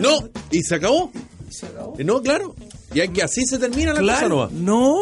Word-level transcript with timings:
No, 0.00 0.28
y 0.50 0.62
se 0.62 0.74
acabó. 0.76 1.10
Eh, 1.98 2.04
No, 2.04 2.20
claro. 2.22 2.54
Y 2.94 3.00
hay 3.00 3.08
que 3.08 3.22
así 3.22 3.44
se 3.44 3.58
termina 3.58 3.92
la 3.92 4.00
cosa 4.00 4.12
Claro. 4.18 4.28
nomás. 4.28 4.52
No. 4.52 4.96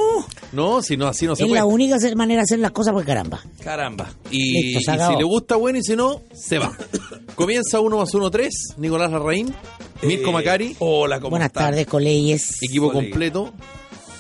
No, 0.52 0.82
si 0.82 0.96
no, 0.96 1.06
así 1.06 1.24
no 1.26 1.36
se 1.36 1.42
Es 1.44 1.48
puede. 1.48 1.60
la 1.60 1.64
única 1.66 1.98
se- 2.00 2.14
manera 2.16 2.40
de 2.40 2.44
hacer 2.44 2.58
las 2.58 2.72
cosas, 2.72 2.92
pues 2.92 3.06
caramba. 3.06 3.40
Caramba. 3.62 4.10
Y, 4.30 4.52
Listo, 4.74 4.80
se 4.80 4.90
y 4.90 4.94
acabó. 4.94 5.12
si 5.12 5.18
le 5.18 5.24
gusta, 5.24 5.56
bueno, 5.56 5.78
y 5.78 5.82
si 5.84 5.94
no, 5.94 6.22
se 6.34 6.58
va. 6.58 6.76
Comienza 7.36 7.78
1 7.80 7.96
más 7.98 8.12
1, 8.12 8.30
3. 8.30 8.74
Nicolás 8.78 9.12
Larraín, 9.12 9.54
Mirko 10.02 10.30
Eh, 10.30 10.32
Macari, 10.32 10.76
Hola, 10.80 11.20
¿cómo 11.20 11.30
Buenas 11.30 11.52
tardes, 11.52 11.86
colegas. 11.86 12.60
equipo 12.62 12.90
completo. 12.90 13.52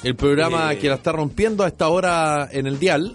El 0.04 0.14
programa 0.14 0.72
Eh. 0.72 0.78
que 0.78 0.88
la 0.88 0.96
está 0.96 1.10
rompiendo 1.10 1.64
a 1.64 1.68
esta 1.68 1.88
hora 1.88 2.48
en 2.52 2.66
el 2.68 2.78
Dial, 2.78 3.14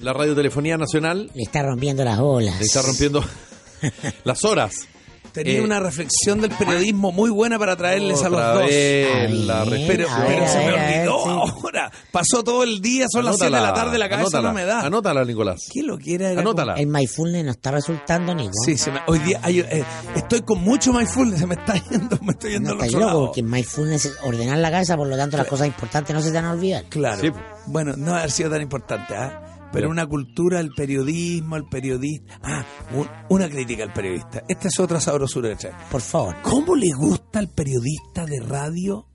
la 0.00 0.12
Radiotelefonía 0.12 0.76
Nacional, 0.78 1.30
Le 1.34 1.42
está 1.44 1.62
rompiendo 1.62 2.02
las 2.04 2.18
olas. 2.18 2.58
le 2.58 2.64
está 2.64 2.82
rompiendo 2.82 3.22
las 4.24 4.44
horas. 4.44 4.88
Tenía 5.36 5.58
Eh, 5.58 5.60
una 5.62 5.80
reflexión 5.80 6.40
del 6.40 6.50
periodismo 6.50 7.12
muy 7.12 7.28
buena 7.28 7.58
para 7.58 7.76
traerles 7.76 8.22
a 8.22 8.30
los 8.30 8.40
dos. 8.40 8.66
vez 8.66 9.30
la 9.32 9.64
ver, 9.64 9.68
respeto. 9.70 9.86
Pero, 9.88 10.10
A 10.10 10.18
ver, 10.20 10.28
pero 10.28 10.48
se 10.48 10.58
me 10.58 10.72
olvidó 10.72 11.24
sí. 11.24 11.52
ahora. 11.60 11.92
Pasó 12.10 12.42
todo 12.42 12.62
el 12.62 12.80
día, 12.80 13.06
son 13.12 13.26
las 13.26 13.36
7 13.36 13.54
de 13.54 13.60
la 13.60 13.74
tarde, 13.74 13.98
la 13.98 14.08
cabeza 14.08 14.38
anótala, 14.38 14.48
no 14.48 14.54
me 14.54 14.64
da. 14.64 14.80
Anótala, 14.80 15.24
Nicolás. 15.26 15.60
¿Quién 15.70 15.86
lo 15.88 15.98
quiere? 15.98 16.32
Era 16.32 16.40
Anótala. 16.40 16.74
El 16.74 16.86
mindfulness 16.86 17.44
no 17.44 17.50
está 17.50 17.70
resultando, 17.70 18.34
Nico. 18.34 18.50
como- 18.52 18.64
Sí, 18.64 18.78
se 18.78 18.90
me- 18.90 19.00
hoy 19.06 19.18
día 19.18 19.38
hay- 19.42 19.60
eh, 19.60 19.84
estoy 20.14 20.40
con 20.40 20.62
mucho 20.62 20.92
mindfulness, 20.94 21.40
se 21.40 21.46
me 21.46 21.54
está 21.54 21.74
yendo, 21.90 22.18
me 22.22 22.32
estoy 22.32 22.52
yendo 22.52 22.74
No 22.74 22.80
al 22.82 22.88
otro 22.88 22.98
loco, 23.00 23.10
lado. 23.12 23.26
porque 23.26 23.42
mindfulness 23.42 24.04
es 24.06 24.16
ordenar 24.24 24.56
la 24.58 24.70
cabeza, 24.70 24.96
por 24.96 25.06
lo 25.06 25.16
tanto 25.18 25.36
las 25.36 25.46
cosas 25.46 25.66
importantes 25.66 26.14
no 26.14 26.22
se 26.22 26.28
te 26.30 26.36
van 26.36 26.46
a 26.46 26.52
olvidar. 26.52 26.84
Claro. 26.88 27.20
Sí. 27.20 27.30
Bueno, 27.66 27.92
no 27.96 28.14
ha 28.14 28.26
sido 28.30 28.48
tan 28.50 28.62
importante, 28.62 29.14
¿ah? 29.14 29.42
Pero 29.72 29.90
una 29.90 30.06
cultura 30.06 30.58
del 30.58 30.70
periodismo, 30.70 31.56
el 31.56 31.64
periodista. 31.64 32.40
Ah, 32.42 32.64
un- 32.94 33.08
una 33.28 33.48
crítica 33.48 33.82
al 33.84 33.92
periodista. 33.92 34.42
Esta 34.48 34.68
es 34.68 34.80
otra 34.80 35.00
sabrosura 35.00 35.48
de 35.50 35.56
traer. 35.56 35.74
Por 35.90 36.00
favor. 36.00 36.36
¿Cómo 36.42 36.74
le 36.74 36.88
gusta 36.96 37.38
al 37.40 37.48
periodista 37.48 38.24
de 38.24 38.40
radio 38.40 39.06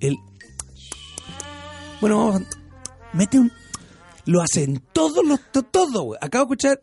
el. 0.00 0.16
Bueno, 2.00 2.18
vamos 2.18 2.42
a- 2.42 3.16
mete 3.16 3.38
un. 3.38 3.50
Lo 4.26 4.40
hacen 4.42 4.82
todos 4.92 5.24
los. 5.24 5.40
to- 5.52 5.62
Todo, 5.62 6.02
güey. 6.02 6.18
Acabo 6.22 6.44
de 6.46 6.54
escuchar. 6.54 6.80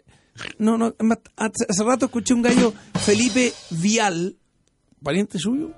No, 0.57 0.77
no, 0.77 0.87
es 0.87 1.05
más, 1.05 1.19
hace, 1.35 1.65
hace 1.69 1.83
rato 1.83 2.05
escuché 2.05 2.33
un 2.33 2.41
gallo, 2.41 2.73
Felipe 3.01 3.51
Vial, 3.71 4.37
pariente 5.03 5.37
suyo. 5.37 5.71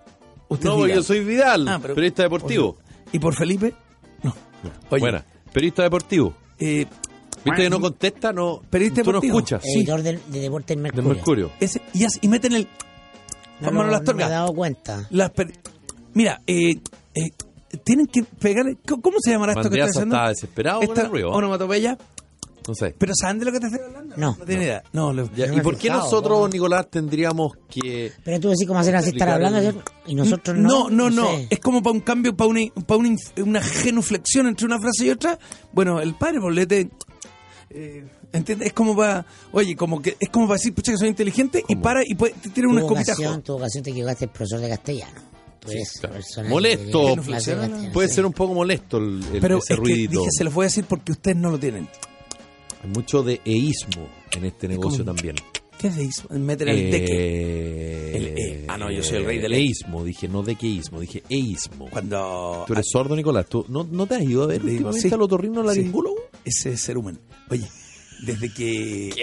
Usted 0.47 0.66
No, 0.69 0.88
yo 0.88 1.02
soy 1.02 1.23
Vidal, 1.23 1.67
Ah, 1.67 1.80
pero- 1.81 1.95
periodista 1.95 2.23
deportivo. 2.23 2.78
¿Y 3.11 3.19
por 3.19 3.35
Felipe? 3.35 3.73
No. 4.22 4.33
Oye, 4.91 5.00
Buena. 5.02 5.25
Periodista 5.52 5.83
deportivo. 5.83 6.35
eh, 6.59 6.85
¿Viste 7.45 7.63
que 7.63 7.69
no 7.69 7.80
contesta? 7.81 8.31
No, 8.33 8.61
Periodista 8.69 9.03
tú 9.03 9.11
no 9.11 9.19
escuchas. 9.22 9.63
Editor 9.66 10.02
de, 10.02 10.19
de 10.27 10.39
Deportes 10.39 10.75
De 10.77 10.81
Mercurio. 10.81 11.09
Mercurio. 11.09 11.52
ese, 11.59 11.81
y, 12.22 12.27
meten 12.27 12.53
el. 12.53 12.67
No, 13.59 13.72
no, 13.72 13.77
Manuel 13.80 14.03
no 14.03 14.13
me 14.13 14.23
he 14.23 14.30
dado 14.30 14.53
cuenta. 14.53 15.08
Las 15.11 15.30
per- 15.31 15.52
Mira, 16.13 16.41
eh, 16.47 16.75
eh, 17.16 17.22
tienen 17.83 18.08
que 18.08 18.23
pegar. 18.23 18.66
¿Cómo 18.85 19.17
se 19.22 19.31
llamará 19.31 19.53
esto 19.53 19.69
que 19.69 19.80
estoy 19.80 19.89
haciendo? 19.89 20.16
está 20.16 20.30
desesperado 20.30 20.80
con 20.81 20.89
Esta 20.89 21.02
el 21.03 21.09
ruido. 21.09 21.30
onomatopeya. 21.31 21.97
No 22.66 22.73
sé. 22.75 22.95
¿Pero 22.97 23.11
saben 23.19 23.39
de 23.39 23.45
lo 23.45 23.52
que 23.52 23.59
te 23.59 23.66
estoy 23.67 23.81
hablando? 23.85 24.16
No. 24.16 24.38
No 24.39 24.45
tiene 24.45 24.63
idea. 24.63 24.83
No, 24.94 25.11
lo- 25.11 25.30
Ya, 25.33 25.47
no 25.47 25.57
¿Y 25.57 25.61
por 25.61 25.75
qué 25.75 25.81
fijado, 25.89 26.03
nosotros, 26.03 26.39
¿no? 26.39 26.47
Nicolás, 26.47 26.88
tendríamos 26.89 27.52
que... 27.69 28.13
Pero 28.23 28.39
tú 28.39 28.50
decís 28.50 28.66
cómo 28.66 28.80
hacer 28.80 28.95
así 28.95 29.09
estar 29.09 29.28
hablando 29.28 29.81
y 30.07 30.16
nosotros 30.16 30.57
no. 30.57 30.89
no, 30.89 30.89
no, 30.89 31.09
no. 31.09 31.28
sé. 31.28 31.47
Es 31.50 31.59
como 31.59 31.83
para 31.83 31.91
un 31.94 32.00
cambio, 32.00 32.33
para 32.38 32.50
una, 32.50 32.61
para 32.88 33.00
una, 33.00 33.09
inf- 33.09 33.44
una 33.45 33.61
genuflexión 33.61 34.47
entre 34.47 34.66
una 34.66 34.80
frase 34.80 35.07
y 35.07 35.09
otra. 35.09 35.38
Bueno, 35.73 36.00
el 36.00 36.13
padre 36.16 36.39
Bolete. 36.39 36.89
Eh, 37.75 38.03
¿Entiendes? 38.31 38.67
Es 38.67 38.73
como 38.73 38.95
para. 38.95 39.25
Oye, 39.51 39.75
como 39.75 40.01
que 40.01 40.16
es 40.19 40.29
como 40.29 40.47
para 40.47 40.57
decir, 40.57 40.73
pucha, 40.73 40.91
que 40.91 40.97
soy 40.97 41.07
inteligente 41.07 41.59
y 41.67 41.73
¿Cómo? 41.73 41.81
para 41.81 42.01
y 42.06 42.13
puede, 42.16 42.34
te 42.34 42.50
tira 42.50 42.66
tu 42.67 42.72
una 42.72 42.81
escopita. 42.81 43.13
vocación, 43.13 43.41
tu 43.41 43.53
vocación 43.53 43.84
te 43.84 43.89
equivocaste, 43.91 44.25
el 44.25 44.31
profesor 44.31 44.59
de 44.59 44.69
castellano. 44.69 45.22
Eres 45.69 45.91
claro. 46.00 46.16
Molesto. 46.50 47.16
de 47.16 47.89
Puede 47.94 48.09
sí. 48.09 48.16
ser 48.16 48.25
un 48.25 48.33
poco 48.33 48.53
molesto 48.53 48.97
el, 48.97 49.23
el- 49.33 49.39
Pero 49.39 49.57
ese 49.59 49.73
es 49.73 49.79
que 49.79 49.85
ruidito. 49.85 50.19
dije, 50.19 50.29
se 50.38 50.44
los 50.44 50.53
voy 50.53 50.63
a 50.66 50.67
decir 50.67 50.83
porque 50.85 51.13
ustedes 51.13 51.38
no 51.38 51.50
lo 51.51 51.57
tienen. 51.59 51.88
Hay 52.83 52.89
mucho 52.89 53.23
de 53.23 53.39
eísmo 53.45 54.07
en 54.33 54.45
este 54.45 54.67
negocio 54.67 55.03
como- 55.06 55.16
también. 55.16 55.35
¿Qué 55.78 55.88
es 55.88 56.29
Meten 56.29 56.69
el 56.69 56.91
de 56.91 57.06
que. 57.06 57.13
Eh, 57.13 58.16
El 58.16 58.28
e. 58.38 58.66
Ah, 58.67 58.78
no, 58.78 58.91
yo 58.91 59.03
soy 59.03 59.17
el 59.17 59.25
rey 59.25 59.39
del 59.39 59.53
e. 59.53 59.57
eísmo. 59.57 60.03
Dije, 60.03 60.28
no 60.28 60.44
de 60.44 60.56
queísmo, 60.56 61.00
dije 61.00 61.23
eísmo. 61.29 61.89
Cuando. 61.89 62.63
¿Tú 62.66 62.73
eres 62.73 62.85
sordo, 62.91 63.16
Nicolás? 63.16 63.47
¿Tú 63.47 63.66
no, 63.67 63.83
no 63.83 64.07
te 64.07 64.16
has 64.16 64.23
ido 64.23 64.44
a 64.44 64.47
ver 64.47 64.63
últimamente 64.63 65.09
sí. 65.09 65.13
al 65.13 65.22
otorrino 65.22 65.63
laringólogo? 65.63 66.23
ese 66.45 66.78
cerumen. 66.78 67.19
Oye, 67.50 67.67
desde 68.25 68.53
que. 68.53 69.09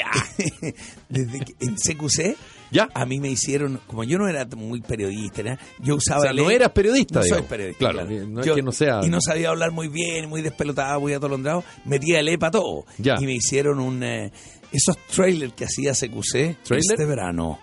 desde 1.08 1.40
que 1.40 1.54
en 1.60 1.76
CQC. 1.76 2.36
Ya. 2.70 2.88
A 2.94 3.04
mí 3.06 3.18
me 3.20 3.28
hicieron, 3.28 3.80
como 3.86 4.04
yo 4.04 4.18
no 4.18 4.28
era 4.28 4.46
muy 4.56 4.80
periodista, 4.80 5.42
¿no? 5.42 5.56
yo 5.80 5.96
usaba 5.96 6.20
O 6.20 6.22
sea, 6.22 6.30
el 6.30 6.36
no 6.36 6.50
eras 6.50 6.70
periodista, 6.70 7.20
No 7.20 7.26
soy 7.26 7.42
periodista. 7.42 7.78
Claro, 7.90 8.06
Claro, 8.08 8.26
no 8.28 8.40
es 8.40 8.46
Yo- 8.46 8.54
que 8.54 8.62
no 8.62 8.72
sea- 8.72 9.00
Y 9.02 9.08
no 9.08 9.18
sabía 9.20 9.48
hablar 9.50 9.70
muy 9.72 9.88
bien, 9.88 10.28
muy 10.28 10.42
despelotado, 10.42 11.00
muy 11.00 11.12
atolondrado. 11.12 11.64
Metía 11.84 12.20
el 12.20 12.28
E 12.28 12.38
para 12.38 12.52
todo. 12.52 12.84
Ya. 12.98 13.16
Y 13.20 13.24
me 13.26 13.32
hicieron 13.34 13.80
un. 13.80 14.02
eh, 14.02 14.30
esos 14.72 14.96
trailers 15.12 15.52
que 15.54 15.64
hacía 15.64 15.92
CQC 15.94 16.58
¿Trailer? 16.62 16.92
este 16.92 17.04
verano. 17.04 17.58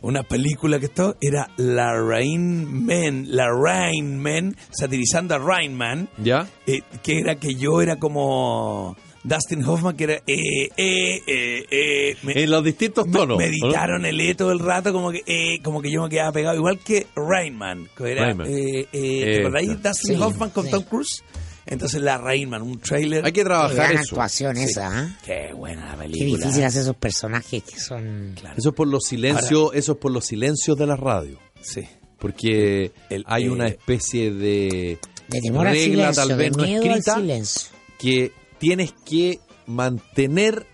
Una 0.00 0.24
película 0.24 0.80
que 0.80 0.86
esto 0.86 1.16
era 1.20 1.48
La 1.56 1.94
Rain 1.94 2.84
Man, 2.84 3.26
La 3.28 3.46
Rain 3.48 4.18
Man, 4.20 4.56
satirizando 4.72 5.36
a 5.36 5.38
Rain 5.38 5.76
Man 5.76 6.08
¿Ya? 6.20 6.48
eh, 6.66 6.82
que 7.04 7.20
era 7.20 7.36
que 7.36 7.54
yo 7.54 7.80
era 7.80 8.00
como 8.00 8.96
Dustin 9.24 9.64
Hoffman, 9.64 9.96
que 9.96 10.04
era 10.04 10.14
eh, 10.26 10.68
eh, 10.76 11.20
eh, 11.26 11.64
eh. 11.70 12.16
Me, 12.22 12.42
En 12.42 12.50
los 12.50 12.64
distintos 12.64 13.08
tonos. 13.10 13.38
me 13.38 13.44
¿o 13.44 13.48
no? 13.50 13.66
editaron 13.68 14.04
el 14.04 14.20
E 14.20 14.34
todo 14.34 14.50
el 14.52 14.58
rato, 14.58 14.92
como 14.92 15.12
que 15.12 15.22
eh, 15.26 15.60
como 15.62 15.80
que 15.80 15.90
yo 15.92 16.02
me 16.02 16.08
quedaba 16.08 16.32
pegado, 16.32 16.56
igual 16.56 16.78
que 16.80 17.06
Rain 17.14 17.56
Man, 17.56 17.88
que 17.96 18.10
era, 18.12 18.24
Rain 18.24 18.36
Man. 18.36 18.46
eh, 18.48 18.80
eh, 18.80 18.88
Eh, 18.92 19.24
¿te 19.34 19.40
acordáis? 19.40 19.66
claro. 19.68 19.80
Dustin 19.90 20.16
Sí, 20.16 20.22
Hoffman 20.22 20.50
con 20.50 20.64
sí. 20.64 20.70
Tom 20.70 20.82
Cruise. 20.84 21.22
Entonces 21.64 22.00
la 22.02 22.18
Rain 22.18 22.50
Man, 22.50 22.62
un 22.62 22.80
trailer. 22.80 23.24
Hay 23.24 23.30
que 23.30 23.40
Qué 23.40 23.44
trabajar 23.44 23.76
gran 23.76 23.92
eso. 23.92 24.00
actuación 24.16 24.56
esa, 24.56 24.88
¿ah? 24.98 25.18
Qué 25.24 25.52
buena 25.54 25.86
la 25.86 25.92
Qué 25.92 26.08
película. 26.10 26.38
difícil 26.46 26.64
hacer 26.64 26.80
esos 26.82 26.96
personajes 26.96 27.62
que 27.62 27.78
son. 27.78 28.34
Claro. 28.38 28.56
Eso 28.58 28.70
es 28.70 28.74
por 28.74 28.88
los 28.88 29.04
silencios, 29.04 29.70
eso 29.72 29.92
es 29.92 29.98
por 29.98 30.10
los 30.10 30.26
silencios 30.26 30.76
de 30.76 30.86
la 30.88 30.96
radio. 30.96 31.38
Sí. 31.60 31.82
Porque 32.18 32.90
El- 33.08 33.24
hay 33.28 33.44
eh, 33.44 33.50
una 33.50 33.68
especie 33.68 34.32
de 34.32 34.98
De 35.28 35.40
temor 35.40 35.68
al 35.68 35.74
regla 35.74 36.12
silencio, 36.12 36.22
tal 36.26 36.36
vez 36.38 36.52
de 36.52 36.56
no 36.58 36.64
escrita 36.64 37.14
al 37.14 37.20
silencio. 37.22 37.68
que 37.98 38.32
tienes 38.62 38.92
que 39.04 39.40
mantener 39.66 40.66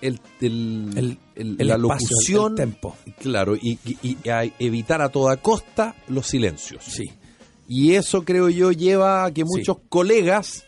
el, 0.00 0.20
el- 0.40 0.90
El- 0.96 1.18
el- 1.34 1.56
el 1.60 1.66
la 1.68 1.74
espacio, 1.74 2.08
locución 2.10 2.52
el 2.52 2.56
tempo. 2.56 2.96
claro 3.20 3.56
y, 3.56 3.78
y- 3.84 4.16
y 4.22 4.28
a 4.28 4.44
evitar 4.58 5.02
a 5.02 5.08
toda 5.08 5.36
costa 5.38 5.94
los 6.08 6.26
silencios 6.28 6.84
Sí. 6.84 7.04
y 7.68 7.94
eso 7.94 8.24
creo 8.24 8.48
yo 8.48 8.70
lleva 8.70 9.24
a 9.24 9.32
que 9.32 9.42
Sí. 9.42 9.48
muchos 9.48 9.78
colegas 9.88 10.64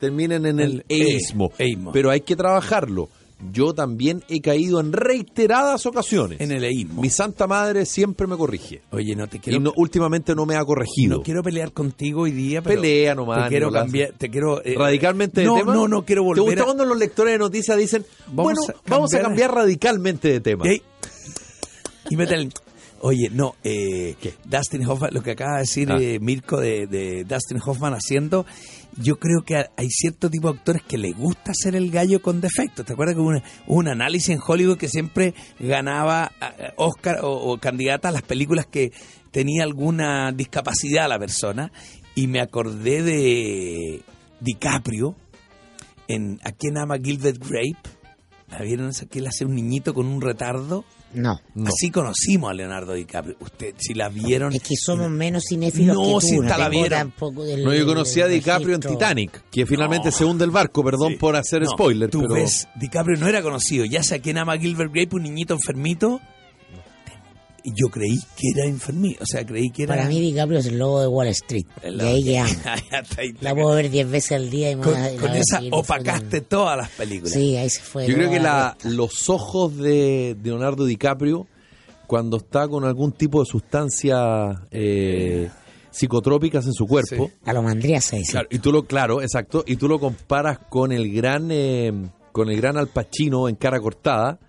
terminen 0.00 0.46
en 0.46 0.58
el, 0.60 0.84
e- 0.88 1.02
eísmo. 1.02 1.52
pero 1.92 2.10
hay 2.10 2.22
que 2.22 2.34
trabajarlo 2.36 3.08
yo 3.52 3.74
también 3.74 4.22
he 4.28 4.40
caído 4.40 4.80
en 4.80 4.92
reiteradas 4.92 5.84
ocasiones 5.86 6.40
En 6.40 6.50
el 6.52 6.64
eísmo. 6.64 7.02
mi 7.02 7.10
santa 7.10 7.46
madre 7.46 7.84
siempre 7.84 8.26
me 8.26 8.36
corrige 8.36 8.82
Oye, 8.90 9.14
no 9.16 9.26
te 9.28 9.38
quiero 9.40 9.58
y 9.58 9.60
no, 9.60 9.72
últimamente 9.76 10.34
no 10.34 10.46
me 10.46 10.56
ha 10.56 10.64
corregido 10.64 11.18
No 11.18 11.22
quiero 11.22 11.42
pelear 11.42 11.72
contigo 11.72 12.22
hoy 12.22 12.30
día, 12.30 12.62
pero 12.62 12.80
Pelea 12.80 13.14
nomás, 13.14 13.44
Te 13.44 13.48
quiero 13.50 13.70
cambiar, 13.70 14.12
te 14.12 14.30
quiero 14.30 14.64
eh, 14.64 14.74
radicalmente 14.78 15.40
de 15.42 15.46
no, 15.46 15.56
tema. 15.56 15.74
No, 15.74 15.88
no 15.88 16.04
quiero 16.04 16.22
¿Te 16.22 16.26
volver. 16.26 16.44
gusta 16.44 16.62
a- 16.62 16.64
cuando 16.64 16.84
los 16.84 16.96
lectores 16.96 17.32
de 17.34 17.38
noticias 17.38 17.76
dicen, 17.76 18.06
Vamos 18.28 18.44
bueno, 18.44 18.60
a 18.68 18.90
vamos 18.90 19.14
a 19.14 19.20
cambiar- 19.20 19.52
radicalmente 19.52 20.28
de 20.28 20.40
tema? 20.40 20.64
Y 22.10 22.16
mete 22.16 22.34
el- 22.34 22.52
Oye, 23.06 23.28
no, 23.30 23.54
eh. 23.64 24.16
Dustin 24.46 24.86
Hoffman, 24.86 25.12
lo 25.12 25.22
que 25.22 25.32
acaba 25.32 25.56
de 25.56 25.60
decir 25.60 25.92
Ah. 25.92 25.98
eh, 26.00 26.18
Mirko 26.20 26.58
de, 26.58 26.86
de 26.86 27.24
Dustin 27.24 27.60
Hoffman 27.62 27.92
haciendo, 27.92 28.46
yo 28.96 29.18
creo 29.18 29.42
que 29.44 29.56
hay 29.76 29.90
cierto 29.90 30.30
tipo 30.30 30.50
de 30.50 30.56
actores 30.58 30.82
que 30.82 30.96
le 30.96 31.12
gusta 31.12 31.52
ser 31.52 31.76
el 31.76 31.90
gallo 31.90 32.22
con 32.22 32.40
defectos. 32.40 32.86
¿Te 32.86 32.94
acuerdas 32.94 33.14
que 33.14 33.20
hubo, 33.20 33.32
hubo 33.66 33.76
un 33.78 33.88
análisis 33.88 34.30
en 34.30 34.40
Hollywood 34.42 34.78
que 34.78 34.88
siempre 34.88 35.34
ganaba 35.60 36.32
Oscar 36.76 37.18
o, 37.22 37.30
o 37.52 37.58
candidata 37.58 38.08
a 38.08 38.12
las 38.12 38.22
películas 38.22 38.64
que 38.64 38.90
tenía 39.30 39.64
alguna 39.64 40.32
discapacidad 40.32 41.06
la 41.06 41.18
persona? 41.18 41.72
Y 42.14 42.26
me 42.26 42.40
acordé 42.40 43.02
de 43.02 44.00
DiCaprio 44.40 45.14
en 46.08 46.40
¿A 46.42 46.52
quién 46.52 46.78
ama 46.78 46.96
Gilbert 46.96 47.36
Grape? 47.38 47.76
¿La 48.50 48.62
vieron 48.62 48.92
que 49.10 49.18
él 49.18 49.26
hace 49.26 49.44
un 49.44 49.54
niñito 49.54 49.92
con 49.92 50.06
un 50.06 50.22
retardo? 50.22 50.86
No. 51.14 51.40
No. 51.54 51.68
Así 51.68 51.90
conocimos 51.90 52.50
a 52.50 52.54
Leonardo 52.54 52.92
DiCaprio. 52.94 53.36
Usted, 53.40 53.74
si 53.78 53.94
la 53.94 54.08
vieron. 54.08 54.52
Es 54.52 54.62
que 54.62 54.74
somos 54.76 55.10
menos 55.10 55.44
cinéfilos 55.48 55.96
No, 55.96 56.02
que 56.02 56.10
tú. 56.12 56.20
si 56.20 56.34
esta 56.36 56.58
la 56.58 56.68
vieron. 56.68 57.12
del- 57.46 57.64
No, 57.64 57.74
yo 57.74 57.86
conocí 57.86 58.20
a 58.20 58.26
DiCaprio 58.26 58.74
en. 58.74 58.80
Titanic, 58.80 59.44
que 59.50 59.64
finalmente 59.66 60.08
No. 60.08 60.12
se 60.12 60.24
hunde 60.24 60.44
el 60.44 60.50
barco, 60.50 60.82
perdón 60.84 61.12
Sí. 61.12 61.18
por 61.18 61.36
hacer 61.36 61.62
No, 61.62 61.70
spoiler, 61.70 62.10
Tú 62.10 62.22
pero 62.22 62.34
ves, 62.34 62.68
DiCaprio 62.76 63.16
no 63.18 63.26
era 63.28 63.42
conocido. 63.42 63.84
Ya 63.84 64.02
sé 64.02 64.16
a 64.16 64.18
quién 64.20 64.38
ama 64.38 64.58
Gilbert 64.58 64.92
Grape, 64.92 65.16
un 65.16 65.22
niñito 65.22 65.54
enfermito. 65.54 66.20
Yo 67.64 67.88
creí 67.88 68.18
que 68.36 68.50
era 68.54 68.68
enfermito. 68.68 69.22
O 69.22 69.26
sea, 69.26 69.44
creí 69.44 69.70
que 69.70 69.84
era. 69.84 69.96
Para 69.96 70.08
mí 70.08 70.20
DiCaprio 70.20 70.58
es 70.58 70.66
el 70.66 70.78
lobo 70.78 71.00
de 71.00 71.06
Wall 71.06 71.28
Street. 71.28 71.66
El 71.82 71.98
De 71.98 72.06
ahí 72.06 72.24
que 72.24 72.38
amo. 72.38 72.52
La 73.40 73.54
puedo 73.54 73.74
ver 73.74 73.90
10 73.90 74.10
veces 74.10 74.32
al 74.32 74.50
día 74.50 74.70
y 74.70 74.76
me 74.76 74.82
con, 74.82 74.92
la 74.92 75.10
con 75.12 75.30
esa 75.34 75.60
opacaste 75.70 76.42
todas 76.42 76.76
las 76.76 76.90
películas. 76.90 77.32
Sí, 77.32 77.56
ahí 77.56 77.70
se 77.70 77.80
fue. 77.80 78.06
yo 78.06 78.14
creo 78.14 78.30
que 78.30 78.40
la, 78.40 78.76
los 78.84 79.30
ojos 79.30 79.76
de 79.78 80.36
Leonardo 80.42 80.84
DiCaprio 80.84 81.46
cuando 82.06 82.36
está 82.36 82.68
con 82.68 82.84
algún 82.84 83.12
tipo 83.12 83.40
de 83.40 83.46
sustancia 83.46 84.62
eh, 84.70 85.48
psicotrópicas 85.90 86.66
en 86.66 86.72
su 86.72 86.86
cuerpo. 86.86 87.30
A 87.44 87.52
lo 87.52 87.62
mandría 87.62 88.00
se 88.00 88.16
dice. 88.16 88.32
Claro, 88.32 88.48
y 88.50 88.58
tú 88.58 88.72
lo, 88.72 88.84
claro, 88.84 89.22
exacto, 89.22 89.64
y 89.66 89.76
tú 89.76 89.88
lo 89.88 89.98
comparas 89.98 90.58
con 90.68 90.92
el 90.92 91.12
gran, 91.12 91.48
eh, 91.50 91.92
con 92.34 92.50
el 92.50 92.56
gran 92.60 92.76
Al 92.76 92.88
Pacino 92.88 93.48
en 93.48 93.54
cara 93.54 93.78
cortada. 93.78 94.40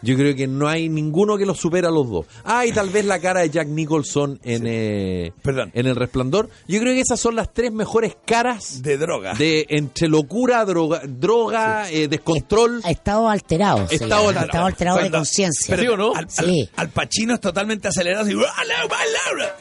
Yo 0.00 0.16
creo 0.16 0.34
que 0.34 0.46
no 0.46 0.66
hay 0.66 0.88
ninguno 0.88 1.36
que 1.36 1.44
lo 1.44 1.54
supera 1.54 1.88
a 1.88 1.90
los 1.90 2.08
dos. 2.10 2.24
Ah, 2.42 2.64
y 2.64 2.72
tal 2.72 2.88
vez 2.88 3.04
la 3.04 3.18
cara 3.18 3.40
de 3.40 3.50
Jack 3.50 3.68
Nicholson 3.68 4.40
en, 4.42 4.62
eh, 4.66 5.32
Perdón. 5.42 5.70
en 5.74 5.86
El 5.86 5.94
Resplandor. 5.94 6.48
Yo 6.66 6.80
creo 6.80 6.94
que 6.94 7.00
esas 7.00 7.20
son 7.20 7.36
las 7.36 7.52
tres 7.52 7.70
mejores 7.70 8.16
caras 8.24 8.82
De 8.82 8.96
droga. 8.96 9.34
de 9.34 9.66
entre 9.68 10.08
locura, 10.08 10.64
droga, 10.64 11.02
droga 11.06 11.90
eh, 11.90 12.08
descontrol. 12.08 12.80
Estado 12.88 13.28
alterado. 13.28 13.88
se 13.88 13.96
Estado 13.96 14.28
alterado. 14.28 14.46
estado 14.46 14.66
alterado 14.66 14.98
de 15.00 15.10
conciencia. 15.10 15.76
¿Sí 15.76 15.86
o 15.86 15.96
no? 15.98 16.14
Al, 16.14 16.24
al- 16.24 16.30
Sí. 16.46 16.68
al 16.76 16.88
Pacino 16.88 17.34
es 17.34 17.40
totalmente 17.40 17.88
acelerado 17.88 18.24
así. 18.24 18.32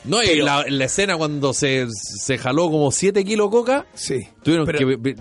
No, 0.05 0.23
y 0.23 0.27
Pero- 0.27 0.45
la, 0.45 0.65
la 0.69 0.85
escena 0.85 1.17
cuando 1.17 1.53
se, 1.53 1.87
se 1.91 2.37
jaló 2.37 2.69
como 2.71 2.91
7 2.91 3.25
kilos 3.25 3.47
de 3.47 3.51
coca, 3.51 3.85
Sí. 3.93 4.19
tuvieron 4.41 4.65
Pero- 4.65 4.79
que 5.01 5.15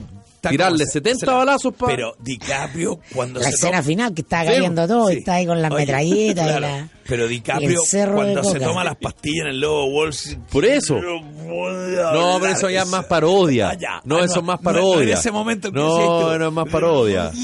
tirarle 0.51 0.79
como 0.79 0.87
se- 0.87 0.93
70 0.93 1.19
se 1.21 1.27
la- 1.27 1.33
balazos 1.35 1.75
para... 1.75 1.95
Pero 1.95 2.17
DiCaprio, 2.21 3.01
cuando 3.15 3.41
La 3.41 3.47
se 3.49 3.55
escena 3.55 3.73
toma- 3.79 3.83
final 3.83 4.15
que 4.15 4.23
está 4.23 4.45
cayendo 4.45 4.87
todo 4.89 5.09
Sí. 5.09 5.15
y 5.15 5.19
está 5.19 5.35
ahí 5.35 5.47
con 5.47 5.63
las 5.63 5.71
Oye, 5.71 5.81
metralletas 5.83 6.45
claro, 6.47 6.59
y 6.59 6.71
la... 6.71 6.89
Pero 7.07 7.27
DiCaprio, 7.29 7.81
cuando 8.15 8.45
se 8.45 8.61
toma 8.61 8.85
las 8.85 8.97
pastillas 8.97 9.43
en 9.47 9.47
el 9.49 9.61
Lobo 9.61 9.87
Wall 9.87 10.11
Street. 10.11 10.39
Por 10.51 10.65
eso. 10.65 10.99
No, 11.01 12.39
pero 12.41 12.53
eso 12.53 12.71
ya 12.71 12.83
es 12.83 12.89
más 12.89 13.05
parodia. 13.07 13.71
Ah. 13.89 14.01
No, 14.05 14.19
Ah, 14.19 14.25
eso 14.25 14.39
es 14.39 14.45
más 14.45 14.61
parodia. 14.61 15.03
en 15.03 15.19
ese 15.19 15.31
momento 15.33 15.71
que 15.73 15.79
No, 15.79 16.39
no 16.39 16.47
es 16.49 16.53
más 16.53 16.69
parodia. 16.69 17.31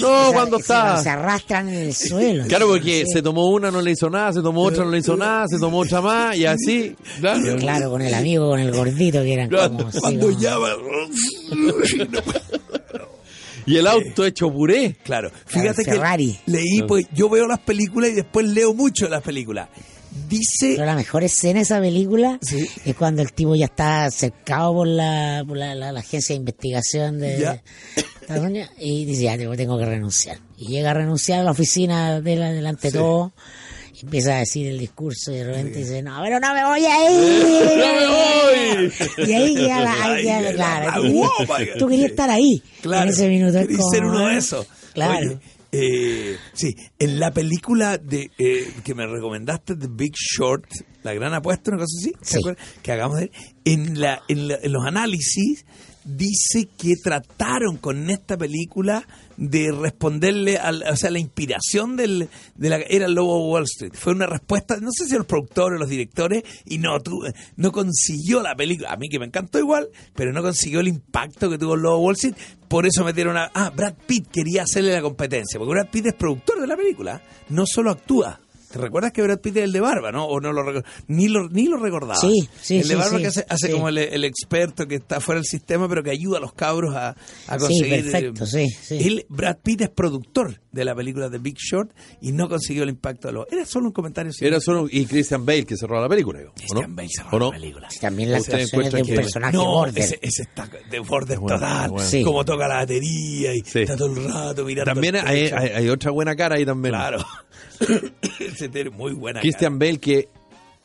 No, 0.00 0.32
cuando 0.32 0.32
cuando 0.32 0.56
Se 0.58 0.62
está. 0.62 1.12
arrastran 1.12 1.68
en 1.68 1.74
el 1.74 1.94
suelo. 1.94 2.44
Claro, 2.48 2.68
porque 2.68 3.04
Sí. 3.06 3.12
se 3.14 3.22
tomó 3.22 3.48
una, 3.50 3.70
no 3.70 3.80
le 3.82 3.92
hizo 3.92 4.08
nada, 4.10 4.32
se 4.32 4.42
tomó 4.42 4.62
otra, 4.62 4.84
no 4.84 4.90
le 4.90 4.98
hizo 4.98 5.16
nada, 5.16 5.46
se 5.48 5.58
tomó 5.58 5.78
otra 5.78 6.00
más, 6.00 6.36
y 6.36 6.46
así. 6.46 6.94
Claro. 7.20 7.56
Claro, 7.56 7.90
con 7.90 8.02
el 8.02 8.14
amigo, 8.14 8.48
con 8.50 8.60
el 8.60 8.72
gordito 8.72 9.22
que 9.22 9.32
eran 9.34 9.48
Claro, 9.48 9.76
como... 9.76 9.90
Cuando 10.00 10.28
va- 10.60 10.76
Y 13.66 13.76
el 13.78 13.86
auto 13.86 14.26
hecho 14.26 14.50
puré. 14.52 14.96
Claro, 15.04 15.30
fíjate 15.46 15.80
el 15.82 15.86
que 15.86 15.92
Ferrari. 15.92 16.38
leí, 16.46 16.82
pues 16.86 17.06
yo 17.14 17.30
veo 17.30 17.46
las 17.46 17.60
películas 17.60 18.10
y 18.10 18.14
después 18.14 18.46
leo 18.46 18.74
mucho 18.74 19.08
las 19.08 19.22
películas. 19.22 19.70
Dice, 20.28 20.74
Pero 20.74 20.86
la 20.86 20.94
mejor 20.94 21.24
escena 21.24 21.54
de 21.54 21.62
esa 21.62 21.80
película 21.80 22.38
Sí. 22.40 22.64
es 22.84 22.94
cuando 22.94 23.20
el 23.22 23.32
tipo 23.32 23.54
ya 23.56 23.64
está 23.66 24.10
cercado 24.10 24.72
por 24.72 24.86
la, 24.86 25.42
por 25.46 25.56
la, 25.56 25.74
la- 25.74 25.92
la 25.92 26.00
agencia 26.00 26.34
de 26.34 26.38
investigación 26.38 27.18
de. 27.18 27.60
Estados 28.20 28.44
Unidos 28.46 28.70
y 28.78 29.04
dice, 29.04 29.24
ya 29.24 29.36
tengo, 29.36 29.54
tengo 29.56 29.76
que 29.78 29.84
renunciar. 29.84 30.38
Y 30.56 30.68
llega 30.68 30.92
a 30.92 30.94
renunciar 30.94 31.40
a 31.40 31.42
la 31.42 31.50
oficina 31.50 32.20
de 32.20 32.36
la, 32.36 32.52
delante 32.52 32.88
de 32.90 32.98
todo 32.98 33.32
y 33.94 34.00
empieza 34.04 34.36
a 34.36 34.38
decir 34.38 34.66
el 34.66 34.78
discurso 34.78 35.30
y 35.30 35.36
de 35.36 35.44
repente 35.44 35.78
dice, 35.80 36.00
no, 36.02 36.18
pero 36.22 36.40
no 36.40 36.54
me 36.54 36.64
voy 36.64 36.84
a 36.86 37.10
ir. 37.10 37.76
¡No 37.76 37.94
me 37.94 38.06
voy! 38.06 38.92
Y 39.28 39.32
ahí 39.34 39.54
queda 39.56 39.80
la, 39.80 40.04
ahí 40.04 40.22
queda- 40.22 40.38
Ahí 40.48 40.54
claro, 40.54 40.86
la 40.86 40.94
tú 40.94 41.02
querías, 41.02 41.28
guapa. 41.38 41.58
tú 41.78 41.88
querías 41.88 42.10
estar 42.10 42.30
ahí 42.30 42.62
claro, 42.80 43.02
en 43.02 43.08
ese 43.10 43.28
minuto. 43.28 43.58
es 43.58 43.66
como, 43.76 43.90
ser 43.90 44.04
uno 44.04 44.26
de 44.28 44.36
esos. 44.38 44.66
Claro. 44.94 45.18
Oye, 45.28 45.38
eh, 45.76 46.36
sí, 46.52 46.74
en 46.98 47.18
la 47.18 47.32
película 47.32 47.98
de 47.98 48.30
eh, 48.38 48.72
que 48.84 48.94
me 48.94 49.06
recomendaste, 49.06 49.74
The 49.76 49.88
Big 49.90 50.12
Short, 50.14 50.64
La 51.02 51.12
Gran 51.14 51.34
Apuesta, 51.34 51.70
una 51.72 51.80
cosa 51.82 51.96
así, 52.00 52.12
¿te 52.12 52.18
Sí. 52.24 52.38
acuerdas? 52.38 52.64
que 52.82 52.92
hagamos 52.92 53.18
de, 53.20 53.30
en, 53.64 54.00
la, 54.00 54.22
en, 54.28 54.48
la- 54.48 54.58
en 54.62 54.72
los 54.72 54.86
análisis 54.86 55.64
dice 56.04 56.68
que 56.76 56.96
trataron 56.96 57.76
con 57.76 58.10
esta 58.10 58.36
película 58.36 59.06
de 59.36 59.72
responderle 59.72 60.58
al, 60.58 60.82
o 60.82 60.96
sea, 60.96 61.10
la 61.10 61.18
inspiración 61.18 61.96
del, 61.96 62.28
de 62.54 62.68
la 62.68 62.76
era 62.76 63.08
Lobo 63.08 63.50
Wall 63.50 63.64
Street. 63.64 63.92
Fue 63.94 64.12
una 64.12 64.26
respuesta, 64.26 64.76
no 64.80 64.90
sé 64.92 65.06
si 65.06 65.16
los 65.16 65.26
productores 65.26 65.80
los 65.80 65.88
directores, 65.88 66.44
y 66.64 66.78
no, 66.78 66.98
no 67.56 67.72
consiguió 67.72 68.42
la 68.42 68.54
película. 68.54 68.92
A 68.92 68.96
mí 68.96 69.08
que 69.08 69.18
me 69.18 69.26
encantó 69.26 69.58
igual, 69.58 69.88
pero 70.14 70.32
no 70.32 70.42
consiguió 70.42 70.80
el 70.80 70.88
impacto 70.88 71.50
que 71.50 71.58
tuvo 71.58 71.76
Lobo 71.76 71.98
Wall 71.98 72.14
Street. 72.14 72.36
Por 72.68 72.86
eso 72.86 73.04
metieron 73.04 73.36
a. 73.36 73.50
Ah, 73.54 73.70
Brad 73.70 73.94
Pitt 74.06 74.28
quería 74.30 74.62
hacerle 74.62 74.92
la 74.92 75.02
competencia, 75.02 75.58
porque 75.58 75.72
Brad 75.72 75.90
Pitt 75.90 76.06
es 76.06 76.14
productor 76.14 76.60
de 76.60 76.66
la 76.66 76.76
película, 76.76 77.22
no 77.48 77.66
solo 77.66 77.90
actúa. 77.90 78.40
¿Te 78.74 78.80
recuerdas 78.80 79.12
que 79.12 79.22
Brad 79.22 79.38
Pitt 79.38 79.56
es 79.58 79.62
el 79.64 79.72
de 79.72 79.78
barba, 79.80 80.10
no? 80.10 80.24
¿O 80.26 80.40
no 80.40 80.52
lo 80.52 80.82
ni 81.06 81.28
lo 81.28 81.48
ni 81.48 81.68
lo 81.68 81.76
recordaba? 81.76 82.16
Sí, 82.16 82.48
sí, 82.60 82.78
El 82.78 82.82
de 82.82 82.88
sí, 82.88 82.94
barba 82.96 83.16
sí, 83.18 83.22
que 83.22 83.28
hace, 83.28 83.46
hace 83.48 83.66
sí. 83.68 83.72
como 83.72 83.88
el, 83.88 83.98
el 83.98 84.24
experto 84.24 84.88
que 84.88 84.96
está 84.96 85.20
fuera 85.20 85.38
del 85.40 85.46
sistema, 85.46 85.88
pero 85.88 86.02
que 86.02 86.10
ayuda 86.10 86.38
a 86.38 86.40
los 86.40 86.52
cabros 86.54 86.92
a, 86.96 87.10
a 87.10 87.58
Sí, 87.58 87.66
conseguir. 87.66 88.10
perfecto, 88.10 88.44
eh, 88.44 88.46
sí, 88.48 88.68
sí. 88.82 88.98
Él, 89.06 89.26
Brad 89.28 89.58
Pitt 89.62 89.82
es 89.82 89.90
productor 89.90 90.60
de 90.72 90.84
la 90.84 90.92
película 90.96 91.30
The 91.30 91.38
Big 91.38 91.56
Short 91.56 91.92
y 92.20 92.32
no 92.32 92.48
consiguió 92.48 92.82
el 92.82 92.88
impacto 92.88 93.28
de 93.28 93.34
los. 93.34 93.46
Era 93.52 93.64
solo 93.64 93.86
un 93.86 93.92
comentario. 93.92 94.32
Era 94.40 94.58
solo. 94.58 94.88
Y 94.90 95.06
Christian 95.06 95.46
Bale 95.46 95.64
que 95.64 95.76
cerró 95.76 96.00
la 96.00 96.08
película, 96.08 96.40
¿o 96.48 96.52
Christian 96.54 96.90
no? 96.90 96.96
Bale 96.96 97.08
cerró 97.14 97.28
¿O 97.30 97.38
no? 97.38 97.52
la 97.52 97.58
película. 97.58 97.88
También 98.00 98.32
la 98.32 98.38
actuación 98.38 98.90
de 98.90 99.00
un 99.02 99.06
que- 99.06 99.14
personaje 99.14 99.56
No, 99.56 99.64
border. 99.66 100.02
ese, 100.02 100.18
ese 100.20 100.42
está 100.42 100.68
de 100.90 100.98
border 100.98 101.38
bueno, 101.38 101.58
total. 101.60 101.90
bueno. 101.90 102.08
Sí. 102.08 102.22
Como 102.24 102.44
toca 102.44 102.66
la 102.66 102.76
batería 102.78 103.54
y 103.54 103.60
Sí. 103.64 103.80
está 103.82 103.96
todo 103.96 104.08
el 104.16 104.24
rato 104.24 104.64
mirando. 104.64 104.92
También 104.92 105.16
hay, 105.16 105.50
hay- 105.54 105.68
hay 105.74 105.88
otra 105.88 106.10
buena 106.10 106.34
cara 106.34 106.56
ahí 106.56 106.64
también. 106.66 106.94
Claro. 106.94 107.18
ese 108.40 108.68
tiene 108.68 108.90
muy 108.90 109.12
buena 109.14 109.40
Christian 109.40 109.78
Bale 109.78 109.98
que 109.98 110.28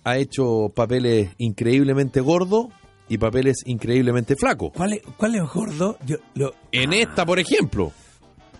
ha 0.04 0.18
hecho 0.18 0.72
papeles 0.74 1.30
increíblemente 1.38 2.22
gordos 2.22 2.68
y 3.08 3.18
papeles 3.18 3.64
increíblemente 3.66 4.36
flacos. 4.36 4.72
¿Cuál 4.76 4.94
es, 4.94 5.02
cuál 5.18 5.36
es 5.36 5.42
gordo? 5.44 5.98
Yo, 6.06 6.18
lo, 6.36 6.54
En 6.72 6.94
esta, 6.94 7.26
por 7.26 7.40
ejemplo. 7.40 7.92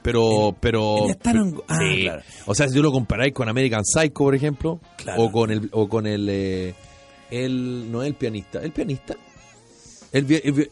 Pero, 0.02 0.56
pero. 0.60 1.04
en 1.06 1.10
esta 1.12 1.34
no- 1.34 1.62
ah, 1.68 1.78
sí. 1.80 2.02
claro. 2.04 2.22
O 2.46 2.56
sea, 2.56 2.68
si 2.68 2.74
tú 2.76 2.82
lo 2.82 2.92
comparáis 2.92 3.34
con 3.34 3.50
American 3.50 3.84
Psycho, 3.86 4.14
por 4.14 4.34
ejemplo, 4.34 4.80
Claro. 4.98 5.24
o 5.24 5.32
con 5.32 5.52
el, 5.52 5.70
o 5.74 5.88
con 5.90 6.08
el, 6.08 6.28
eh, 6.30 6.74
el, 7.30 7.92
no 7.92 8.02
el 8.02 8.14
pianista, 8.16 8.60
el 8.62 8.72
pianista, 8.72 9.16
el, 10.12 10.26
el, 10.32 10.72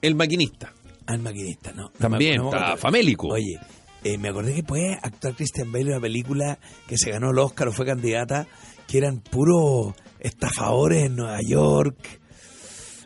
el 0.00 0.14
maquinista, 0.14 0.72
Al 1.06 1.18
maquinista, 1.18 1.72
¿no? 1.72 1.90
También 1.98 2.36
no 2.36 2.46
está 2.50 2.76
famélico. 2.76 3.28
Oye, 3.28 3.58
eh, 4.04 4.18
me 4.18 4.28
acordé 4.28 4.54
que 4.54 4.62
puede 4.62 4.94
actuar 5.02 5.34
Christian 5.34 5.70
Bale 5.72 5.84
en 5.84 5.90
una 5.92 6.00
película 6.00 6.58
que 6.86 6.96
se 6.98 7.10
ganó 7.10 7.30
el 7.30 7.38
Oscar 7.38 7.68
o 7.68 7.72
fue 7.72 7.86
candidata, 7.86 8.46
que 8.88 8.98
eran 8.98 9.20
puros 9.20 9.94
estafadores 10.20 11.04
en 11.04 11.16
Nueva 11.16 11.38
York. 11.46 12.20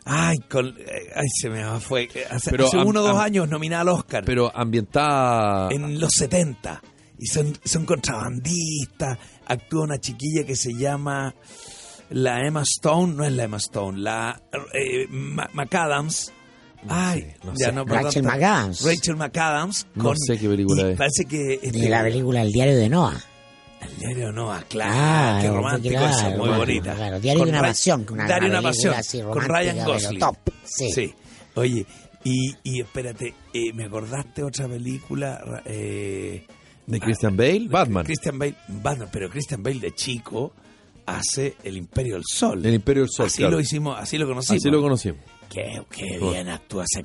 Ay, 0.05 0.37
con, 0.49 0.67
eh, 0.67 1.11
ay 1.15 1.27
se 1.41 1.49
me 1.49 1.63
fue. 1.81 2.03
eh, 2.13 2.25
Hace, 2.29 2.51
Pero 2.51 2.67
hace 2.67 2.77
uno 2.77 3.01
o 3.01 3.03
dos 3.07 3.17
años 3.17 3.49
nominada 3.49 3.81
al 3.81 3.89
Oscar. 3.89 4.23
pero 4.25 4.51
ambientada. 4.55 5.69
en 5.71 5.99
los 5.99 6.11
70. 6.13 6.81
Y 7.19 7.25
son, 7.27 7.57
son 7.65 7.85
contrabandistas. 7.85 9.17
Actúa 9.47 9.83
una 9.83 9.97
chiquilla 9.99 10.45
que 10.45 10.55
se 10.55 10.73
llama 10.73 11.33
la 12.09 12.39
Emma 12.45 12.61
Stone. 12.61 13.13
No 13.15 13.25
es 13.25 13.33
la 13.33 13.43
Emma 13.45 13.57
Stone, 13.57 13.99
la 13.99 14.41
eh, 14.73 15.07
McAdams. 15.09 16.31
Ay, 16.87 17.21
sé, 17.21 17.35
no 17.43 17.53
ya 17.57 17.65
sé. 17.67 17.71
no, 17.73 17.85
Rachel 17.85 18.23
McAdams. 18.23 18.81
Rachel 18.85 19.15
McAdams. 19.15 19.87
No 19.95 20.13
sé 20.15 20.37
qué 20.37 20.47
película 20.47 20.81
y 20.89 20.91
es. 20.91 20.97
Parece 20.97 21.25
que. 21.25 21.37
de 21.37 21.59
este, 21.63 21.89
la 21.89 22.03
película 22.03 22.41
El 22.41 22.51
diario 22.51 22.77
de 22.77 22.89
Noah. 22.89 23.19
El 23.81 23.97
diario 23.97 24.31
Noah, 24.31 24.63
claro. 24.67 24.91
Claro, 24.93 25.41
qué 25.41 25.47
romántico 25.49 25.95
claro, 25.95 26.17
eso, 26.17 26.29
muy 26.29 26.37
claro, 26.47 26.57
bonita. 26.57 26.95
claro. 26.95 27.19
Diario 27.19 27.43
de 27.45 27.49
una 27.51 27.61
pasión, 27.61 28.05
una- 28.09 28.25
Diario 28.25 28.49
de 28.49 28.59
una 28.59 28.61
pasión. 28.61 28.93
así 28.95 29.21
Con 29.21 29.41
Ryan 29.43 29.85
Gosling. 29.85 30.19
top, 30.19 30.37
sí. 30.65 31.13
Oye, 31.55 31.85
y, 32.23 32.55
y 32.63 32.81
espérate, 32.81 33.33
eh, 33.53 33.73
¿me 33.73 33.85
acordaste 33.85 34.43
otra 34.43 34.67
película? 34.67 35.37
Ra- 35.45 35.61
Eh, 35.65 36.45
de 36.85 36.99
Christian 36.99 37.35
Bale, 37.37 37.67
Batman. 37.69 38.05
Christian 38.05 38.39
Bale, 38.39 38.55
Batman, 38.67 39.09
pero 39.11 39.29
Christian 39.29 39.61
Bale 39.61 39.79
de 39.79 39.93
chico 39.93 40.53
hace 41.05 41.55
El 41.63 41.77
Imperio 41.77 42.15
del 42.15 42.23
Sol. 42.25 42.65
El 42.65 42.73
Imperio 42.73 43.03
del 43.03 43.11
Sol, 43.11 43.27
Así 43.27 43.37
claro. 43.39 43.55
lo 43.57 43.59
hicimos, 43.61 43.97
así 43.99 44.17
lo 44.17 44.25
conocimos. 44.27 44.61
Así 44.61 44.69
lo 44.69 44.81
conocimos. 44.81 45.19
Qué, 45.49 45.81
qué 45.89 46.19
bien 46.19 46.49
actúa 46.49 46.83
ese 46.83 47.03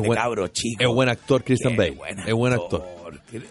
buen- 0.00 0.14
cabro 0.14 0.48
chico. 0.48 0.82
es 0.82 0.88
buen 0.88 1.08
actor 1.08 1.42
Christian 1.44 1.76
Bale. 1.76 1.96
Es 2.26 2.34
buen 2.34 2.52
actor. 2.52 2.84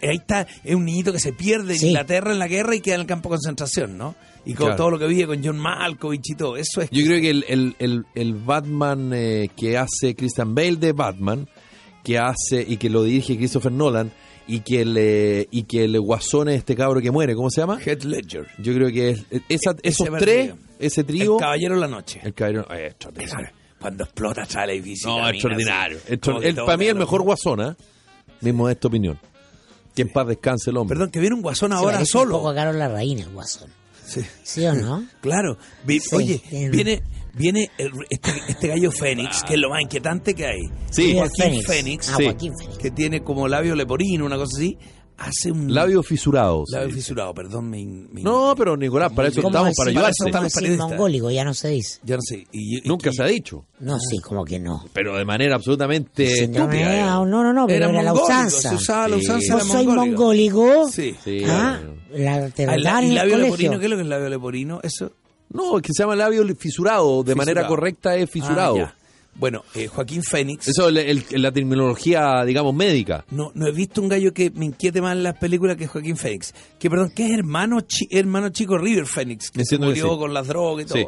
Ahí 0.02 0.16
está, 0.16 0.46
es 0.64 0.74
un 0.74 0.84
niñito 0.84 1.12
que 1.12 1.18
se 1.20 1.32
pierde 1.32 1.74
en 1.74 1.78
Sí. 1.78 1.86
Inglaterra 1.88 2.32
en 2.32 2.38
la 2.38 2.48
guerra 2.48 2.74
y 2.74 2.80
queda 2.80 2.96
en 2.96 3.00
el 3.02 3.06
campo 3.06 3.28
de 3.28 3.34
concentración, 3.36 3.96
¿no? 3.98 4.14
Y 4.44 4.54
con 4.54 4.66
Claro. 4.68 4.76
todo 4.76 4.90
lo 4.92 4.98
que 4.98 5.06
vive 5.06 5.26
con 5.26 5.44
John 5.44 5.58
Malkovich 5.58 6.30
y 6.30 6.34
todo. 6.34 6.56
Eso 6.56 6.80
es 6.80 6.90
Yo 6.90 7.04
creo 7.04 7.20
que 7.20 7.30
el, 7.30 7.44
el, 7.48 7.76
el, 7.78 8.04
el 8.14 8.34
Batman 8.34 9.12
eh, 9.14 9.50
que 9.56 9.76
hace 9.78 10.14
Christian 10.14 10.54
Bale 10.54 10.76
de 10.76 10.92
Batman, 10.92 11.46
que 12.02 12.18
hace 12.18 12.64
y 12.66 12.76
que 12.78 12.88
lo 12.90 13.02
dirige 13.04 13.36
Christopher 13.36 13.72
Nolan, 13.72 14.10
y 14.46 14.60
que 14.60 14.80
el, 14.80 14.96
eh, 14.98 15.46
y 15.50 15.62
que 15.64 15.84
el 15.84 16.00
guasón 16.00 16.48
es 16.48 16.56
este 16.56 16.74
cabro 16.74 17.00
que 17.00 17.10
muere, 17.10 17.34
¿cómo 17.34 17.50
se 17.50 17.60
llama? 17.60 17.78
Heath 17.84 18.04
Ledger. 18.04 18.46
Yo 18.58 18.74
creo 18.74 18.88
que 18.90 19.10
es, 19.10 19.26
esa- 19.48 19.76
esos 19.82 20.08
Ese 20.08 20.16
tres, 20.18 20.54
ese 20.78 21.00
El 21.02 21.06
trío, 21.06 21.36
Caballero 21.36 21.74
de 21.74 21.80
la 21.82 21.88
Noche. 21.88 22.20
el 22.24 22.34
caballero 22.34 22.66
eh. 22.74 22.94
Cuando 23.80 24.04
explota 24.04 24.42
atrás 24.42 24.64
el 24.64 24.70
edificio. 24.70 25.08
No, 25.10 25.26
y 25.28 25.30
extraordinario. 25.34 25.98
así, 26.04 26.12
Extra- 26.14 26.64
para 26.66 26.76
mí 26.76 26.86
el 26.86 26.96
mejor 26.96 27.22
guasón, 27.22 27.60
¿eh? 27.62 27.74
Mismo 28.40 28.66
de 28.66 28.74
esta 28.74 28.88
opinión. 28.88 29.18
Que 29.94 30.02
en 30.02 30.12
paz 30.12 30.26
descanse 30.28 30.70
el 30.70 30.76
hombre. 30.76 30.96
Perdón, 30.96 31.10
que 31.10 31.18
viene 31.20 31.34
un 31.34 31.42
guasón 31.42 31.72
ahora 31.72 31.96
parece 31.96 32.16
Un 32.16 32.22
solo. 32.24 32.36
poco 32.38 32.50
a 32.50 32.54
Carol 32.54 32.78
Larraín, 32.78 33.18
el 33.18 33.30
guasón. 33.30 33.70
Sí. 34.06 34.20
¿Sí 34.42 34.64
o 34.66 34.74
no? 34.74 35.04
Claro. 35.20 35.56
Vi- 35.84 36.00
Sí, 36.00 36.14
Oye, 36.16 36.42
tiene- 36.48 36.70
viene 36.70 37.02
viene 37.32 37.70
el- 37.78 37.92
este, 38.10 38.30
este 38.48 38.68
gallo 38.68 38.90
Fénix, 38.90 39.42
que 39.44 39.54
es 39.54 39.60
lo 39.60 39.70
más 39.70 39.80
inquietante 39.82 40.34
que 40.34 40.46
hay. 40.46 40.60
Sí. 40.90 41.14
Joaquín 41.14 41.44
Fénix. 41.44 41.66
Fénix, 41.66 42.08
Ah, 42.10 42.14
Sí. 42.16 42.24
Joaquín 42.24 42.52
Fénix. 42.58 42.78
que 42.78 42.90
tiene 42.90 43.22
como 43.22 43.46
labio 43.48 43.74
leporino, 43.76 44.26
una 44.26 44.36
cosa 44.36 44.56
así, 44.56 44.76
hace 45.20 45.52
un... 45.52 45.72
Labios 45.72 46.06
fisurados. 46.06 46.70
se 46.70 46.76
Labio 46.76 46.88
dice. 46.88 47.00
fisurado, 47.00 47.32
perdón. 47.34 47.70
Me, 47.70 47.84
me- 47.84 48.22
No, 48.22 48.54
pero 48.56 48.76
Nicolás, 48.76 49.12
para 49.12 49.28
eso 49.28 49.42
¿Cómo 49.42 49.50
estamos, 49.56 49.76
para 49.76 49.92
para 49.92 50.08
ayudarte. 50.08 50.46
eso 50.46 50.60
estamos 50.72 50.90
mongólico? 50.90 51.30
Ya 51.30 51.44
no 51.44 51.54
se 51.54 51.68
dice. 51.68 52.00
Ya 52.02 52.16
no 52.16 52.22
sé. 52.22 52.46
y- 52.52 52.78
y- 52.78 52.88
Nunca 52.88 53.10
y- 53.10 53.14
se 53.14 53.22
ha 53.22 53.26
dicho. 53.26 53.64
No, 53.78 53.98
sí, 54.00 54.18
como 54.18 54.44
que 54.44 54.58
no. 54.58 54.84
Pero 54.92 55.16
de 55.16 55.24
manera 55.24 55.54
absolutamente 55.54 56.26
Sí, 56.26 56.48
no, 56.48 56.58
estúpida. 56.64 56.80
era- 56.80 56.92
digamos. 56.94 57.28
no, 57.28 57.42
no, 57.44 57.52
no, 57.52 57.66
pero 57.66 57.84
Era 57.86 57.90
era, 57.90 58.02
la 58.02 58.12
usanza. 58.14 58.70
se 58.70 58.74
usaba 58.74 59.08
la 59.08 59.16
Sí. 59.18 59.22
usanza 59.24 59.46
Yo 59.48 59.54
era 59.56 59.64
soy 59.64 59.86
mongólico. 59.86 60.88
Sí. 60.90 61.14
Sí, 61.22 61.42
Ah, 61.46 61.78
la, 62.12 62.48
te 62.50 62.64
Ah, 62.64 62.74
lo 62.74 62.80
¿y 62.80 62.84
daban 62.84 63.04
en 63.04 63.10
el 63.10 63.14
labio 63.16 63.36
leporino? 63.38 63.78
¿Qué 63.78 63.84
es 63.84 63.90
lo 63.90 63.96
que 63.96 64.02
es 64.02 64.08
labio 64.08 64.28
leporino? 64.28 64.80
Eso. 64.82 65.12
No, 65.52 65.76
es 65.78 65.82
que 65.82 65.92
se 65.92 66.02
llama 66.02 66.16
labio 66.16 66.44
fisurado. 66.56 67.22
De 67.24 67.34
manera 67.34 67.62
Fisurado. 67.62 67.68
correcta 67.76 68.16
es 68.16 68.30
fisurado. 68.30 68.74
Ah, 68.76 68.78
ya. 68.78 68.94
Bueno, 69.40 69.64
eh, 69.74 69.86
Joaquín 69.88 70.22
Fénix. 70.22 70.68
Eso 70.68 70.88
es 70.90 71.32
la 71.32 71.50
terminología, 71.50 72.44
digamos, 72.44 72.74
médica. 72.74 73.24
No, 73.30 73.50
no 73.54 73.66
he 73.66 73.72
visto 73.72 74.00
un 74.02 74.08
gallo 74.08 74.32
que 74.32 74.50
me 74.50 74.66
inquiete 74.66 75.00
más 75.00 75.16
en 75.16 75.22
las 75.22 75.36
películas 75.38 75.76
que 75.76 75.86
Joaquín 75.86 76.16
Fénix. 76.16 76.54
Que, 76.78 76.88
perdón, 76.90 77.10
que 77.16 77.24
es 77.26 77.32
hermano, 77.32 77.80
chi- 77.80 78.06
hermano 78.10 78.50
chico 78.50 78.76
River 78.78 79.06
Fénix, 79.06 79.50
que 79.50 79.64
se 79.64 79.78
que 79.78 79.84
murió 79.84 80.12
sí. 80.12 80.18
con 80.18 80.34
las 80.34 80.46
drogas 80.46 80.84
y 80.84 80.88
todo. 80.88 80.98
Sí. 80.98 81.06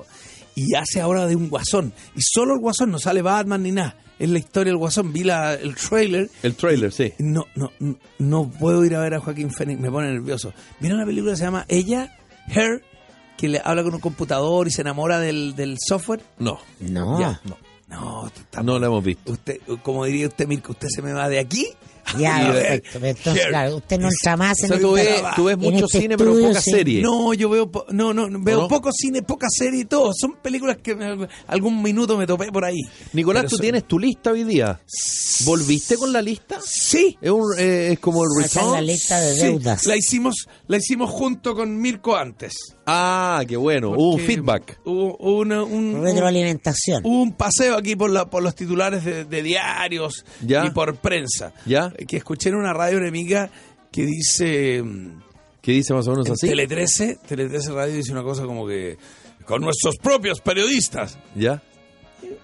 Y 0.65 0.75
hace 0.75 1.01
ahora 1.01 1.27
de 1.27 1.37
un 1.37 1.49
guasón. 1.49 1.93
Y 2.17 2.21
solo 2.23 2.55
el 2.55 2.61
guasón, 2.61 2.91
no 2.91 2.99
sale 2.99 3.23
Batman 3.23 3.63
ni 3.63 3.71
nada. 3.73 3.97
Es 4.19 4.29
la 4.31 4.39
historia 4.39 4.71
del 4.71 4.79
guasón. 4.79 5.13
Vi 5.13 5.25
la, 5.25 5.55
el 5.55 5.75
trailer. 5.75 6.29
El 6.43 6.55
trailer, 6.55 6.93
sí. 6.93 7.13
No, 7.19 7.45
no, 7.55 7.71
no, 7.81 7.99
no 8.19 8.51
puedo 8.51 8.85
ir 8.85 8.95
a 8.95 9.01
ver 9.01 9.15
a 9.15 9.21
Joaquín 9.21 9.51
Fénix, 9.51 9.81
me 9.81 9.91
pone 9.91 10.11
nervioso. 10.13 10.53
¿Vieron 10.81 10.99
una 10.99 11.07
película 11.07 11.33
que 11.33 11.39
se 11.39 11.45
llama 11.45 11.65
Ella, 11.69 12.19
Her, 12.49 12.83
que 13.39 13.49
le 13.49 13.61
habla 13.65 13.83
con 13.83 13.95
un 13.95 14.01
computador 14.01 14.69
y 14.69 14.71
se 14.71 14.83
enamora 14.83 15.19
del, 15.19 15.57
del 15.57 15.77
software? 15.85 16.21
No, 16.39 16.59
No. 16.81 17.19
Ya, 17.19 17.41
no. 17.45 17.57
No, 17.93 18.27
está- 18.27 18.63
no 18.63 18.79
lo 18.79 18.87
hemos 18.87 19.05
visto. 19.05 19.33
usted, 19.33 19.61
como 19.83 20.05
diría 20.07 20.27
usted, 20.29 20.47
Mirko, 20.49 20.73
usted 20.73 20.89
se 20.89 21.03
me 21.03 21.13
va 21.13 21.29
de 21.29 21.39
aquí. 21.39 21.67
Ya, 22.19 22.51
perfecto. 22.53 22.99
Entonces, 23.07 23.47
claro, 23.47 23.77
usted 23.77 24.01
no 24.01 24.09
entra 24.09 24.37
más 24.37 24.59
O 24.61 24.63
en 24.65 24.69
sea, 24.69 24.77
el 24.77 24.83
tú 24.83 24.93
ves, 24.93 25.23
tú 25.37 25.45
ves 25.45 25.57
mucho 25.57 25.85
este 25.85 26.01
cine, 26.01 26.17
pero 26.19 26.31
estudio, 26.31 26.49
poca 26.49 26.61
sí. 26.61 26.71
serie. 26.73 27.01
No, 27.01 27.33
yo 27.33 27.49
veo, 27.49 27.71
po- 27.71 27.87
no, 27.91 28.13
no, 28.13 28.27
veo 28.43 28.63
no? 28.63 28.69
poco 28.69 28.91
cine, 28.93 29.23
poca 29.23 29.47
serie 29.49 29.83
y 29.83 29.85
todo. 29.85 30.13
Son 30.13 30.33
películas 30.43 30.79
que 30.83 30.97
me- 30.97 31.29
algún 31.47 31.81
minuto 31.81 32.19
me 32.19 32.27
topé 32.27 32.51
por 32.51 32.65
ahí. 32.65 32.81
Nicolás, 33.13 33.43
Pero 33.43 33.51
tú 33.51 33.57
son- 33.57 33.63
tienes 33.63 33.85
tu 33.87 34.01
lista 34.01 34.33
hoy 34.33 34.43
día. 34.43 34.81
¿Volviste 35.45 35.97
con 35.97 36.13
la 36.13 36.21
lista? 36.23 36.59
Sí. 36.65 37.17
Es, 37.21 37.31
un, 37.31 37.53
eh, 37.59 37.91
es 37.93 37.99
como 38.01 38.25
el 38.25 38.31
es 38.45 38.55
la 38.57 38.63
return. 38.63 38.87
lista 38.87 39.21
de 39.21 39.35
Sí, 39.35 39.41
deudas. 39.43 39.87
la 39.87 39.97
hicimos, 39.97 40.49
la 40.67 40.77
hicimos 40.79 41.09
junto 41.11 41.55
con 41.55 41.81
Mirko 41.81 42.17
antes. 42.17 42.53
Ah, 42.87 43.43
qué 43.47 43.57
bueno. 43.57 43.91
Hubo 43.91 44.15
un 44.15 44.21
feedback. 44.21 44.79
Hubo, 44.85 45.17
una- 45.39 45.63
un, 45.63 45.95
un- 45.97 46.03
Retroalimentación. 46.03 47.03
hubo 47.05 47.23
un 47.23 47.33
paseo 47.33 47.77
aquí 47.77 47.95
por, 47.97 48.11
la, 48.11 48.27
por 48.29 48.43
los 48.43 48.55
titulares 48.55 49.05
de, 49.05 49.25
de 49.25 49.43
diarios 49.43 50.25
Ya. 50.45 50.67
y 50.67 50.71
por 50.71 50.97
prensa. 50.97 51.53
Ya. 51.67 51.91
Que 52.07 52.17
escuché 52.17 52.49
en 52.49 52.57
una 52.57 52.73
radio 52.73 52.99
enemiga 52.99 53.51
que 53.91 54.05
dice... 54.07 54.83
mm, 54.83 55.21
¿Qué 55.61 55.73
dice 55.73 55.95
más 55.95 56.09
o 56.09 56.11
menos 56.11 56.27
en 56.27 56.33
así? 56.33 56.49
Tele 56.49 56.67
13, 56.67 57.19
Tele 57.29 57.49
13 57.49 57.71
Radio 57.73 57.95
dice 57.95 58.11
una 58.13 58.25
cosa 58.25 58.45
como 58.45 58.67
que... 58.67 58.99
Con 59.47 59.61
nuestros 59.63 59.97
propios 59.97 60.41
periodistas. 60.41 61.19
¿Ya? 61.37 61.63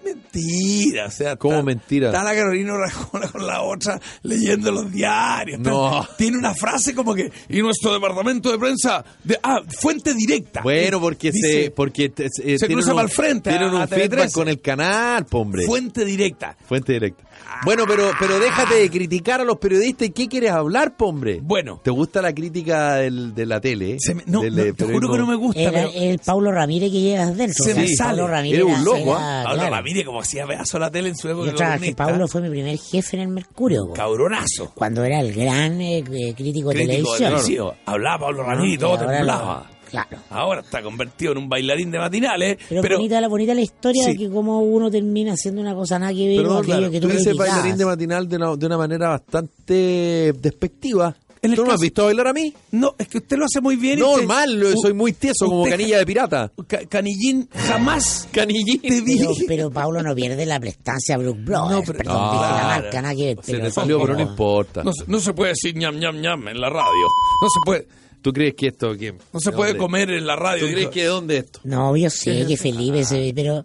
Mentira, 0.04 1.06
o 1.06 1.11
sea, 1.11 1.37
¿Cómo 1.37 1.54
está- 1.54 1.64
mentira? 1.64 2.06
Está 2.08 2.23
la 2.25 2.35
Carolina 2.35 2.76
Rajona 2.76 3.28
con 3.28 3.47
la 3.47 3.62
otra 3.62 4.00
leyendo 4.23 4.70
los 4.70 4.90
diarios. 4.90 5.61
No. 5.61 6.02
Está- 6.02 6.16
Tiene 6.16 6.38
una 6.38 6.54
frase 6.54 6.94
como 6.94 7.14
que 7.14 7.30
y 7.49 7.61
nuestro 7.61 7.92
departamento 7.92 8.50
de 8.50 8.58
prensa 8.58 9.04
de 9.25 9.38
ah, 9.42 9.61
fuente 9.80 10.14
directa. 10.14 10.61
Bueno, 10.62 11.00
porque 11.00 11.30
Dice, 11.30 11.64
se 11.64 11.70
porque 11.70 12.08
te- 12.11 12.26
eh, 12.26 12.58
se 12.58 12.66
cruza 12.66 12.90
un- 12.92 12.97
pa'l 12.99 13.08
frente 13.08 13.50
Tienen 13.50 13.68
a- 13.68 13.76
un 13.76 13.82
a 13.82 13.87
Tele 13.87 14.02
feedback 14.02 14.18
13. 14.20 14.35
con 14.35 14.49
el 14.49 14.61
canal, 14.61 15.26
hombre. 15.32 15.64
fuente 15.66 16.04
directa. 16.04 16.56
Fuente 16.66 16.92
directa. 16.94 17.25
Bueno, 17.64 17.85
pero 17.87 18.11
pero 18.18 18.38
déjate 18.38 18.75
de 18.75 18.90
criticar 18.90 19.40
a 19.40 19.44
los 19.44 19.58
periodistas. 19.58 20.08
¿Y 20.08 20.11
qué 20.11 20.28
quieres 20.28 20.50
hablar, 20.50 20.94
hombre? 20.99 21.40
Bueno. 21.42 21.80
¿Te 21.82 21.90
gusta 21.90 22.20
la 22.23 22.32
crítica 22.35 22.97
del- 22.97 23.35
de 23.35 23.47
la 23.47 23.61
tele? 23.61 23.97
Se 23.99 24.14
me- 24.14 24.23
no, 24.26 24.42
Del, 24.42 24.54
no, 24.56 24.62
eh, 24.62 24.73
te 24.73 24.85
juro 24.85 25.11
que 25.12 25.18
no 25.18 25.26
me 25.26 25.35
gusta, 25.37 25.61
Era 25.61 25.73
pero 25.73 25.90
el 25.94 26.18
Paulo 26.18 26.52
Ramírez 26.52 26.90
que 26.90 27.00
llevas 27.00 27.37
dentro. 27.37 27.64
Se 27.64 27.75
me 27.75 27.82
el 27.85 27.97
sale. 27.97 28.18
Paulo 28.18 28.28
Ramírez 28.28 28.61
Era 28.61 28.66
un 28.66 28.85
loco, 28.85 28.97
era- 28.99 29.18
¿ah? 29.18 29.42
Ahora 29.49 29.67
claro. 29.68 29.76
la 29.76 29.82
mire 29.82 30.04
como 30.04 30.20
hacía 30.20 30.46
pedazo 30.46 30.78
la 30.78 30.90
tele 30.90 31.08
en 31.10 31.16
su 31.16 31.28
época 31.28 31.50
Yo 31.50 31.54
trabajé. 31.54 31.94
Paulo 31.94 32.26
fue 32.28 32.40
mi 32.42 32.50
primer 32.50 32.76
jefe 32.78 33.16
en 33.16 33.22
el 33.22 33.28
Mercurio. 33.28 33.87
po. 33.88 33.92
Cabronazo. 33.94 34.72
Cuando 34.75 35.04
era 35.04 35.20
el 35.20 35.32
gran 35.32 35.80
eh, 35.80 35.98
eh, 35.98 36.02
crítico 36.02 36.34
de 36.34 36.34
Crítico 36.34 36.70
de 36.70 36.75
televisión. 36.87 37.18
televisión. 37.30 37.72
Hablaba 37.87 38.18
Pablo 38.26 38.42
Ramírez 38.42 38.72
y 38.72 38.75
Y 38.75 38.78
todo 38.78 38.90
ahora 38.96 39.06
temblaba. 39.16 39.66
lo- 39.70 39.78
Claro. 39.88 40.18
Ahora 40.28 40.60
está 40.60 40.82
convertido 40.82 41.32
en 41.32 41.38
un 41.38 41.48
bailarín 41.48 41.90
de 41.90 41.98
matinales. 41.98 42.58
Pero, 42.68 42.82
Pero, 42.82 42.96
bonita, 42.98 43.22
la 43.22 43.28
bonita 43.28 43.54
la 43.54 43.62
historia 43.62 44.02
Sí. 44.04 44.10
de 44.12 44.16
que 44.18 44.28
como 44.30 44.60
uno 44.60 44.90
termina 44.90 45.32
haciendo 45.32 45.62
una 45.62 45.75
cosa 45.75 45.98
nada 45.98 46.12
que 46.12 46.28
ver 46.28 46.44
con 46.46 46.58
aquello 46.58 46.76
claro, 46.76 46.90
que 46.90 47.00
tú 47.00 47.08
tú 47.08 47.14
criticabas. 47.14 47.48
bailarín 47.54 47.78
de 47.78 47.84
matinal 47.87 48.28
de 48.28 48.37
una, 48.37 48.56
de 48.56 48.66
una 48.66 48.76
manera 48.76 49.08
bastante 49.08 50.34
despectiva. 50.38 51.16
En 51.49 51.52
el 51.52 51.57
¿Tú 51.57 51.62
no 51.62 51.69
me 51.69 51.75
has 51.75 51.81
visto 51.81 52.05
bailar 52.05 52.28
a 52.28 52.33
mí? 52.33 52.52
no, 52.73 52.95
es 52.99 53.09
que 53.09 53.19
usted 53.19 53.37
lo 53.37 53.45
hace 53.47 53.61
muy 53.61 53.76
bien. 53.76 53.99
y 53.99 54.02
No, 54.02 54.12
usted- 54.12 54.26
mal, 54.26 54.55
lo- 54.59 54.69
u- 54.69 54.81
soy 54.81 54.93
muy 54.95 55.12
tieso 55.12 55.47
como 55.47 55.64
canilla 55.64 55.99
de 55.99 56.07
pirata. 56.07 56.52
Ca- 56.67 56.87
Canillín 56.88 57.49
jamás 57.52 58.28
Canillín. 58.33 58.81
te 58.81 59.00
vi. 59.00 59.19
Pero, 59.19 59.33
pero 59.47 59.71
Paulo 59.71 60.02
no 60.02 60.14
pierde 60.14 60.45
la 60.47 60.61
prestancia 60.61 61.14
a 61.14 61.19
Brook 61.19 61.38
Brothers. 61.45 61.71
No, 61.71 61.83
pero- 61.83 61.99
Perdón, 61.99 62.14
No, 62.17 62.33
dije 62.33 62.45
la 62.52 62.62
marca, 62.64 63.02
nada 63.02 63.14
que. 63.14 63.37
Se 63.43 63.52
pero- 63.52 63.64
te 63.64 63.71
salió, 63.71 64.00
pero 64.00 64.14
no 64.14 64.21
importa. 64.21 64.85
No, 64.85 64.93
se- 64.93 65.05
no 65.07 65.21
se 65.21 65.33
puede 65.33 65.50
decir 65.52 65.76
ñam, 65.76 65.99
ñam, 65.99 66.21
ñam 66.21 66.49
en 66.49 66.61
la 66.61 66.69
radio. 66.71 67.07
No 67.43 67.49
se 67.49 67.61
puede, 67.64 67.88
¿Tú 68.21 68.33
crees 68.33 68.55
que 68.55 68.67
esto 68.67 68.95
no 68.95 69.40
se 69.40 69.50
¿De 69.50 69.57
puede 69.57 69.71
dónde? 69.71 69.78
comer 69.78 70.11
en 70.11 70.26
la 70.26 70.35
radio. 70.35 70.67
¿Tú 70.67 70.73
crees 70.73 70.88
que 70.88 71.02
de 71.02 71.07
dónde 71.07 71.37
esto? 71.38 71.61
No, 71.62 71.97
yo 71.97 72.11
sé 72.11 72.45
que 72.49 72.57
Felipe 72.57 73.05
se 73.05 73.33
pero 73.35 73.64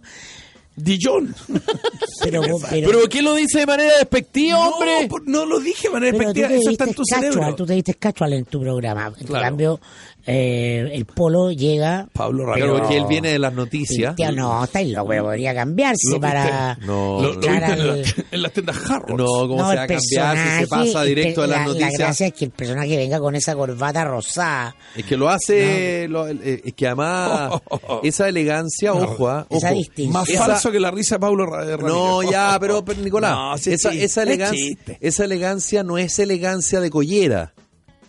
Dijon. 0.75 1.35
pero, 2.23 2.41
pero, 2.69 2.87
¿Pero 2.87 3.09
qué 3.09 3.21
lo 3.21 3.35
dice 3.35 3.59
de 3.59 3.65
manera 3.67 3.97
despectiva, 3.97 4.59
hombre? 4.69 5.03
No, 5.03 5.07
por- 5.07 5.27
no 5.27 5.45
lo 5.45 5.59
dije 5.59 5.87
de 5.87 5.93
manera 5.93 6.17
despectiva. 6.17 6.47
te 6.47 6.55
Eso 6.57 6.69
está 6.71 6.83
en 6.85 6.93
tu 6.93 7.03
cerebro. 7.05 7.39
casual, 7.39 7.55
tú 7.55 7.65
te 7.65 7.75
viste 7.75 7.93
casual 7.95 8.33
en 8.33 8.45
tu 8.45 8.59
programa. 8.61 9.13
En 9.19 9.27
Claro. 9.27 9.43
cambio, 9.45 9.79
eh, 10.25 10.89
el 10.93 11.05
polo 11.05 11.51
llega. 11.51 12.07
Pablo 12.13 12.45
Ramírez. 12.45 12.71
porque 12.79 12.97
él 12.97 13.05
viene 13.09 13.29
de 13.31 13.39
las 13.39 13.53
noticias. 13.53 14.15
Tío, 14.15 14.31
no, 14.31 14.63
estáis 14.63 14.91
loco, 14.93 15.07
podría 15.07 15.53
cambiarse 15.53 16.11
Lo 16.11 16.19
para. 16.21 16.75
No, 16.81 17.21
Lo, 17.21 17.33
lo 17.33 17.43
en, 17.43 17.63
al- 17.63 18.01
la- 18.01 18.07
en 18.31 18.41
las 18.41 18.51
tiendas 18.53 18.89
Harrods. 18.89 19.15
No, 19.17 19.25
¿cómo 19.25 19.57
No, 19.57 19.69
se 19.69 19.75
va 19.75 19.83
a 19.83 19.87
cambiar 19.87 20.37
si 20.37 20.59
se 20.63 20.67
pasa 20.67 21.03
directo 21.03 21.41
de 21.41 21.47
las 21.49 21.59
la, 21.59 21.65
noticias? 21.65 21.91
La 21.93 21.97
gracia 22.05 22.27
es 22.27 22.33
que 22.33 22.45
el 22.45 22.51
personaje 22.51 22.97
venga 22.97 23.19
con 23.19 23.35
esa 23.35 23.55
corbata 23.55 24.03
rosada, 24.05 24.75
Es 24.95 25.05
que 25.05 25.17
lo 25.17 25.29
hace, 25.29 26.07
lo- 26.07 26.27
eh, 26.27 26.61
es 26.65 26.73
que 26.73 26.87
además 26.87 27.51
esa 28.03 28.29
elegancia, 28.29 28.93
ojo, 28.93 29.27
ah, 29.29 29.45
esa 29.49 29.67
ojo. 29.69 29.77
distinción. 29.77 30.13
Más 30.13 30.29
Esa- 30.29 30.45
falso 30.45 30.71
que 30.71 30.79
la 30.79 30.91
risa 30.91 31.15
de 31.15 31.19
Pablo 31.19 31.45
Ra- 31.45 31.65
de 31.65 31.77
No, 31.77 32.23
ya, 32.23 32.57
pero, 32.59 32.83
pero, 32.85 33.01
Nicolás, 33.01 33.67
esa, 33.67 33.91
sí, 33.91 34.01
esa 34.01 34.21
es 34.21 34.27
elegancia, 34.27 34.77
esa 35.01 35.25
elegancia 35.25 35.83
no 35.83 35.97
es 35.97 36.17
elegancia 36.19 36.79
de 36.79 36.89
collera. 36.89 37.53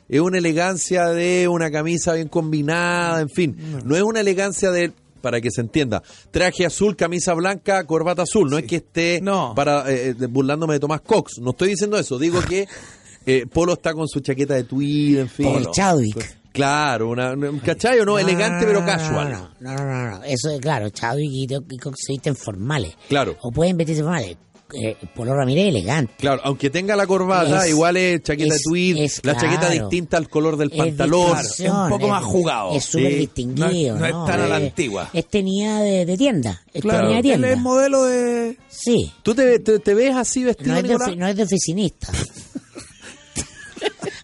Es 0.08 0.20
una 0.20 0.38
elegancia 0.38 1.08
de 1.08 1.48
una 1.48 1.70
camisa 1.70 2.12
bien 2.14 2.28
combinada, 2.28 3.20
en 3.20 3.28
fin. 3.30 3.56
No 3.84 3.96
es 3.96 4.02
una 4.02 4.20
elegancia 4.20 4.70
de, 4.70 4.92
para 5.20 5.40
que 5.40 5.50
se 5.50 5.62
entienda, 5.62 6.02
traje 6.30 6.66
azul, 6.66 6.94
camisa 6.96 7.32
blanca, 7.34 7.84
corbata 7.86 8.22
azul. 8.22 8.50
No 8.50 8.58
es 8.58 8.64
que 8.64 8.76
esté 8.76 9.20
No. 9.22 9.54
para 9.56 9.90
eh, 9.90 10.10
eh, 10.10 10.26
burlándome 10.28 10.74
de 10.74 10.80
Tomás 10.80 11.00
Cox. 11.00 11.38
No 11.40 11.50
estoy 11.52 11.70
diciendo 11.70 11.98
eso. 11.98 12.18
Digo 12.18 12.40
que 12.42 12.66
eh, 13.26 13.46
Polo 13.50 13.72
está 13.72 13.94
con 13.94 14.06
su 14.08 14.20
chaqueta 14.20 14.54
de 14.54 14.64
tweed, 14.64 15.18
en 15.20 15.28
fin. 15.28 15.46
el 15.54 15.70
Chadwick. 15.70 16.38
Claro, 16.52 17.08
una, 17.10 17.32
un 17.32 17.58
¿cachai 17.58 17.98
o 17.98 18.04
no? 18.04 18.16
Elegante 18.16 18.64
pero 18.64 18.84
casual. 18.84 19.32
No, 19.32 19.50
no, 19.60 19.74
no, 19.84 20.10
no. 20.18 20.22
Eso 20.22 20.50
es 20.50 20.60
claro, 20.60 20.88
Chadwick 20.90 21.30
y, 21.32 21.46
y 21.70 21.78
Cox 21.78 21.96
se 22.06 22.12
visten 22.12 22.36
formales. 22.36 22.94
Claro. 23.08 23.36
O 23.42 23.50
pueden 23.50 23.76
vestirse 23.76 24.02
formales. 24.02 24.36
Eh, 24.72 24.96
Polo 25.14 25.34
Ramírez 25.36 25.68
elegante. 25.68 26.14
Claro, 26.18 26.40
aunque 26.44 26.70
tenga 26.70 26.96
la 26.96 27.06
corbata, 27.06 27.64
Es- 27.64 27.70
igual 27.70 27.96
es 27.96 28.22
chaqueta 28.22 28.54
es- 28.54 28.60
de 28.62 28.64
tweed, 28.70 28.96
es 28.96 29.20
la 29.24 29.36
chaqueta 29.36 29.68
claro. 29.68 29.88
distinta 29.88 30.16
al 30.16 30.28
color 30.28 30.56
del 30.56 30.70
pantalón. 30.70 31.36
es 31.38 31.60
un 31.60 31.88
poco 31.90 32.06
es- 32.06 32.10
más 32.10 32.24
jugado. 32.24 32.72
Es 32.74 32.84
súper 32.84 33.12
Sí. 33.12 33.18
distinguido. 33.18 33.96
No 33.98 34.06
es- 34.06 34.12
no 34.12 34.24
es 34.24 34.30
tan 34.32 34.40
a 34.40 34.48
la 34.48 34.58
Eh, 34.60 34.66
antigua. 34.66 35.10
Es 35.12 35.26
tenida 35.28 35.80
de, 35.80 36.06
de 36.06 36.16
tienda. 36.16 36.62
Es 36.72 36.82
Claro, 36.82 37.00
tenida 37.08 37.12
de 37.14 37.18
él 37.18 37.22
tienda. 37.40 37.50
es 37.52 37.58
modelo 37.58 38.02
de... 38.04 38.58
Sí. 38.68 39.12
¿Tú 39.22 39.34
te, 39.34 39.58
te- 39.60 39.78
te 39.78 39.94
ves 39.94 40.16
así 40.16 40.42
vestido, 40.44 40.72
No 40.72 40.76
es, 40.78 40.88
de, 40.88 41.16
no 41.16 41.26
es 41.28 41.36
de 41.36 41.42
oficinista. 41.44 42.08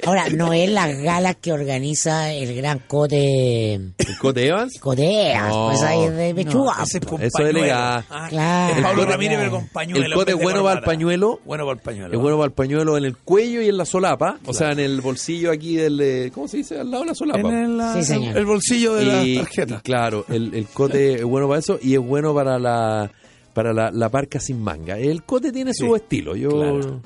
Ahora, 0.07 0.29
no 0.31 0.53
es 0.53 0.71
las 0.71 0.97
galas 0.99 1.37
que 1.41 1.53
organiza 1.53 2.33
el 2.33 2.55
gran 2.57 2.79
Cote. 2.81 3.75
¿El 3.75 4.19
Cote 4.21 4.47
Evans? 4.49 4.79
Coteas, 4.81 5.49
No. 5.49 5.69
pues 5.69 5.83
ahí 5.83 6.05
es 6.05 6.17
de 6.17 6.35
pechuga. 6.35 6.75
ese 6.83 6.99
es 6.99 7.07
con 7.07 7.23
Eso 7.23 7.43
es 7.43 7.49
elegante. 7.51 8.07
Ah, 8.11 8.27
Claro. 8.29 8.77
Es 8.77 8.83
Pablo 8.83 9.03
El 9.03 9.09
Ramírez 9.09 9.37
cote- 9.39 9.45
pero 9.45 9.51
con 9.59 9.69
pañuelo. 9.69 10.07
el 10.07 10.13
cote 10.15 10.31
de 10.31 10.35
bueno 10.43 10.65
va 10.65 10.71
al 10.73 10.77
corbata. 10.79 10.87
pañuelo. 10.87 11.41
Bueno 11.45 11.65
para 11.65 11.75
el 11.79 11.83
pañuelo. 11.83 12.15
Es 12.15 12.21
bueno 12.21 12.37
para 12.37 12.47
el 12.47 12.53
pañuelo 12.53 12.97
en 12.99 13.05
el 13.05 13.17
cuello 13.17 13.63
y 13.63 13.69
en 13.69 13.77
la 13.77 13.85
solapa, 13.85 14.39
o 14.47 14.53
sea, 14.55 14.73
en 14.73 14.79
el 14.81 15.01
bolsillo 15.01 15.51
aquí 15.51 15.77
del... 15.77 16.01
eh, 16.01 16.31
¿Cómo 16.35 16.49
se 16.49 16.59
dice? 16.59 16.79
Al 16.79 16.91
lado 16.91 17.03
de 17.05 17.09
la 17.11 17.15
solapa. 17.15 17.41
En 17.49 17.55
el, 17.55 17.79
la- 17.79 17.95
Sí, 17.95 18.03
señor. 18.05 18.37
el 18.37 18.47
bolsillo 18.47 18.95
de 18.95 19.05
y, 19.25 19.35
la 19.37 19.43
tarjeta. 19.45 19.81
claro, 19.83 20.25
el, 20.29 20.55
el 20.55 20.67
cote 20.67 21.15
es 21.15 21.25
bueno 21.25 21.47
para 21.49 21.61
eso 21.61 21.79
y 21.83 21.95
es 21.95 22.01
bueno 22.01 22.35
para 22.35 22.59
la 22.59 23.11
para 23.53 23.73
la, 23.73 23.91
la 23.91 24.09
parca 24.09 24.39
sin 24.39 24.63
manga. 24.63 24.97
El 24.97 25.25
cote 25.25 25.51
tiene 25.53 25.75
su 25.75 25.95
estilo. 25.97 26.37
Yo 26.37 26.51
claro. 26.51 27.01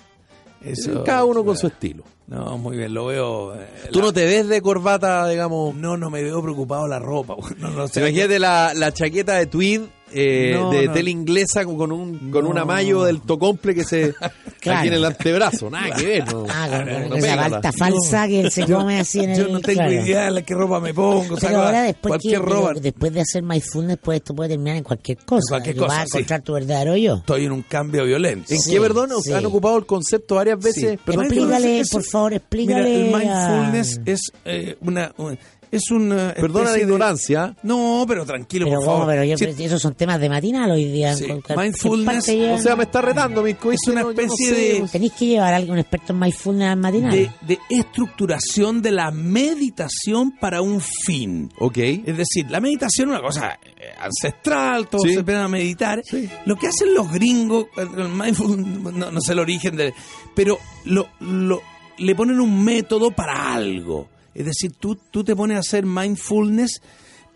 Eso- 0.63 1.03
cada 1.05 1.25
uno 1.25 1.45
con 1.45 1.57
su 1.57 1.67
estilo. 1.67 2.05
No, 2.26 2.57
muy 2.57 2.76
bien, 2.78 2.95
lo 2.95 3.07
veo. 3.07 3.54
eh, 3.54 3.66
Tú 3.93 3.99
la- 3.99 4.07
no 4.07 4.12
te 4.12 4.25
ves 4.25 4.49
de 4.49 4.62
corbata, 4.62 5.28
digamos. 5.28 5.75
No, 5.75 5.97
no 5.97 6.09
me 6.11 6.23
veo 6.23 6.43
preocupado 6.43 6.87
la 6.88 6.99
ropa. 6.99 7.37
No, 7.59 7.71
no 7.71 7.87
sé. 7.88 8.00
Imagínate 8.00 8.38
la, 8.38 8.73
la 8.75 8.93
chaqueta 8.93 9.35
de 9.37 9.47
tweed 9.47 9.83
eh, 10.16 10.52
No, 10.54 10.71
de 10.71 10.87
no. 10.87 10.93
tela 10.93 11.11
inglesa 11.11 11.64
con, 11.64 11.90
un 11.90 12.31
con 12.31 12.45
No. 12.45 12.50
un 12.50 12.59
amayo 12.59 13.02
del 13.04 13.21
tocomple 13.23 13.75
que 13.75 13.85
se 13.85 14.14
Claro. 14.61 14.78
aquí 14.78 14.88
en 14.88 14.95
el 14.95 15.04
antebrazo, 15.04 15.69
nada 15.71 15.95
que 15.97 16.07
ver. 16.07 16.33
No, 16.33 16.47
Ah, 16.49 16.69
con, 16.71 16.78
con 17.09 17.09
no 17.11 17.16
esa 17.16 17.37
palta 17.37 17.73
falsa 17.73 18.26
que 18.28 18.40
él 18.40 18.50
se 18.50 18.64
come 18.64 19.00
así 19.00 19.21
en 19.21 19.31
el... 19.31 19.37
Yo 19.38 19.49
no 19.49 19.61
tengo 19.61 19.78
claro. 19.81 19.93
idea 19.93 20.31
de 20.33 20.43
qué 20.43 20.54
ropa 20.54 20.81
me 20.81 20.95
pongo. 20.95 21.37
Pero 21.38 21.61
ahora 21.61 21.83
después, 21.83 22.11
cualquier 22.12 22.40
que, 22.40 22.47
ropa. 22.47 22.69
pero 22.69 22.81
después 22.81 23.12
de 23.12 23.21
hacer 23.21 23.43
mindfulness, 23.43 23.99
pues 24.02 24.16
esto 24.16 24.35
puede 24.35 24.50
terminar 24.50 24.76
en 24.76 24.85
cualquier 24.85 25.19
cosa. 25.19 25.43
cualquier 25.50 25.76
Y 25.76 25.78
cosa, 25.81 25.88
Vas 25.95 26.00
a 26.02 26.07
sí. 26.07 26.11
encontrar 26.19 26.43
tu 26.43 26.52
verdadero 26.54 26.97
yo. 26.97 27.16
Estoy 27.16 27.45
en 27.47 27.52
un 27.52 27.62
cambio 27.62 28.04
violento. 28.04 28.52
¿En 28.54 28.61
Sí, 28.61 28.73
qué, 28.73 28.81
perdón? 28.81 29.11
sí. 29.23 29.33
Han 29.33 29.45
ocupado 29.45 29.76
el 29.76 29.85
concepto 29.87 30.37
varias 30.37 30.59
veces. 30.61 30.93
Sí. 30.93 30.99
Perdón, 31.04 31.25
Explícale, 31.26 31.83
por 31.90 32.02
favor, 32.14 32.35
explícale. 32.35 32.83
Mira, 32.83 33.06
el 33.09 33.14
a- 33.14 33.18
mindfulness 33.49 34.00
es 34.06 34.21
eh, 34.44 34.76
una, 34.80 35.12
una- 35.18 35.38
es 35.71 35.90
una 35.90 36.33
Perdona 36.35 36.52
la 36.52 36.61
especie 36.61 36.73
de- 36.76 36.83
ignorancia. 36.83 37.56
No, 37.64 38.04
pero 38.06 38.25
tranquilo, 38.25 38.66
Pero 38.66 38.76
por 38.78 38.87
favor. 38.87 39.06
Pero 39.09 39.25
yo, 39.25 39.37
Sí, 39.37 39.64
esos 39.64 39.83
son 39.83 39.94
temas 39.94 40.21
de 40.21 40.28
matinal 40.28 40.71
hoy 40.71 40.85
día. 40.85 41.16
Sí, 41.16 41.26
¿Con- 41.26 41.40
con- 41.40 41.56
mindfulness? 41.56 42.28
O 42.28 42.59
sea, 42.59 42.76
me 42.76 42.85
está 42.85 43.00
retando, 43.02 43.42
mi 43.42 43.50
Es 43.50 43.88
una 43.88 44.02
especie 44.02 44.52
de- 44.52 44.88
Tenéis 44.92 45.12
que 45.14 45.26
llevar 45.26 45.52
a 45.52 45.56
alguien, 45.56 45.73
un 45.73 45.80
experto 45.80 46.12
en 46.12 46.21
mindfulness 46.21 46.68
al 46.68 46.76
matinal. 46.78 47.11
de, 47.11 47.28
de 47.44 47.59
estructuración 47.71 48.83
de 48.83 48.92
la 48.92 49.11
meditación 49.11 50.33
para 50.38 50.61
un 50.62 50.80
fin. 50.80 51.50
Ok. 51.59 51.78
Es 51.78 52.16
decir, 52.16 52.49
la 52.50 52.61
meditación 52.61 53.09
es 53.09 53.18
una 53.18 53.23
cosa 53.26 53.59
eh, 53.76 53.88
ancestral, 54.00 54.87
todos 54.88 55.02
Sí. 55.04 55.14
se 55.14 55.18
empiezan 55.21 55.44
a 55.44 55.49
meditar. 55.49 56.00
Sí. 56.04 56.28
Lo 56.47 56.56
que 56.56 56.68
hacen 56.68 56.94
los 56.94 57.11
gringos, 57.11 57.64
eh, 57.76 57.80
el 57.83 58.09
mindful- 58.11 58.92
no, 58.92 59.11
no 59.11 59.21
sé 59.21 59.33
el 59.33 59.40
origen 59.40 59.76
de... 59.76 59.92
Pero 60.37 60.59
lo, 60.85 61.09
lo- 61.21 61.62
le 61.99 62.15
ponen 62.15 62.41
un 62.41 62.65
método 62.65 63.11
para 63.11 63.55
algo. 63.55 64.09
Es 64.35 64.45
decir, 64.47 64.73
tú, 64.79 64.97
tú 65.11 65.23
te 65.25 65.37
pones 65.37 65.57
a 65.57 65.61
hacer 65.61 65.87
mindfulness 65.87 66.81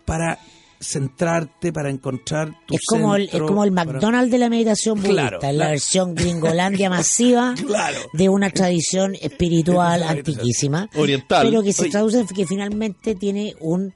para 0.05 0.39
centrarte, 0.81 1.73
para 1.73 1.89
encontrar 1.89 2.53
tu 2.65 2.75
es 2.75 2.81
como, 2.87 3.13
el, 3.15 3.23
es 3.31 3.41
como 3.41 3.65
el 3.65 3.73
para- 3.73 3.91
McDonald's 3.91 4.31
de 4.31 4.37
la 4.37 4.49
meditación 4.49 4.95
budista, 5.01 5.13
Claro, 5.13 5.37
es 5.39 5.43
la 5.43 5.51
la- 5.53 5.69
versión 5.71 6.15
gringolandia 6.15 6.89
masiva 6.89 7.53
Claro. 7.67 7.97
de 8.13 8.29
una 8.29 8.49
tradición 8.49 9.15
espiritual 9.21 10.03
antiquísima, 10.07 10.89
Oriental. 10.95 11.45
pero 11.47 11.61
que 11.63 11.73
se 11.73 11.83
Oye. 11.83 11.91
traduce 11.91 12.19
en 12.21 12.27
que 12.27 12.45
finalmente 12.47 13.15
tiene 13.15 13.55
un 13.59 13.93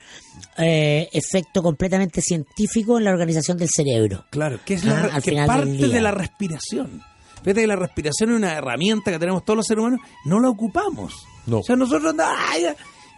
eh, 0.58 1.08
efecto 1.14 1.64
completamente 1.64 2.22
científico 2.22 2.98
en 2.98 3.06
la 3.06 3.12
organización 3.12 3.58
del 3.58 3.70
cerebro. 3.70 4.26
Claro, 4.30 4.60
que 4.66 4.74
es 4.74 4.84
la, 4.84 5.06
Ah, 5.06 5.10
al 5.16 5.24
que 5.24 5.36
parte 5.46 5.88
de 5.88 6.02
la 6.02 6.12
respiración. 6.12 7.02
Fíjate 7.44 7.62
que 7.62 7.68
la 7.68 7.76
respiración 7.76 8.32
es 8.32 8.38
una 8.38 8.54
herramienta 8.54 9.12
que 9.12 9.20
tenemos 9.20 9.44
todos 9.44 9.58
los 9.58 9.68
seres 9.68 9.82
humanos, 9.82 10.00
no 10.26 10.40
la 10.40 10.50
ocupamos. 10.50 11.28
No. 11.46 11.60
O 11.60 11.64
sea, 11.64 11.76
nosotros 11.76 12.12
andamos, 12.12 12.38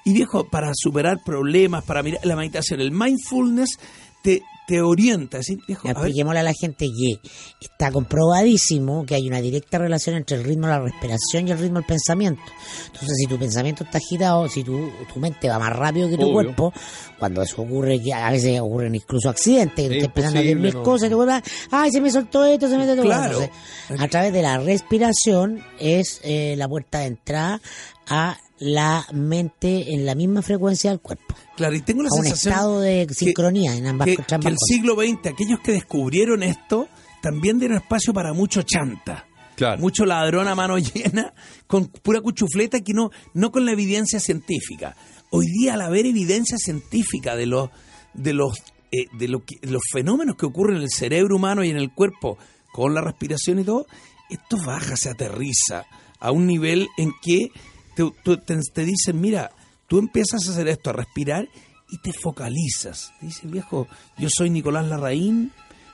y 0.03 0.13
viejo, 0.13 0.45
para 0.45 0.71
superar 0.73 1.19
problemas, 1.23 1.83
para 1.83 2.03
mirar 2.03 2.25
la 2.25 2.35
meditación, 2.35 2.79
el 2.79 2.91
mindfulness 2.91 3.79
te, 4.21 4.43
te 4.67 4.81
orienta, 4.81 5.39
viejo, 5.67 5.87
ver, 5.87 5.97
Expliquémosle 5.97 6.39
a 6.39 6.43
la 6.43 6.53
gente 6.53 6.87
que 6.87 7.19
está 7.61 7.91
comprobadísimo 7.91 9.05
que 9.05 9.15
hay 9.15 9.27
una 9.27 9.41
directa 9.41 9.77
relación 9.77 10.15
entre 10.15 10.37
el 10.37 10.43
ritmo 10.43 10.67
de 10.67 10.73
la 10.73 10.79
respiración 10.79 11.47
y 11.47 11.51
el 11.51 11.59
ritmo 11.59 11.79
del 11.79 11.85
pensamiento. 11.87 12.41
Entonces, 12.87 13.15
si 13.17 13.27
tu 13.27 13.37
pensamiento 13.37 13.83
está 13.83 13.97
agitado, 13.99 14.47
si 14.49 14.63
tu, 14.63 14.89
tu 15.13 15.19
mente 15.19 15.49
va 15.49 15.59
más 15.59 15.73
rápido 15.75 16.09
que 16.09 16.15
tu 16.17 16.23
Obvio. 16.23 16.33
cuerpo, 16.33 16.73
cuando 17.19 17.41
eso 17.41 17.61
ocurre, 17.61 18.01
que 18.01 18.13
a 18.13 18.31
veces 18.31 18.59
ocurren 18.59 18.95
incluso 18.95 19.29
accidentes, 19.29 19.87
que 19.87 19.97
Es 19.97 20.03
estás 20.03 20.07
empezando 20.07 20.39
a 20.39 20.41
decir 20.41 20.57
imposible, 20.57 20.67
mil 20.71 20.73
no. 20.73 20.83
cosas, 20.83 21.09
te 21.09 21.15
vuelvas, 21.15 21.43
ay, 21.71 21.91
se 21.91 22.01
me 22.01 22.09
soltó 22.11 22.45
esto, 22.45 22.67
se 22.67 22.77
me 22.77 22.85
soltó 22.85 23.03
esto. 23.03 23.03
Claro. 23.03 23.41
Entonces, 23.41 23.99
a 23.99 24.07
través 24.07 24.33
de 24.33 24.41
la 24.41 24.57
respiración 24.57 25.63
es 25.79 26.19
eh, 26.23 26.55
la 26.57 26.67
puerta 26.67 26.99
de 26.99 27.05
entrada 27.07 27.61
a 28.07 28.37
la 28.59 29.05
mente 29.13 29.93
en 29.93 30.05
la 30.05 30.15
misma 30.15 30.41
frecuencia 30.41 30.89
del 30.91 30.99
cuerpo. 31.01 31.35
claro, 31.57 31.75
y 31.75 31.81
tengo 31.81 32.03
la 32.03 32.09
A 32.09 32.17
un 32.17 32.23
sensación 32.23 32.53
estado 32.53 32.79
de 32.79 33.05
que- 33.07 33.13
sincronía 33.13 33.75
en 33.75 33.85
ambas, 33.87 34.05
que, 34.05 34.15
que 34.15 34.21
el 34.35 34.41
cosas. 34.41 34.57
siglo 34.67 34.95
XX, 34.95 35.27
aquellos 35.27 35.59
que 35.61 35.71
descubrieron 35.73 36.41
esto, 36.43 36.87
también 37.21 37.59
dieron 37.59 37.77
espacio 37.77 38.13
para 38.13 38.33
mucho 38.33 38.61
chanta. 38.61 39.25
Claro. 39.55 39.79
mucho 39.81 40.03
ladrón 40.05 40.49
a 40.49 40.55
mano 40.55 40.77
llena, 40.93 41.33
con 41.65 41.85
pura 41.87 42.19
cuchufleta, 42.19 42.81
que 42.81 42.91
no, 42.93 43.09
no 43.33 43.51
con 43.53 43.65
la 43.65 43.71
evidencia 43.71 44.19
científica. 44.19 44.97
Hoy 45.31 45.45
día, 45.47 45.75
al 45.75 45.81
haber 45.81 46.05
evidencia 46.05 46.57
científica 46.57 47.37
de 47.37 47.45
los, 47.45 47.69
de 48.13 48.33
los, 48.33 48.57
eh, 48.91 49.05
de 49.17 49.27
lo 49.29 49.45
que- 49.45 49.55
los 49.65 49.81
fenómenos 49.91 50.35
que 50.35 50.45
ocurren 50.45 50.77
en 50.77 50.83
el 50.83 50.89
cerebro 50.89 51.37
humano 51.37 51.63
y 51.63 51.69
en 51.69 51.77
el 51.77 51.93
cuerpo 51.93 52.37
con 52.73 52.93
la 52.93 52.99
respiración 53.01 53.59
y 53.59 53.63
todo, 53.63 53.85
esto 54.29 54.57
baja, 54.65 54.97
se 54.97 55.09
aterriza 55.09 55.85
a 56.19 56.31
un 56.31 56.45
nivel 56.47 56.89
en 56.97 57.11
que 57.21 57.47
te, 57.95 58.37
te- 58.45 58.61
te 58.73 58.83
dicen, 58.85 59.19
mira, 59.21 59.51
tú 59.87 59.99
empiezas 59.99 60.47
a 60.47 60.51
hacer 60.51 60.67
esto, 60.67 60.89
a 60.89 60.93
respirar 60.93 61.47
y 61.89 61.97
te 61.99 62.11
focalizas. 62.13 63.11
Te 63.19 63.27
dice, 63.27 63.47
viejo, 63.47 63.87
yo 64.17 64.27
soy 64.29 64.49
Nicolás 64.49 64.87
Larraín, 64.87 65.51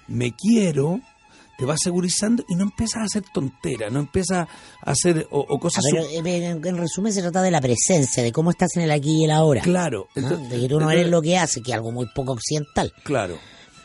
me 0.07 0.33
quiero, 0.35 0.99
te 1.57 1.65
vas 1.65 1.79
segurizando 1.83 2.43
y 2.49 2.55
no 2.55 2.63
empiezas 2.63 2.97
a 3.01 3.03
hacer 3.05 3.23
tonteras, 3.33 3.91
no 3.91 3.99
empiezas 3.99 4.47
a 4.83 4.91
hacer 4.91 5.27
o, 5.31 5.41
o 5.41 5.57
Ah, 5.57 5.59
cosas... 5.59 5.83
pero, 5.91 6.03
eh, 6.05 6.45
en, 6.47 6.65
en 6.65 6.77
resumen 6.77 7.13
se 7.13 7.21
trata 7.21 7.41
de 7.41 7.51
la 7.51 7.61
presencia, 7.61 8.23
de 8.23 8.31
cómo 8.31 8.49
estás 8.51 8.75
en 8.77 8.83
el 8.83 8.91
aquí 8.91 9.21
y 9.21 9.25
el 9.25 9.31
ahora. 9.31 9.61
Claro. 9.61 10.07
¿no? 10.15 10.21
entonces- 10.23 10.49
de 10.49 10.59
que 10.61 10.67
tú 10.69 10.79
no 10.79 10.89
eres 10.89 11.07
lo 11.09 11.21
que 11.21 11.37
haces, 11.37 11.61
que 11.63 11.71
es 11.71 11.75
algo 11.75 11.91
muy 11.91 12.07
poco 12.15 12.33
occidental. 12.33 12.91
Claro. 13.03 13.37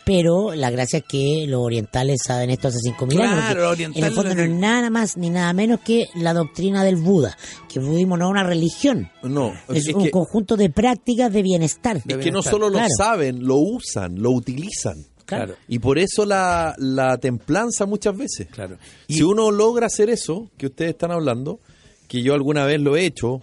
Pero 0.06 0.54
la 0.54 0.70
gracia 0.70 1.00
es 1.00 1.04
que 1.04 1.46
los 1.48 1.60
orientales 1.62 2.20
saben 2.24 2.50
esto 2.50 2.68
hace 2.68 2.78
5.000 2.78 3.08
Claro, 3.16 3.70
años. 3.70 3.90
en 3.96 4.04
el 4.04 4.12
fondo 4.12 4.36
no 4.36 4.42
es 4.42 4.50
nada 4.50 4.88
más 4.88 5.16
ni 5.16 5.30
nada 5.30 5.52
menos 5.52 5.80
que 5.80 6.06
la 6.14 6.32
doctrina 6.32 6.84
del 6.84 6.94
Buda. 6.94 7.36
Que 7.68 7.80
el 7.80 7.86
budismo 7.86 8.16
no 8.16 8.26
es 8.26 8.30
una 8.30 8.44
religión. 8.44 9.10
No, 9.24 9.52
Es, 9.68 9.88
es, 9.88 9.94
un 9.94 10.04
que, 10.04 10.10
conjunto 10.12 10.56
de 10.56 10.70
prácticas 10.70 11.32
de 11.32 11.42
bienestar. 11.42 12.00
es 12.06 12.16
que 12.18 12.30
no 12.30 12.40
solo 12.40 12.70
lo 12.70 12.78
saben, 12.96 13.44
lo 13.44 13.56
usan, 13.56 14.22
lo 14.22 14.30
utilizan. 14.30 15.04
Claro. 15.24 15.56
Y 15.66 15.80
por 15.80 15.98
eso 15.98 16.24
la, 16.24 16.76
la 16.78 17.18
templanza 17.18 17.84
muchas 17.84 18.16
veces. 18.16 18.46
Claro. 18.46 18.78
Si 19.08 19.24
uno 19.24 19.50
logra 19.50 19.86
hacer 19.86 20.08
eso 20.08 20.52
que 20.56 20.66
ustedes 20.66 20.92
están 20.92 21.10
hablando, 21.10 21.58
que 22.06 22.22
yo 22.22 22.32
alguna 22.34 22.64
vez 22.64 22.80
lo 22.80 22.96
he 22.96 23.06
hecho 23.06 23.42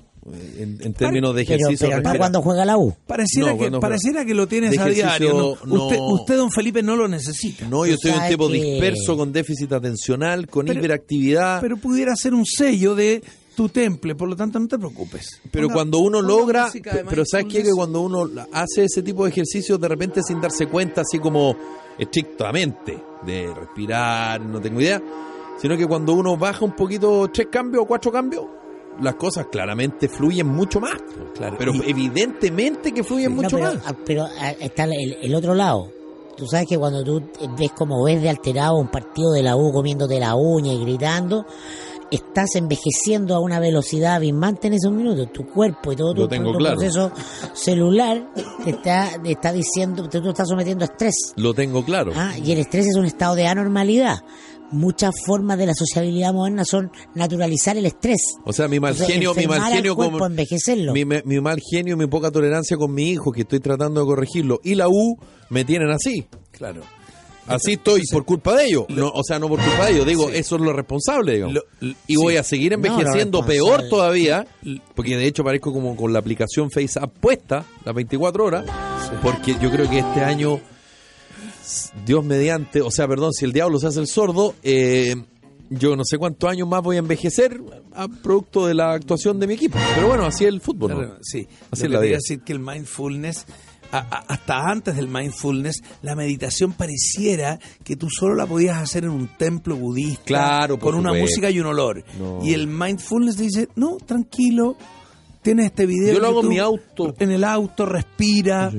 en, 0.57 0.77
en 0.81 0.93
términos 0.93 1.35
de 1.35 1.43
Pero, 1.45 1.55
ejercicio 1.67 1.89
pero 2.01 2.17
cuando 2.17 2.41
juega 2.41 2.63
la 2.65 2.77
U. 2.77 2.95
Pareciera, 3.05 3.51
No, 3.53 3.57
que, 3.57 3.71
pareciera 3.79 4.23
que 4.25 4.33
lo 4.33 4.47
tienes 4.47 4.77
a 4.77 4.85
diario. 4.85 5.57
¿no? 5.65 5.75
Usted, 5.83 5.97
no. 5.97 6.13
usted, 6.13 6.37
don 6.37 6.51
Felipe, 6.51 6.81
no 6.81 6.95
lo 6.95 7.07
necesita. 7.07 7.67
No, 7.67 7.85
yo 7.85 7.95
soy 7.97 8.11
un 8.11 8.27
tipo 8.29 8.47
que- 8.47 8.53
disperso 8.53 9.17
con 9.17 9.31
déficit 9.33 9.71
atencional, 9.73 10.47
con 10.47 10.65
Pero- 10.65 10.79
hiperactividad. 10.79 11.59
Pero, 11.61 11.75
Pero 11.75 11.87
pudiera 11.89 12.15
ser 12.15 12.33
un 12.33 12.45
sello 12.45 12.95
de 12.95 13.21
tu 13.55 13.69
temple, 13.69 14.15
por 14.15 14.27
lo 14.29 14.35
tanto 14.35 14.57
no 14.59 14.67
te 14.67 14.77
preocupes. 14.79 15.39
Ponga- 15.51 15.73
cuando 15.73 15.99
uno 15.99 16.21
logra, 16.21 16.71
pero 17.09 17.23
¿sabes 17.25 17.45
qué? 17.49 17.61
Que 17.61 17.71
cuando 17.71 18.01
uno 18.01 18.27
hace 18.51 18.85
ese 18.85 19.03
tipo 19.03 19.25
de 19.25 19.29
ejercicios 19.31 19.79
de 19.79 19.87
repente 19.87 20.21
sin 20.25 20.39
darse 20.41 20.67
cuenta, 20.67 21.01
así 21.01 21.19
como 21.19 21.55
estrictamente, 21.99 22.97
de 23.25 23.53
respirar, 23.53 24.41
no 24.41 24.59
tengo 24.61 24.81
idea, 24.81 25.01
sino 25.61 25.77
que 25.77 25.85
cuando 25.87 26.13
uno 26.13 26.35
baja 26.37 26.63
un 26.65 26.75
poquito 26.75 27.29
tres 27.33 27.47
cambios 27.51 27.83
o 27.83 27.87
cuatro 27.87 28.11
cambios, 28.11 28.43
las 29.01 29.15
cosas 29.15 29.47
claramente 29.51 30.07
fluyen 30.07 30.47
mucho 30.47 30.79
más. 30.79 30.95
Claro, 31.35 31.55
Pero 31.57 31.73
y- 31.73 31.89
evidentemente 31.89 32.91
que 32.91 33.03
fluyen 33.03 33.35
No, 33.35 33.41
mucho 33.43 33.57
pero, 33.57 33.73
más. 33.73 33.83
ah, 33.85 33.95
pero 34.05 34.23
ah, 34.39 34.51
está 34.59 34.83
el, 34.85 35.17
el 35.21 35.35
otro 35.35 35.53
lado. 35.55 35.89
Tú 36.37 36.47
sabes 36.47 36.67
que 36.67 36.77
cuando 36.79 37.03
tú 37.03 37.21
ves 37.57 37.71
como 37.73 38.03
ves 38.03 38.21
de 38.21 38.29
alterado 38.29 38.75
un 38.77 38.87
partido 38.89 39.31
de 39.33 39.43
la 39.43 39.55
U 39.55 39.71
comiéndote 39.71 40.19
la 40.19 40.35
uña 40.35 40.73
y 40.73 40.79
gritando, 40.81 41.45
estás 42.09 42.55
envejeciendo 42.55 43.35
a 43.35 43.39
una 43.39 43.59
velocidad 43.59 44.15
abismante 44.15 44.67
en 44.67 44.73
esos 44.73 44.91
minutos. 44.91 45.31
Tu 45.31 45.45
cuerpo 45.45 45.91
y 45.91 45.95
todo 45.95 46.13
tu, 46.15 46.27
claro. 46.27 46.75
proceso 46.75 47.11
celular 47.53 48.31
te 48.63 48.71
está, 48.71 49.09
te 49.21 49.31
está 49.31 49.51
diciendo, 49.51 50.09
te, 50.09 50.21
tú 50.21 50.29
estás 50.29 50.47
sometiendo 50.49 50.83
a 50.85 50.87
estrés. 50.87 51.13
Lo 51.35 51.53
tengo 51.53 51.83
claro. 51.85 52.11
Ah, 52.15 52.33
y 52.43 52.51
el 52.51 52.59
estrés 52.59 52.87
es 52.87 52.95
un 52.95 53.05
estado 53.05 53.35
de 53.35 53.45
anormalidad. 53.47 54.17
Muchas 54.73 55.13
formas 55.25 55.57
de 55.57 55.67
la 55.67 55.73
sociabilidad 55.73 56.33
moderna 56.33 56.65
son 56.65 56.91
naturalizar 57.15 57.77
el 57.77 57.85
estrés. 57.85 58.19
O 58.43 58.51
sea, 58.53 58.67
mi 58.67 58.79
mal 58.79 58.91
Entonces, 58.93 59.13
genio, 59.13 59.33
mi 59.33 59.47
mal 59.47 59.71
genio 59.71 59.95
cuerpo, 59.95 60.13
como 60.13 60.25
envejecerlo. 60.25 60.93
mi, 60.93 61.05
mal 61.05 61.59
genio, 61.71 61.95
mi 61.95 62.07
poca 62.07 62.31
tolerancia 62.31 62.75
con 62.77 62.93
mi 62.93 63.09
hijo, 63.11 63.31
que 63.31 63.41
estoy 63.41 63.59
tratando 63.59 64.01
de 64.01 64.05
corregirlo, 64.07 64.59
y 64.63 64.75
la 64.75 64.87
U 64.89 65.17
me 65.49 65.63
tienen 65.63 65.89
así. 65.91 66.25
Claro. 66.51 66.81
Así 67.45 67.73
estoy 67.73 68.01
por 68.09 68.23
culpa 68.23 68.55
de 68.55 68.67
ellos. 68.67 68.85
No, 68.87 69.09
o 69.09 69.21
sea, 69.21 69.37
no 69.37 69.49
por 69.49 69.59
culpa 69.59 69.85
de 69.87 69.91
ellos, 69.93 70.07
digo, 70.07 70.29
Sí. 70.29 70.37
eso 70.37 70.55
es 70.55 70.61
lo 70.61 70.71
responsable, 70.71 71.33
digamos. 71.33 71.55
Lo- 71.55 71.63
l- 71.81 71.95
y 72.07 72.15
voy 72.15 72.37
a 72.37 72.43
seguir 72.43 72.71
envejeciendo 72.71 73.45
peor 73.45 73.89
todavía, 73.89 74.47
porque 74.95 75.17
de 75.17 75.25
hecho 75.27 75.43
parezco 75.43 75.73
como 75.73 75.95
con 75.97 76.13
la 76.13 76.19
aplicación 76.19 76.71
FaceApp 76.71 77.11
puesta 77.19 77.65
las 77.83 77.93
24 77.93 78.45
horas, 78.45 78.65
porque 79.21 79.57
yo 79.61 79.69
creo 79.69 79.89
que 79.89 79.99
este 79.99 80.21
año 80.21 80.61
Dios 82.05 82.23
mediante, 82.25 82.81
o 82.81 82.91
sea, 82.91 83.07
perdón, 83.07 83.33
si 83.33 83.45
el 83.45 83.53
diablo 83.53 83.79
se 83.79 83.87
hace 83.87 83.99
el 83.99 84.07
sordo, 84.07 84.55
eh, 84.63 85.15
yo 85.69 85.95
no 85.95 86.03
sé 86.05 86.17
cuántos 86.17 86.49
años 86.49 86.67
más 86.67 86.81
voy 86.83 86.97
a 86.97 86.99
envejecer 86.99 87.59
a 87.95 88.07
producto 88.07 88.67
de 88.67 88.73
la 88.75 88.93
actuación 88.93 89.39
de 89.39 89.47
mi 89.47 89.53
equipo. 89.55 89.77
Pero 89.95 90.07
bueno, 90.07 90.25
así 90.25 90.43
es 90.43 90.49
el 90.49 90.61
fútbol. 90.61 90.91
¿no? 90.91 90.97
Claro, 90.97 91.17
sí. 91.21 91.47
Así 91.71 91.85
es 91.85 91.91
la 91.91 91.99
vida. 91.99 92.15
decir 92.15 92.41
que 92.41 92.53
el 92.53 92.59
mindfulness, 92.59 93.45
hasta 93.91 94.69
antes 94.69 94.95
del 94.95 95.07
mindfulness, 95.07 95.81
la 96.01 96.15
meditación 96.15 96.73
pareciera 96.73 97.59
que 97.83 97.95
tú 97.95 98.07
solo 98.09 98.35
la 98.35 98.45
podías 98.45 98.77
hacer 98.77 99.03
en 99.05 99.11
un 99.11 99.27
templo 99.37 99.75
budista, 99.75 100.23
Claro, 100.25 100.79
con 100.79 100.95
una 100.95 101.09
supuesto. 101.09 101.23
música 101.25 101.49
y 101.49 101.59
un 101.59 101.67
olor. 101.67 102.03
No. 102.19 102.39
Y 102.43 102.53
el 102.53 102.67
mindfulness 102.67 103.37
dice, 103.37 103.69
no, 103.75 103.97
tranquilo, 104.05 104.75
tienes 105.41 105.67
este 105.67 105.85
video. 105.85 106.13
Yo 106.13 106.19
lo 106.19 106.27
hago 106.27 106.41
en 106.41 106.49
mi 106.49 106.59
auto. 106.59 107.13
En 107.19 107.31
el 107.31 107.43
auto, 107.43 107.85
respira. 107.85 108.71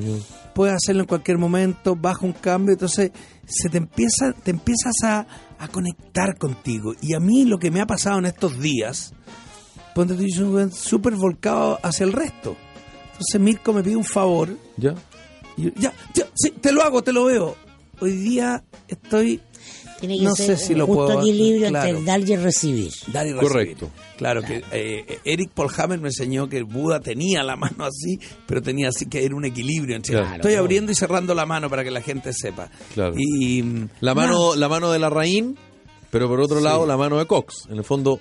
Puedes 0.55 0.75
hacerlo 0.75 1.03
en 1.03 1.09
cualquier 1.09 1.39
momento, 1.39 1.97
baja 1.97 2.25
un 2.25 2.33
cambio, 2.33 2.73
entonces 2.73 3.11
se 3.47 3.69
te 3.69 3.79
empieza, 3.79 4.33
te 4.33 4.51
empiezas 4.51 4.93
a, 5.03 5.27
a 5.59 5.69
conectar 5.69 6.39
contigo. 6.39 6.95
Y 7.01 7.15
a 7.15 7.21
mí 7.21 7.45
lo 7.45 7.59
que 7.59 7.71
me 7.71 7.81
ha 7.81 7.87
pasado 7.87 8.19
en 8.19 8.27
estos 8.27 8.61
días, 8.61 9.13
ponte 9.95 10.15
tú, 10.15 10.25
yo 10.27 10.51
soy 10.51 10.71
súper 10.73 11.15
volcado 11.15 11.79
hacia 11.83 12.05
el 12.05 12.13
resto. 12.13 12.57
Entonces 13.13 13.41
Mirko 13.41 13.73
me 13.73 13.83
pide 13.83 13.97
un 13.97 14.05
favor. 14.05 14.57
¿Ya? 14.77 14.95
y 15.57 15.65
yo, 15.65 15.71
ya, 15.77 15.93
ya, 16.15 16.27
sí, 16.35 16.51
te 16.51 16.73
lo 16.73 16.83
hago, 16.83 17.03
te 17.03 17.13
lo 17.13 17.25
veo. 17.25 17.57
Hoy 18.01 18.13
día 18.13 18.65
estoy 18.89 19.41
Tiene 20.07 20.19
que 20.19 20.25
No 20.25 20.35
ser 20.35 20.57
sé 20.59 20.67
si 20.67 20.75
lo 20.75 20.87
justo 20.87 21.07
puedo- 21.07 21.21
equilibrio 21.21 21.69
claro. 21.69 21.89
entre 21.89 22.05
dar 22.05 22.21
y 22.21 22.37
recibir. 22.37 22.93
dar 23.13 23.27
y 23.27 23.33
recibir. 23.33 23.49
Correcto. 23.53 23.91
Claro, 24.17 24.43
que 24.43 24.63
eh, 24.73 25.19
Eric 25.25 25.51
Paul 25.55 25.71
Hammer 25.77 26.01
me 26.01 26.09
enseñó 26.09 26.49
que 26.49 26.57
el 26.59 26.65
Buda 26.65 27.01
tenía 27.01 27.43
la 27.43 27.57
mano 27.57 27.85
así, 27.85 28.19
pero 28.47 28.63
tenía 28.63 28.89
así 28.89 29.07
que 29.07 29.25
era 29.25 29.35
un 29.35 29.45
equilibrio. 29.45 29.97
entre- 29.97 30.15
Claro. 30.17 30.37
Estoy 30.37 30.55
abriendo 30.55 30.93
y 30.93 30.95
cerrando 30.95 31.35
la 31.35 31.47
mano 31.47 31.69
para 31.71 31.83
que 31.85 31.91
la 31.91 32.01
gente 32.01 32.33
sepa. 32.33 32.69
Claro. 32.95 33.15
Y 33.17 33.63
mm, 33.63 33.89
La 34.01 34.15
mano, 34.15 34.55
la 34.55 34.69
mano 34.69 34.91
de 34.93 34.99
la 34.99 35.11
raín, 35.11 35.57
pero 36.11 36.29
por 36.29 36.41
otro 36.41 36.59
Sí. 36.59 36.65
lado 36.65 36.87
la 36.87 36.97
mano 36.97 37.19
de 37.19 37.27
Cox. 37.27 37.67
En 37.71 37.79
el 37.79 37.85
fondo, 37.85 38.21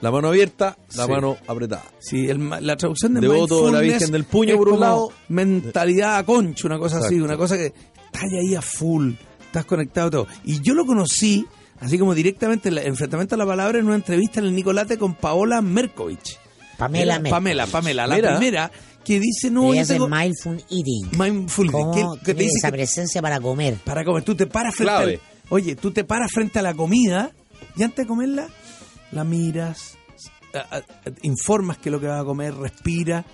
la 0.00 0.10
mano 0.10 0.28
abierta, 0.28 0.76
la 0.96 1.06
Sí. 1.06 1.10
mano 1.10 1.36
apretada. 1.46 1.84
Sí, 1.98 2.26
el 2.28 2.48
la 2.60 2.76
traducción 2.76 3.14
de 3.14 3.20
Devoto 3.22 3.66
de 3.66 3.72
la 3.72 3.80
Virgen 3.80 4.10
del 4.12 4.24
Puño, 4.24 4.56
por 4.56 4.68
un 4.68 4.80
lado. 4.80 5.10
Mentalidad 5.28 6.18
a 6.18 6.24
concho, 6.24 6.66
una 6.68 6.78
cosa 6.78 6.98
así, 6.98 7.20
una 7.20 7.36
cosa 7.36 7.56
que 7.56 7.66
estás 7.66 8.30
ahí 8.40 8.54
a 8.54 8.62
full, 8.62 9.12
estás 9.58 9.64
conectado 9.66 10.08
a 10.08 10.10
todo. 10.10 10.26
Y 10.44 10.60
yo 10.62 10.74
lo 10.74 10.84
conocí, 10.86 11.46
así 11.80 11.98
como 11.98 12.14
directamente, 12.14 12.68
en 12.68 12.78
el 12.78 12.86
enfrentamiento 12.86 13.34
a 13.36 13.38
la 13.38 13.46
palabra, 13.46 13.78
en 13.78 13.86
una 13.86 13.94
entrevista 13.94 14.40
en 14.40 14.46
el 14.46 14.54
Nicolate 14.54 14.98
con 14.98 15.14
Paola 15.14 15.60
Merkovich. 15.62 16.38
Pamela 16.76 17.14
Merkel. 17.14 17.30
Pamela, 17.30 17.66
Pamela, 17.68 18.06
la 18.06 18.16
Mira. 18.16 18.36
primera 18.36 18.70
que 19.04 19.20
dice, 19.20 19.50
no, 19.50 19.72
ser 19.74 19.86
tengo 19.86 20.08
mindful 20.08 20.56
eating. 20.70 21.10
mindful, 21.18 21.70
Cómo 21.70 21.92
que, 21.92 22.00
que 22.00 22.24
te 22.24 22.34
tener 22.34 22.36
dice 22.46 22.58
esa 22.58 22.68
que 22.70 22.76
presencia 22.78 23.22
para 23.22 23.38
comer. 23.40 23.76
para 23.84 24.04
comer. 24.04 24.22
Tú 24.24 24.34
te 24.34 24.46
paras 24.46 24.74
frente 24.74 24.92
Clave. 24.92 25.14
al- 25.14 25.20
Oye, 25.50 25.76
tú 25.76 25.90
te 25.92 26.04
paras 26.04 26.30
frente 26.32 26.58
a 26.58 26.62
la 26.62 26.72
comida 26.74 27.30
y 27.76 27.82
antes 27.82 27.98
de 27.98 28.06
comerla, 28.06 28.48
la 29.12 29.22
miras, 29.24 29.96
a- 30.54 30.78
a- 30.78 30.82
informas 31.22 31.76
que 31.78 31.90
lo 31.90 32.00
que 32.00 32.06
vas 32.06 32.20
a 32.22 32.24
comer, 32.24 32.54
respira 32.54 33.24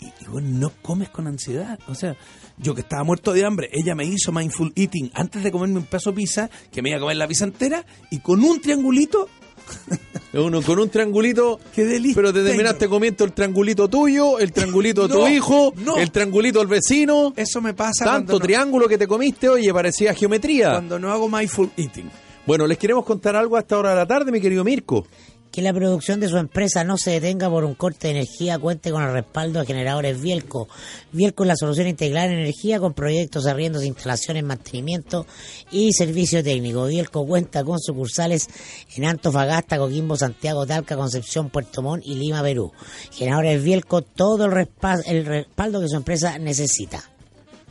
y, 0.00 0.06
y, 0.06 0.26
bueno, 0.28 0.48
no 0.50 0.72
comes 0.82 1.08
con 1.10 1.26
ansiedad. 1.26 1.78
O 1.88 1.94
sea, 1.94 2.16
yo 2.58 2.74
que 2.74 2.80
estaba 2.82 3.04
muerto 3.04 3.32
de 3.32 3.44
hambre, 3.44 3.68
ella 3.72 3.94
me 3.94 4.04
hizo 4.04 4.32
mindful 4.32 4.72
eating 4.76 5.10
antes 5.14 5.42
de 5.42 5.50
comerme 5.50 5.78
un 5.78 5.84
pedazo 5.86 6.10
de 6.10 6.16
pizza, 6.16 6.50
que 6.72 6.82
me 6.82 6.90
iba 6.90 6.98
a 6.98 7.00
comer 7.00 7.16
la 7.16 7.28
pizza 7.28 7.44
entera 7.44 7.84
y 8.10 8.18
con 8.20 8.42
un 8.42 8.60
triangulito, 8.60 9.28
Uno 10.32 10.62
con 10.62 10.78
un 10.78 10.88
triangulito, 10.88 11.58
qué 11.74 11.84
delicia. 11.84 12.14
pero 12.16 12.32
te 12.32 12.42
terminaste 12.42 12.88
comiendo 12.88 13.24
el 13.24 13.32
triangulito 13.32 13.88
tuyo, 13.88 14.38
el 14.38 14.52
triangulito 14.52 15.06
de 15.08 15.14
tu 15.14 15.26
hijo, 15.28 15.72
no. 15.76 15.96
el 15.96 16.10
triangulito 16.10 16.58
del 16.60 16.68
vecino. 16.68 17.32
Eso 17.36 17.60
me 17.60 17.74
pasa 17.74 18.04
Tanto 18.04 18.34
no, 18.34 18.38
triángulo 18.40 18.88
que 18.88 18.98
te 18.98 19.06
comiste, 19.06 19.48
oye, 19.48 19.72
parecía 19.72 20.14
geometría. 20.14 20.70
cuando 20.70 20.98
no 20.98 21.10
hago 21.12 21.28
mindful 21.28 21.70
eating. 21.76 22.10
Bueno, 22.46 22.66
les 22.66 22.78
queremos 22.78 23.04
contar 23.04 23.36
algo 23.36 23.56
a 23.56 23.60
esta 23.60 23.78
hora 23.78 23.90
de 23.90 23.96
la 23.96 24.06
tarde, 24.06 24.32
mi 24.32 24.40
querido 24.40 24.64
Mirko. 24.64 25.06
Que 25.50 25.62
la 25.62 25.72
producción 25.72 26.20
de 26.20 26.28
su 26.28 26.36
empresa 26.36 26.84
no 26.84 26.96
se 26.96 27.10
detenga 27.10 27.50
por 27.50 27.64
un 27.64 27.74
corte 27.74 28.06
de 28.06 28.12
energía, 28.12 28.56
cuente 28.58 28.92
con 28.92 29.02
el 29.02 29.12
respaldo 29.12 29.58
de 29.58 29.66
generadores 29.66 30.20
Bielco. 30.20 30.68
Bielco 31.10 31.42
es 31.42 31.48
la 31.48 31.56
solución 31.56 31.88
integral 31.88 32.30
en 32.30 32.38
energía 32.38 32.78
con 32.78 32.94
proyectos, 32.94 33.46
arriendos, 33.46 33.82
instalaciones, 33.84 34.44
mantenimiento 34.44 35.26
y 35.72 35.92
servicio 35.92 36.44
técnico. 36.44 36.86
Bielco 36.86 37.26
cuenta 37.26 37.64
con 37.64 37.80
sucursales 37.80 38.48
en 38.94 39.06
Antofagasta, 39.06 39.76
Coquimbo, 39.78 40.16
Santiago, 40.16 40.66
Talca, 40.66 40.96
Concepción, 40.96 41.50
Puerto 41.50 41.82
Montt 41.82 42.04
y 42.06 42.14
Lima, 42.14 42.42
Perú. 42.42 42.70
Generadores 43.10 43.62
Bielco, 43.64 44.02
todo 44.02 44.44
el, 44.44 44.52
respa- 44.52 45.02
el 45.06 45.26
respaldo 45.26 45.80
que 45.80 45.88
su 45.88 45.96
empresa 45.96 46.38
necesita. 46.38 47.02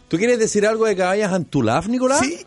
¿Tú 0.10 0.18
quieres 0.18 0.40
decir 0.40 0.66
algo 0.66 0.86
de 0.88 0.96
Cabañas 0.96 1.32
Antulaf, 1.32 1.88
Nicolás? 1.88 2.22
Sí, 2.22 2.40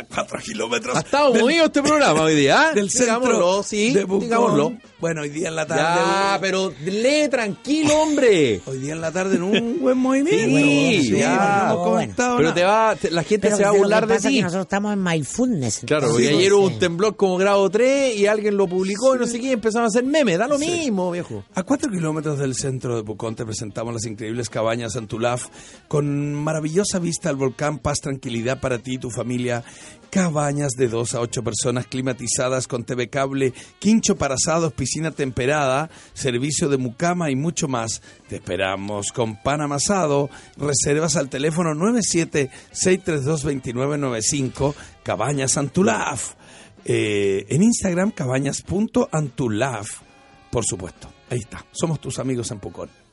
a 0.00 0.04
cuatro 0.14 0.38
kilómetros. 0.40 0.96
Ha 0.96 1.00
estado 1.00 1.32
del- 1.32 1.42
movido 1.42 1.64
este 1.66 1.82
programa 1.82 2.22
hoy 2.22 2.34
día. 2.34 2.70
¿eh? 2.70 2.74
del 2.74 2.90
centro 2.90 3.20
Digámoslo, 3.20 3.62
sí, 3.62 3.92
de 3.92 4.04
digámoslo. 4.04 4.72
Bueno, 5.00 5.20
hoy 5.22 5.28
día 5.28 5.48
en 5.48 5.56
la 5.56 5.66
tarde. 5.66 5.82
Ya, 5.82 6.38
pero 6.40 6.72
lee 6.84 7.28
tranquilo, 7.30 7.94
hombre. 8.00 8.62
Hoy 8.64 8.78
día 8.78 8.94
en 8.94 9.00
la 9.02 9.12
tarde 9.12 9.36
en 9.36 9.42
un 9.42 9.80
buen 9.80 9.98
movimiento. 9.98 10.56
Sí, 10.58 11.18
ya. 11.18 11.28
no 11.28 11.34
hemos 11.34 11.76
Bueno. 11.76 11.84
comentado 11.84 12.36
Pero 12.38 12.54
te 12.54 12.64
va, 12.64 12.96
te- 12.96 13.10
la 13.10 13.22
gente 13.22 13.48
Pero 13.48 13.56
se 13.58 13.62
va 13.64 13.68
a 13.68 13.72
burlar 13.72 14.06
de 14.06 14.18
ti. 14.18 14.40
nosotros 14.40 14.64
estamos 14.64 14.92
en 14.94 15.02
mindfulness. 15.02 15.82
Claro, 15.86 16.08
porque 16.10 16.28
ayer 16.28 16.52
hubo 16.54 16.66
un 16.66 16.72
sí. 16.74 16.78
temblor 16.78 17.16
como 17.16 17.36
grado 17.36 17.68
3 17.68 18.16
y 18.16 18.26
alguien 18.26 18.56
lo 18.56 18.66
publicó 18.66 19.14
y 19.14 19.18
no 19.18 19.26
sé 19.26 19.40
qué, 19.40 19.52
empezaron 19.52 19.84
a 19.84 19.88
hacer 19.88 20.04
memes. 20.04 20.38
Da 20.38 20.48
lo 20.48 20.58
mismo, 20.58 21.10
viejo. 21.10 21.44
A 21.54 21.62
cuatro 21.64 21.90
kilómetros 21.90 22.38
del 22.38 22.54
centro 22.54 22.96
de 22.96 23.02
Pucón 23.04 23.34
te 23.36 23.44
presentamos 23.44 23.92
las 23.92 24.06
increíbles 24.06 24.48
cabañas 24.48 24.96
Antulaf 24.96 25.48
con 25.88 26.32
maravillosa 26.34 26.98
vista 26.98 27.28
al 27.28 27.36
volcán, 27.36 27.78
paz, 27.78 28.00
tranquilidad 28.00 28.58
para 28.60 28.78
ti 28.78 28.94
y 28.94 28.98
tu 28.98 29.10
familia. 29.10 29.62
Cabañas 30.10 30.72
de 30.78 30.88
dos 30.88 31.14
a 31.14 31.20
ocho 31.20 31.42
personas 31.42 31.86
climatizadas 31.88 32.68
con 32.68 32.84
TV 32.84 33.08
cable, 33.08 33.52
quincho 33.80 34.16
para 34.16 34.36
asados, 34.36 34.72
piscina 34.72 35.10
temperada, 35.10 35.90
servicio 36.12 36.68
de 36.68 36.76
mucama 36.76 37.32
y 37.32 37.36
mucho 37.36 37.66
más. 37.66 38.00
Te 38.28 38.36
esperamos 38.36 39.10
con 39.12 39.42
pan 39.42 39.60
amasado. 39.60 40.30
Reservas 40.56 41.16
al 41.16 41.28
teléfono 41.28 41.74
97-632-2995. 41.74 44.72
Cabañas 45.02 45.56
Antulaf. 45.56 46.34
Eh, 46.84 47.46
en 47.48 47.64
Instagram, 47.64 48.12
cabañas.antulaf. 48.12 49.88
Por 50.50 50.64
supuesto. 50.64 51.12
Ahí 51.28 51.40
está. 51.40 51.66
Somos 51.72 52.00
tus 52.00 52.20
amigos 52.20 52.52
en 52.52 52.60
Pucón. 52.60 53.03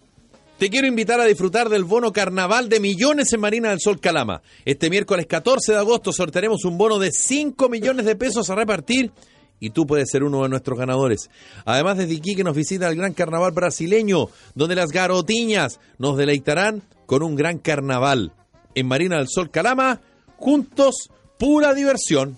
Te 0.62 0.70
quiero 0.70 0.86
invitar 0.86 1.20
a 1.20 1.26
disfrutar 1.26 1.70
del 1.70 1.86
bono 1.86 2.14
carnaval 2.14 2.70
de 2.70 2.80
millones 2.80 3.34
en 3.34 3.40
Marina 3.40 3.72
del 3.72 3.80
Sol 3.80 4.00
Calama. 4.00 4.44
Este 4.64 4.92
miércoles 4.92 5.26
14 5.26 5.72
de 5.72 5.80
agosto 5.80 6.14
sortearemos 6.14 6.66
un 6.66 6.78
bono 6.78 7.00
de 7.00 7.12
5 7.12 7.68
millones 7.68 8.06
de 8.06 8.16
pesos 8.16 8.48
a 8.48 8.54
repartir 8.54 9.12
y 9.60 9.72
tú 9.72 9.88
puedes 9.88 10.12
ser 10.12 10.22
uno 10.24 10.44
de 10.44 10.50
nuestros 10.50 10.78
ganadores. 10.78 11.32
Además, 11.66 11.98
desde 11.98 12.14
Iquique 12.14 12.44
nos 12.44 12.56
visita 12.56 12.88
el 12.88 12.96
gran 12.96 13.14
carnaval 13.14 13.54
brasileño, 13.54 14.28
donde 14.54 14.76
las 14.76 14.92
garotiñas 14.92 15.80
nos 15.98 16.16
deleitarán 16.16 16.84
con 17.08 17.24
un 17.24 17.36
gran 17.36 17.58
carnaval. 17.58 18.32
En 18.76 18.86
Marina 18.86 19.18
del 19.18 19.30
Sol 19.30 19.50
Calama, 19.50 20.00
juntos, 20.38 21.10
pura 21.40 21.74
diversión. 21.74 22.36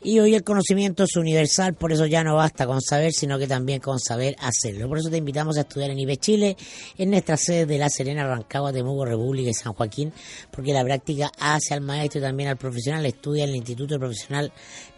Y 0.00 0.20
hoy 0.20 0.36
el 0.36 0.44
conocimiento 0.44 1.02
es 1.02 1.16
universal, 1.16 1.74
por 1.74 1.92
eso 1.92 2.06
ya 2.06 2.22
no 2.22 2.36
basta 2.36 2.68
con 2.68 2.80
saber, 2.80 3.12
sino 3.12 3.36
que 3.36 3.48
también 3.48 3.80
con 3.80 3.98
saber 3.98 4.36
hacerlo. 4.38 4.88
Por 4.88 4.98
eso 4.98 5.10
te 5.10 5.16
invitamos 5.16 5.58
a 5.58 5.62
estudiar 5.62 5.90
en 5.90 5.98
IBE 5.98 6.16
Chile, 6.18 6.56
en 6.96 7.10
nuestras 7.10 7.40
sedes 7.42 7.66
de 7.66 7.78
La 7.78 7.90
Serena, 7.90 8.24
Rancagua, 8.24 8.72
Temuco, 8.72 9.04
República 9.04 9.50
y 9.50 9.54
San 9.54 9.72
Joaquín, 9.72 10.12
porque 10.52 10.72
la 10.72 10.84
práctica 10.84 11.32
hace 11.40 11.74
al 11.74 11.80
maestro 11.80 12.20
y 12.20 12.22
también 12.22 12.48
al 12.48 12.56
profesional. 12.56 13.04
Estudia 13.06 13.42
en 13.42 13.50
el 13.50 13.56
Instituto 13.56 13.98
Profesional 13.98 14.52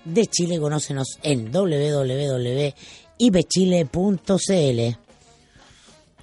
de 0.05 0.27
Chile. 0.27 0.61
Conócenos 0.61 1.19
en 1.23 1.51
www.ibechile.cl. 1.51 2.71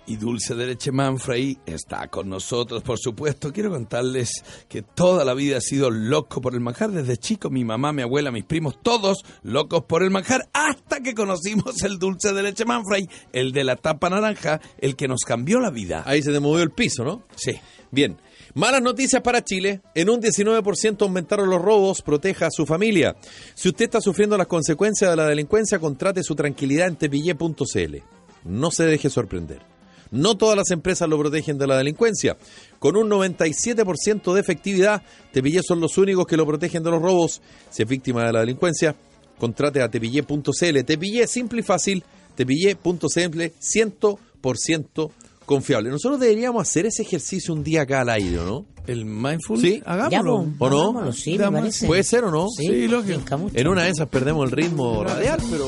Y 0.09 0.15
Dulce 0.15 0.55
de 0.55 0.67
Leche 0.67 0.93
Manfrey 0.93 1.57
está 1.65 2.07
con 2.07 2.29
nosotros, 2.29 2.81
por 2.81 2.97
supuesto. 2.97 3.51
Quiero 3.51 3.69
contarles 3.69 4.31
que 4.69 4.81
toda 4.81 5.25
la 5.25 5.33
vida 5.33 5.57
he 5.57 5.61
sido 5.61 5.91
loco 5.91 6.39
por 6.39 6.53
el 6.53 6.61
manjar. 6.61 6.91
Desde 6.91 7.17
chico, 7.17 7.49
mi 7.49 7.65
mamá, 7.65 7.91
mi 7.91 8.03
abuela, 8.03 8.31
mis 8.31 8.45
primos, 8.45 8.81
todos 8.81 9.25
locos 9.43 9.83
por 9.83 10.03
el 10.03 10.09
manjar, 10.09 10.47
hasta 10.53 11.01
que 11.01 11.13
conocimos 11.13 11.83
el 11.83 11.99
Dulce 11.99 12.31
de 12.31 12.41
Leche 12.41 12.63
Manfrey, 12.63 13.09
el 13.33 13.51
de 13.51 13.65
la 13.65 13.75
tapa 13.75 14.09
naranja, 14.09 14.61
el 14.77 14.95
que 14.95 15.09
nos 15.09 15.25
cambió 15.25 15.59
la 15.59 15.71
vida. 15.71 16.03
Ahí 16.05 16.21
se 16.21 16.31
te 16.31 16.39
movió 16.39 16.63
el 16.63 16.71
piso, 16.71 17.03
¿no? 17.03 17.23
Sí. 17.35 17.59
Bien. 17.91 18.17
Malas 18.53 18.81
noticias 18.81 19.21
para 19.21 19.43
Chile. 19.43 19.81
En 19.93 20.09
un 20.09 20.21
19% 20.21 21.01
aumentaron 21.01 21.49
los 21.49 21.61
robos. 21.61 22.01
Proteja 22.01 22.47
a 22.47 22.51
su 22.51 22.65
familia. 22.65 23.17
Si 23.55 23.67
usted 23.67 23.83
está 23.83 23.99
sufriendo 23.99 24.37
las 24.37 24.47
consecuencias 24.47 25.09
de 25.09 25.17
la 25.17 25.27
delincuencia, 25.27 25.79
contrate 25.79 26.23
su 26.23 26.33
tranquilidad 26.33 26.87
en 26.87 26.95
tepille.cl. 26.95 27.97
No 28.45 28.71
se 28.71 28.85
deje 28.85 29.09
sorprender. 29.09 29.76
No 30.11 30.37
todas 30.37 30.55
las 30.57 30.71
empresas 30.71 31.07
lo 31.09 31.17
protegen 31.17 31.57
de 31.57 31.67
la 31.67 31.77
delincuencia. 31.77 32.37
Con 32.79 32.95
un 32.95 33.09
97% 33.09 34.33
de 34.33 34.39
efectividad, 34.39 35.01
Tepillé 35.31 35.61
son 35.63 35.79
los 35.79 35.97
únicos 35.97 36.25
que 36.27 36.37
lo 36.37 36.45
protegen 36.45 36.83
de 36.83 36.91
los 36.91 37.01
robos. 37.01 37.41
Si 37.69 37.83
es 37.83 37.89
víctima 37.89 38.25
de 38.25 38.33
la 38.33 38.39
delincuencia, 38.41 38.95
contrate 39.37 39.81
a 39.81 39.89
tepille.cl. 39.89 40.83
Tepillé, 40.85 41.27
simple 41.27 41.59
y 41.61 41.63
fácil. 41.63 42.03
Tepillé.cl, 42.35 43.51
100% 43.61 45.11
confiable. 45.45 45.89
Nosotros 45.89 46.19
deberíamos 46.19 46.61
hacer 46.61 46.85
ese 46.85 47.01
ejercicio 47.03 47.53
un 47.53 47.63
día 47.63 47.81
acá 47.83 48.01
al 48.01 48.09
aire, 48.09 48.35
¿no? 48.37 48.65
El 48.85 49.05
mindful, 49.05 49.59
Sí. 49.59 49.81
hagámoslo. 49.85 50.45
pues, 50.57 50.71
¿O 50.71 50.73
no? 50.73 50.81
hagámoslo, 50.81 51.13
Sí, 51.13 51.37
me 51.37 51.51
parece. 51.51 51.87
¿Puede 51.87 52.03
ser 52.03 52.23
o 52.25 52.31
no? 52.31 52.47
Sí, 52.49 52.67
Sí, 52.67 52.87
lógico. 52.87 53.21
En 53.53 53.67
una 53.67 53.83
de 53.83 53.89
esas 53.89 54.07
perdemos 54.09 54.45
el 54.45 54.51
ritmo 54.51 55.03
radial, 55.03 55.39
pero... 55.49 55.67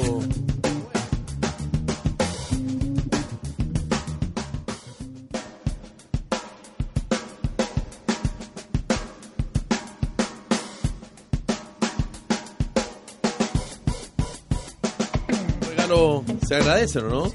¿se 16.49 16.55
agradecen 16.55 17.05
o 17.05 17.09
no? 17.09 17.31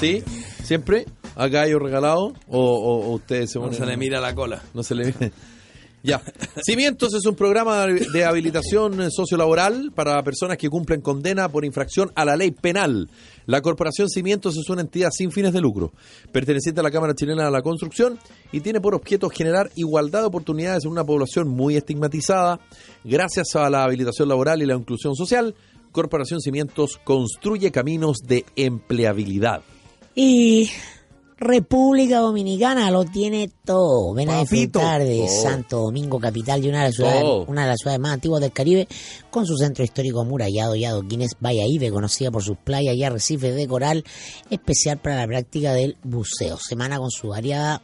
Sí, 0.00 0.22
¿Siempre? 0.64 1.04
¿A 1.36 1.46
gallo 1.48 1.78
regalado? 1.78 2.32
¿O, 2.48 2.58
o- 2.58 3.06
o 3.06 3.14
ustedes 3.14 3.50
se 3.52 3.58
No 3.58 3.66
ponen- 3.66 3.76
se 3.76 3.86
le 3.86 3.96
mira 3.96 4.20
la 4.20 4.34
cola. 4.34 4.62
No 4.74 4.82
se 4.82 4.94
le 4.94 5.14
Ya. 6.02 6.22
Cimientos 6.64 7.14
es 7.14 7.26
un 7.26 7.34
programa 7.34 7.84
de 7.86 8.24
habilitación 8.24 9.10
sociolaboral 9.10 9.90
para 9.92 10.22
personas 10.22 10.56
que 10.56 10.68
cumplen 10.68 11.00
condena 11.00 11.48
por 11.48 11.64
infracción 11.64 12.12
a 12.14 12.24
la 12.24 12.36
ley 12.36 12.52
penal. 12.52 13.10
La 13.46 13.60
Corporación 13.60 14.08
Cimientos 14.08 14.56
es 14.56 14.68
una 14.70 14.82
entidad 14.82 15.08
sin 15.10 15.32
fines 15.32 15.52
de 15.52 15.60
lucro, 15.60 15.92
perteneciente 16.30 16.80
a 16.80 16.84
la 16.84 16.92
Cámara 16.92 17.14
Chilena 17.14 17.46
de 17.46 17.50
la 17.50 17.60
Construcción 17.62 18.18
y 18.52 18.60
tiene 18.60 18.80
por 18.80 18.94
objeto 18.94 19.28
generar 19.30 19.70
igualdad 19.74 20.20
de 20.20 20.26
oportunidades 20.26 20.84
en 20.84 20.92
una 20.92 21.04
población 21.04 21.48
muy 21.48 21.76
estigmatizada. 21.76 22.60
Gracias 23.02 23.56
a 23.56 23.68
la 23.68 23.82
habilitación 23.82 24.28
laboral 24.28 24.62
y 24.62 24.66
la 24.66 24.74
inclusión 24.76 25.16
social, 25.16 25.56
Corporación 25.96 26.42
Cimientos 26.42 27.00
construye 27.02 27.72
caminos 27.72 28.18
de 28.22 28.44
empleabilidad. 28.54 29.62
Y 30.14 30.70
República 31.38 32.18
Dominicana 32.18 32.90
lo 32.90 33.04
tiene 33.04 33.50
todo. 33.64 34.12
Ven 34.12 34.28
a 34.28 34.40
Papito. 34.42 34.78
disfrutar 34.78 35.02
de 35.02 35.24
Todo. 35.26 35.42
Santo 35.42 35.76
Domingo, 35.78 36.20
capital 36.20 36.60
de 36.60 36.68
una 36.68 36.80
de, 36.80 36.84
las 36.88 36.96
ciudades, 36.96 37.22
Todo. 37.22 37.46
una 37.46 37.62
de 37.62 37.68
las 37.68 37.78
ciudades 37.78 38.00
más 38.00 38.12
antiguas 38.12 38.42
del 38.42 38.52
Caribe, 38.52 38.86
con 39.30 39.46
su 39.46 39.56
centro 39.56 39.84
histórico 39.84 40.20
amurallado 40.20 40.76
y 40.76 40.84
adoquines 40.84 41.32
Valladolid, 41.42 41.90
conocida 41.90 42.30
por 42.30 42.42
sus 42.42 42.58
playas 42.58 42.94
y 42.94 43.02
arrecifes 43.02 43.54
de 43.54 43.66
coral, 43.66 44.04
especial 44.50 44.98
para 44.98 45.16
la 45.16 45.26
práctica 45.26 45.72
del 45.72 45.96
buceo. 46.04 46.58
Semana 46.58 46.98
con 46.98 47.10
su 47.10 47.28
variada 47.28 47.80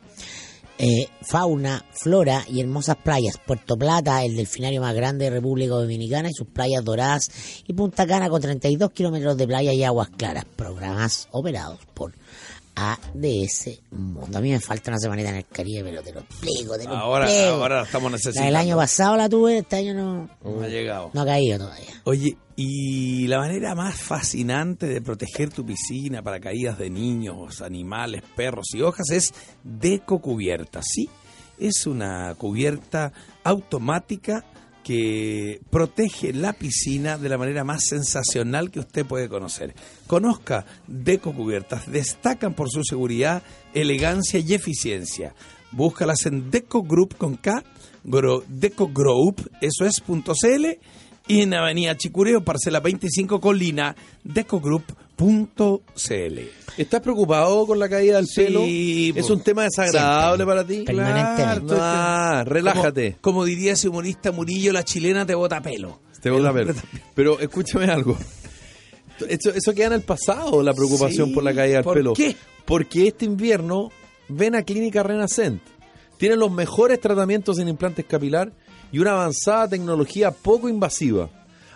eh, 0.85 1.07
fauna, 1.21 1.85
flora 1.93 2.45
y 2.49 2.61
hermosas 2.61 2.97
playas. 2.97 3.39
Puerto 3.47 3.77
Plata, 3.77 4.25
el 4.25 4.35
delfinario 4.35 4.81
más 4.81 4.97
grande 4.97 5.27
de 5.27 5.31
República 5.31 5.75
Dominicana 5.75 6.29
y 6.29 6.35
sus 6.35 6.49
playas 6.49 6.85
doradas. 6.85 7.31
Y 7.69 7.73
Punta 7.73 8.05
Cana 8.05 8.29
con 8.29 8.43
32 8.43 8.91
kilómetros 8.91 9.37
de 9.37 9.47
playa 9.47 9.73
y 9.73 9.85
aguas 9.85 10.09
claras. 10.11 10.45
Programas 10.45 11.29
operados 11.31 11.79
por 11.95 12.13
ADS 12.75 13.81
Mundo. 13.91 14.39
A 14.39 14.41
mí 14.41 14.51
me 14.51 14.61
falta 14.61 14.91
una 14.91 14.99
semanita 14.99 15.31
en 15.31 15.37
el 15.37 15.47
Caribe, 15.47 15.83
pero 15.91 16.03
te 16.03 16.13
lo 16.13 16.21
explico, 16.21 16.77
te 16.79 16.85
lo 16.85 16.95
Ahora, 16.97 17.27
explico. 17.27 17.55
ahora 17.55 17.77
la 17.77 17.83
estamos 17.85 18.11
La 18.11 18.17
necesitando. 18.17 18.47
del 18.47 18.57
año 18.57 18.77
pasado 18.77 19.17
la 19.17 19.29
tuve, 19.29 19.59
este 19.59 19.77
año 19.77 19.95
no, 19.95 20.31
No 20.45 20.63
ha 20.63 20.69
llegado. 20.69 21.11
no 21.13 21.21
ha 21.21 21.25
caído 21.27 21.59
todavía. 21.59 21.87
Oye, 22.05 22.37
y 22.57 23.27
la 23.29 23.39
manera 23.39 23.75
más 23.75 23.97
fascinante 23.97 24.87
de 24.87 25.01
proteger 25.01 25.51
tu 25.51 25.65
piscina 25.65 26.23
para 26.23 26.41
caídas 26.41 26.79
de 26.79 26.91
niños, 26.91 27.61
animales, 27.63 28.23
perros 28.37 28.67
y 28.75 28.83
hojas 28.83 29.11
es 29.11 29.33
Deco 29.63 30.21
Cubierta. 30.21 30.81
Sí, 30.83 31.09
es 31.59 31.87
una 31.87 32.35
cubierta 32.37 33.13
automática 33.45 34.45
que 34.83 35.61
protege 35.71 36.33
la 36.33 36.53
piscina 36.53 37.19
de 37.19 37.29
la 37.29 37.39
manera 37.39 37.65
más 37.65 37.85
sensacional 37.85 38.71
que 38.71 38.81
usted 38.81 39.07
puede 39.07 39.29
conocer. 39.29 39.75
Conozca 40.07 40.67
Deco 40.87 41.33
Cubiertas, 41.33 41.91
destacan 41.91 42.55
por 42.55 42.71
su 42.71 42.83
seguridad, 42.85 43.43
elegancia 43.75 44.41
y 44.41 44.55
eficiencia. 44.55 45.35
Búscalas 45.71 46.27
en 46.27 46.51
Deco 46.51 46.83
Group 46.83 47.17
con 47.17 47.37
K, 47.37 47.65
Deco 48.49 48.89
Group, 48.89 49.51
eso 49.61 49.87
es 49.87 50.01
punto 50.01 50.35
y 51.29 51.43
en 51.43 51.55
Avenida 51.55 51.97
Chicureo, 51.97 52.43
parcela 52.45 52.81
25 52.81 53.41
Colina, 53.41 53.95
decogroup.cl. 55.19 56.39
¿Estás 56.79 57.01
preocupado 57.01 57.67
con 57.67 57.79
la 57.79 57.89
caída 57.89 58.17
del 58.17 58.27
Sí, 58.27 58.45
pelo? 58.45 58.61
pues, 58.61 59.25
¿Es 59.25 59.31
un 59.31 59.41
tema 59.43 59.65
desagradable 59.65 60.47
para 60.47 60.65
ti? 60.67 60.83
Permanentemente. 60.85 61.75
Ah, 61.79 62.45
relájate. 62.47 63.17
Como, 63.21 63.37
como 63.39 63.45
diría 63.45 63.73
ese 63.75 63.89
humorista 63.89 64.33
Murillo, 64.33 64.73
la 64.73 64.83
chilena 64.85 65.27
te 65.27 65.35
bota 65.35 65.61
pelo. 65.61 66.01
Te 66.21 66.31
voy 66.31 66.45
a 66.47 66.53
ver. 66.53 66.75
Pero 67.15 67.39
escúchame 67.41 67.87
algo. 67.87 68.17
Eso, 69.29 69.51
eso 69.51 69.75
queda 69.75 69.89
en 69.89 69.93
el 69.95 70.03
pasado, 70.03 70.63
la 70.63 70.73
preocupación 70.73 71.29
Sí, 71.29 71.35
por 71.35 71.45
la 71.45 71.55
caída 71.55 71.77
del 71.77 71.85
¿por 71.85 71.95
pelo. 71.95 72.13
qué? 72.15 72.35
Porque 72.65 73.09
este 73.09 73.25
invierno 73.25 73.91
ven 74.29 74.55
a 74.57 74.63
Clínica 74.63 75.03
Renacent. 75.03 75.61
Tienen 76.17 76.39
los 76.39 76.51
mejores 76.51 77.01
tratamientos 77.01 77.59
en 77.59 77.69
implantes 77.69 78.05
capilar 78.07 78.53
y 78.93 78.99
una 78.99 79.13
avanzada 79.13 79.69
tecnología 79.69 80.31
poco 80.31 80.69
invasiva. 80.69 81.29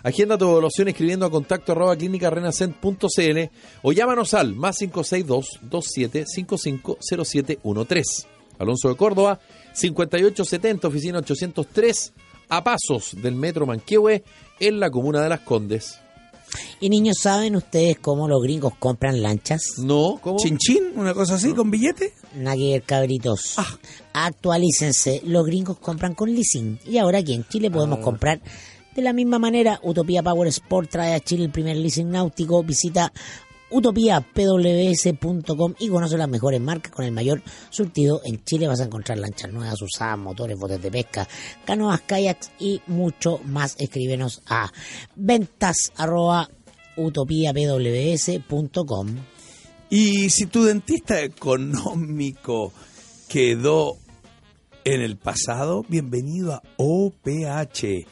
Agenda 0.03 0.37
tu 0.37 0.49
evaluación 0.49 0.87
escribiendo 0.87 1.25
a 1.25 1.31
contacto 1.31 1.73
arroba 1.73 1.97
clínicarenacent.cl 1.97 3.39
o 3.81 3.91
llámanos 3.91 4.33
al 4.33 4.55
más 4.55 4.77
562 4.77 5.59
27 5.63 6.25
55 6.25 6.97
0713. 7.01 8.27
Alonso 8.59 8.89
de 8.89 8.95
Córdoba, 8.95 9.39
5870, 9.73 10.87
oficina 10.87 11.19
803, 11.19 12.13
a 12.49 12.63
pasos 12.63 13.21
del 13.21 13.35
Metro 13.35 13.65
Manquehue, 13.65 14.23
en 14.59 14.79
la 14.79 14.89
comuna 14.89 15.21
de 15.21 15.29
Las 15.29 15.41
Condes. 15.41 15.99
Y 16.79 16.89
niños, 16.89 17.17
¿saben 17.21 17.55
ustedes 17.55 17.97
cómo 17.99 18.27
los 18.27 18.41
gringos 18.41 18.73
compran 18.79 19.21
lanchas? 19.21 19.61
No, 19.79 20.19
¿cómo? 20.21 20.37
Chin 20.37 20.57
chin, 20.57 20.83
una 20.95 21.13
cosa 21.13 21.35
así, 21.35 21.53
con 21.53 21.69
billete. 21.71 22.13
Ver, 22.33 22.83
cabritos. 22.83 23.53
Ah. 23.57 23.67
Actualícense. 24.13 25.21
Los 25.25 25.45
gringos 25.45 25.77
compran 25.79 26.13
con 26.15 26.33
leasing. 26.33 26.79
Y 26.85 26.97
ahora 26.97 27.19
aquí 27.19 27.33
en 27.33 27.47
Chile 27.47 27.67
Ah. 27.69 27.73
podemos 27.73 27.99
comprar 27.99 28.39
de 28.95 29.01
la 29.01 29.13
misma 29.13 29.39
manera. 29.39 29.79
Utopía 29.83 30.23
Power 30.23 30.47
Sport 30.47 30.89
trae 30.89 31.13
a 31.13 31.19
Chile 31.19 31.45
el 31.45 31.51
primer 31.51 31.77
leasing 31.77 32.09
náutico. 32.09 32.63
Visita 32.63 33.11
utopiapws.com 33.69 35.73
y 35.79 35.89
conoce 35.89 36.17
las 36.17 36.29
mejores 36.29 36.61
marcas 36.61 36.91
con 36.91 37.05
el 37.05 37.11
mayor 37.11 37.41
surtido. 37.69 38.21
En 38.23 38.43
Chile 38.43 38.67
vas 38.67 38.79
a 38.79 38.85
encontrar 38.85 39.17
lanchas 39.17 39.51
nuevas, 39.51 39.81
usadas, 39.81 40.17
motores, 40.17 40.57
botes 40.57 40.81
de 40.81 40.91
pesca, 40.91 41.27
canoas, 41.65 42.01
kayaks 42.01 42.51
y 42.59 42.81
mucho 42.87 43.39
más. 43.45 43.75
Escríbenos 43.79 44.41
a 44.47 44.71
ventas 45.15 45.91
arroba 45.95 46.49
utopiapws.com. 46.95 49.15
Y 49.89 50.29
si 50.29 50.47
tu 50.47 50.65
dentista 50.65 51.21
económico 51.21 52.73
quedó 53.29 53.95
en 54.83 55.01
el 55.01 55.15
pasado, 55.17 55.85
bienvenido 55.87 56.53
a 56.53 56.61
OPH. 56.77 58.05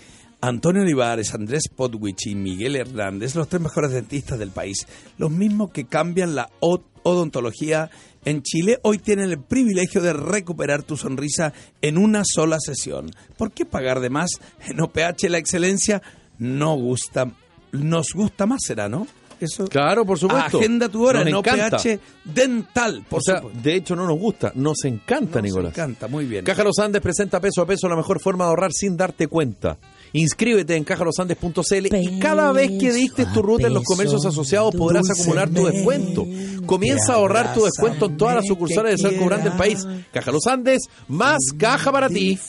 Antonio 0.48 0.84
Olivares, 0.84 1.34
Andrés 1.34 1.64
Potwich 1.76 2.28
y 2.28 2.36
Miguel 2.36 2.76
Hernández, 2.76 3.36
los 3.36 3.48
tres 3.48 3.62
mejores 3.62 3.92
dentistas 3.92 4.38
del 4.38 4.52
país, 4.52 4.86
los 5.18 5.32
mismos 5.32 5.72
que 5.72 5.86
cambian 5.86 6.36
la 6.36 6.50
odontología 6.60 7.90
en 8.26 8.42
Chile, 8.44 8.80
hoy 8.84 8.98
tienen 9.00 9.30
el 9.32 9.40
privilegio 9.40 10.02
de 10.02 10.14
recuperar 10.14 10.84
tu 10.84 10.98
sonrisa 10.98 11.54
en 11.82 11.98
una 11.98 12.24
sola 12.26 12.58
sesión. 12.60 13.12
¿Por 13.38 13.52
qué 13.52 13.66
pagar 13.66 14.00
de 14.00 14.10
más? 14.10 14.40
En 14.68 14.80
OPH 14.82 15.30
la 15.30 15.38
excelencia 15.38 16.02
no 16.40 16.76
gusta, 16.76 17.32
nos 17.72 18.08
gusta 18.14 18.46
más, 18.46 18.62
será, 18.66 18.88
¿no? 18.90 19.08
Eso. 19.40 19.66
Claro, 19.68 20.06
por 20.06 20.18
supuesto. 20.18 20.60
Agenda 20.60 20.88
tu 20.88 21.06
hora 21.06 21.20
Nos 21.20 21.28
en 21.28 21.36
encanta. 21.36 21.78
OPH 21.78 22.00
Dental, 22.24 23.04
por 23.10 23.20
O 23.20 23.22
sea, 23.22 23.38
supuesto. 23.42 23.62
de 23.62 23.76
hecho 23.76 23.96
no 23.96 24.08
nos 24.08 24.18
gusta, 24.18 24.52
nos 24.56 24.84
encanta, 24.86 25.40
Nos 25.40 25.44
Nicolás. 25.44 25.74
encanta, 25.74 26.08
muy 26.08 26.26
bien. 26.26 26.46
Caja 26.46 26.64
Los 26.64 26.80
Andes 26.80 27.02
presenta 27.02 27.40
peso 27.42 27.62
a 27.62 27.66
peso 27.66 27.90
la 27.90 27.98
mejor 27.98 28.22
forma 28.22 28.46
de 28.46 28.50
ahorrar 28.52 28.72
sin 28.72 28.96
darte 28.96 29.28
cuenta. 29.28 29.78
Inscríbete 30.18 30.78
en 30.78 30.86
cajalosandes.cl 30.86 31.94
y 31.94 32.20
cada 32.20 32.54
vez 32.54 32.72
que 32.80 32.94
diste 32.94 33.26
tu 33.26 33.42
ruta 33.42 33.68
en 33.68 33.74
los 33.74 33.84
comercios 33.84 34.26
asociados 34.26 34.74
podrás 34.74 35.10
acumular 35.10 35.50
tu 35.50 35.66
descuento. 35.66 36.26
Comienza 36.66 37.12
a 37.12 37.16
ahorrar 37.18 37.54
tu 37.54 37.66
descuento 37.66 38.06
en 38.06 38.16
todas 38.16 38.36
las 38.36 38.46
sucursales 38.48 38.94
de 38.94 39.10
Salco 39.10 39.26
Grande 39.26 39.50
del 39.50 39.58
país. 39.58 39.86
Caja 40.14 40.32
Los 40.32 40.48
Andes, 40.48 40.84
más 41.10 41.40
caja 41.58 41.92
para 41.92 42.08
ti. 42.08 42.40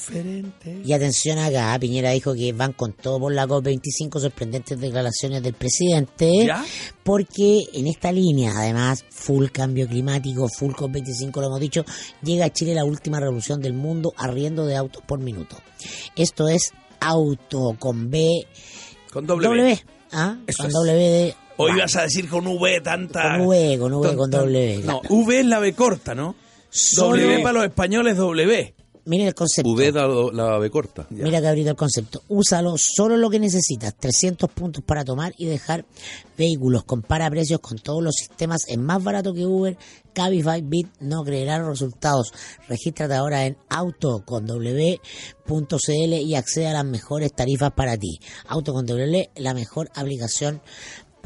Y 0.84 0.92
atención 0.92 1.38
acá, 1.38 1.76
Piñera 1.80 2.12
dijo 2.12 2.34
que 2.34 2.52
van 2.52 2.72
con 2.72 2.92
todo 2.92 3.18
por 3.18 3.34
la 3.34 3.48
COP25, 3.48 4.20
sorprendentes 4.20 4.78
declaraciones 4.78 5.42
del 5.42 5.54
presidente, 5.54 6.46
¿Ya? 6.46 6.64
porque 7.02 7.64
en 7.72 7.88
esta 7.88 8.12
línea, 8.12 8.52
además, 8.56 9.04
full 9.10 9.46
cambio 9.48 9.88
climático, 9.88 10.48
full 10.48 10.72
COP25, 10.72 11.40
lo 11.40 11.46
hemos 11.48 11.60
dicho, 11.60 11.84
llega 12.22 12.44
a 12.44 12.52
Chile 12.52 12.74
la 12.74 12.84
última 12.84 13.18
revolución 13.18 13.60
del 13.60 13.72
mundo 13.72 14.12
arriendo 14.16 14.64
de 14.66 14.76
autos 14.76 15.02
por 15.02 15.18
minuto. 15.18 15.56
Esto 16.14 16.48
es 16.48 16.72
auto 17.06 17.76
con 17.78 18.10
B, 18.10 18.46
Con 19.12 19.26
doble, 19.26 19.48
W, 19.48 19.62
B. 19.64 19.82
¿ah? 20.12 20.36
Eso 20.46 20.58
con 20.64 20.66
es. 20.68 20.72
W 20.74 20.94
de... 20.98 21.34
O 21.58 21.66
Va, 21.68 21.74
ibas 21.76 21.96
a 21.96 22.02
decir 22.02 22.28
con 22.28 22.46
V 22.46 22.80
tanta. 22.82 23.38
Con 23.38 23.46
V, 23.48 23.78
con 23.78 23.92
V, 23.94 24.16
con 24.16 24.30
W, 24.30 24.82
No. 24.84 25.00
V 25.08 25.40
es 25.40 25.46
la 25.46 25.58
B 25.58 25.72
corta, 25.74 26.14
¿no? 26.14 26.34
Solo- 26.68 27.16
W 27.22 27.38
para 27.42 27.52
los 27.54 27.64
españoles, 27.64 28.16
W. 28.16 28.74
Miren 29.06 29.28
el 29.28 29.34
concepto. 29.34 29.70
V 29.70 29.92
la, 30.32 30.58
B 30.58 30.68
corta. 30.68 31.06
Mira 31.10 31.40
cabrito 31.40 31.70
el 31.70 31.76
concepto. 31.76 32.22
Úsalo 32.28 32.74
solo 32.76 33.16
lo 33.16 33.30
que 33.30 33.38
necesitas. 33.38 33.94
300 33.96 34.50
puntos 34.50 34.82
para 34.84 35.04
tomar 35.04 35.32
y 35.38 35.46
dejar 35.46 35.84
vehículos. 36.36 36.82
Compara 36.82 37.30
precios 37.30 37.60
con 37.60 37.78
todos 37.78 38.02
los 38.02 38.16
sistemas. 38.16 38.62
Es 38.66 38.78
más 38.78 39.02
barato 39.02 39.32
que 39.32 39.46
Uber. 39.46 39.78
Cabify, 40.12 40.62
Bit 40.62 40.88
no 41.00 41.22
creerá 41.22 41.58
los 41.58 41.68
resultados. 41.68 42.32
Regístrate 42.68 43.14
ahora 43.14 43.46
en 43.46 43.56
auto 43.68 44.24
con 44.24 44.46
w.cl 44.46 46.12
y 46.14 46.34
accede 46.34 46.66
a 46.66 46.72
las 46.72 46.86
mejores 46.86 47.32
tarifas 47.32 47.72
para 47.72 47.96
ti. 47.96 48.18
Auto 48.48 48.72
con 48.72 48.86
W, 48.86 49.30
la 49.36 49.54
mejor 49.54 49.90
aplicación 49.94 50.62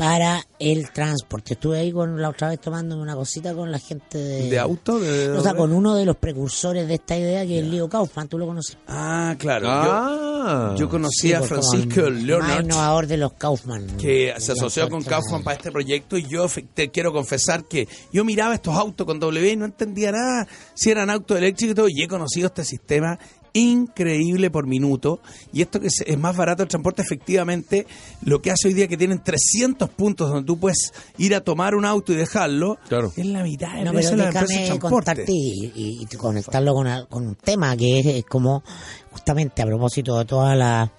para 0.00 0.40
el 0.58 0.90
transporte. 0.92 1.52
Estuve 1.52 1.78
ahí 1.78 1.92
con 1.92 2.18
la 2.22 2.30
otra 2.30 2.48
vez 2.48 2.58
tomando 2.58 2.96
una 2.96 3.14
cosita 3.14 3.52
con 3.54 3.70
la 3.70 3.78
gente 3.78 4.16
de, 4.16 4.48
¿De 4.48 4.58
auto? 4.58 4.98
De, 4.98 5.28
o 5.28 5.42
sea, 5.42 5.52
con 5.52 5.74
uno 5.74 5.94
de 5.94 6.06
los 6.06 6.16
precursores 6.16 6.88
de 6.88 6.94
esta 6.94 7.18
idea 7.18 7.44
que 7.44 7.58
es 7.58 7.66
Leo 7.66 7.86
Kaufman, 7.86 8.26
tú 8.26 8.38
lo 8.38 8.46
conoces. 8.46 8.78
Ah, 8.88 9.34
claro. 9.38 9.66
Ah. 9.68 10.70
Yo, 10.72 10.86
yo 10.86 10.88
conocí 10.88 11.28
Sí, 11.28 11.32
a 11.34 11.40
pues, 11.40 11.50
Francisco 11.50 12.08
Leonard. 12.08 12.64
innovador 12.64 13.06
de 13.08 13.18
los 13.18 13.34
Kaufman. 13.34 13.98
que 13.98 14.32
se 14.38 14.52
asoció 14.52 14.88
con 14.88 15.02
Kaufman. 15.04 15.42
Para 15.42 15.58
este 15.58 15.70
proyecto 15.70 16.16
y 16.16 16.26
yo 16.26 16.46
te 16.72 16.90
quiero 16.90 17.12
confesar 17.12 17.64
que 17.68 17.86
yo 18.10 18.24
miraba 18.24 18.54
estos 18.54 18.74
autos 18.74 19.06
con 19.06 19.20
W 19.20 19.52
y 19.52 19.56
no 19.56 19.66
entendía 19.66 20.12
nada 20.12 20.48
si 20.72 20.90
eran 20.90 21.10
autos 21.10 21.36
eléctricos 21.36 21.72
y 21.72 21.74
todo, 21.74 21.88
y 21.90 22.02
he 22.02 22.08
conocido 22.08 22.46
este 22.46 22.64
sistema 22.64 23.18
increíble 23.52 24.50
por 24.50 24.66
minuto. 24.66 25.20
Y 25.52 25.62
esto 25.62 25.80
que 25.80 25.88
es, 25.88 26.02
es 26.06 26.18
más 26.18 26.36
barato 26.36 26.62
el 26.62 26.68
transporte, 26.68 27.02
efectivamente, 27.02 27.86
lo 28.22 28.40
que 28.42 28.50
hace 28.50 28.68
hoy 28.68 28.74
día 28.74 28.88
que 28.88 28.96
tienen 28.96 29.22
300 29.22 29.88
puntos 29.90 30.28
donde 30.30 30.46
tú 30.46 30.58
puedes 30.58 30.92
ir 31.18 31.34
a 31.34 31.40
tomar 31.42 31.74
un 31.74 31.84
auto 31.84 32.12
y 32.12 32.16
dejarlo, 32.16 32.78
Claro. 32.88 33.12
es 33.16 33.26
la 33.26 33.42
mitad 33.42 33.74
de 33.74 33.84
No, 33.84 33.92
pero 33.92 34.16
la 34.16 34.26
empresa 34.28 34.46
de 34.60 34.66
transporte. 34.66 34.94
contarte 34.94 35.24
y, 35.32 35.72
y- 35.74 35.98
y 36.10 36.16
conectarlo 36.16 36.74
con, 36.74 36.86
a- 36.86 37.06
con 37.06 37.26
un 37.26 37.34
tema 37.36 37.76
que 37.76 38.00
es, 38.00 38.06
es 38.06 38.24
como 38.24 38.62
justamente 39.10 39.62
a 39.62 39.66
propósito 39.66 40.18
de 40.18 40.24
toda 40.24 40.54
la 40.54 40.92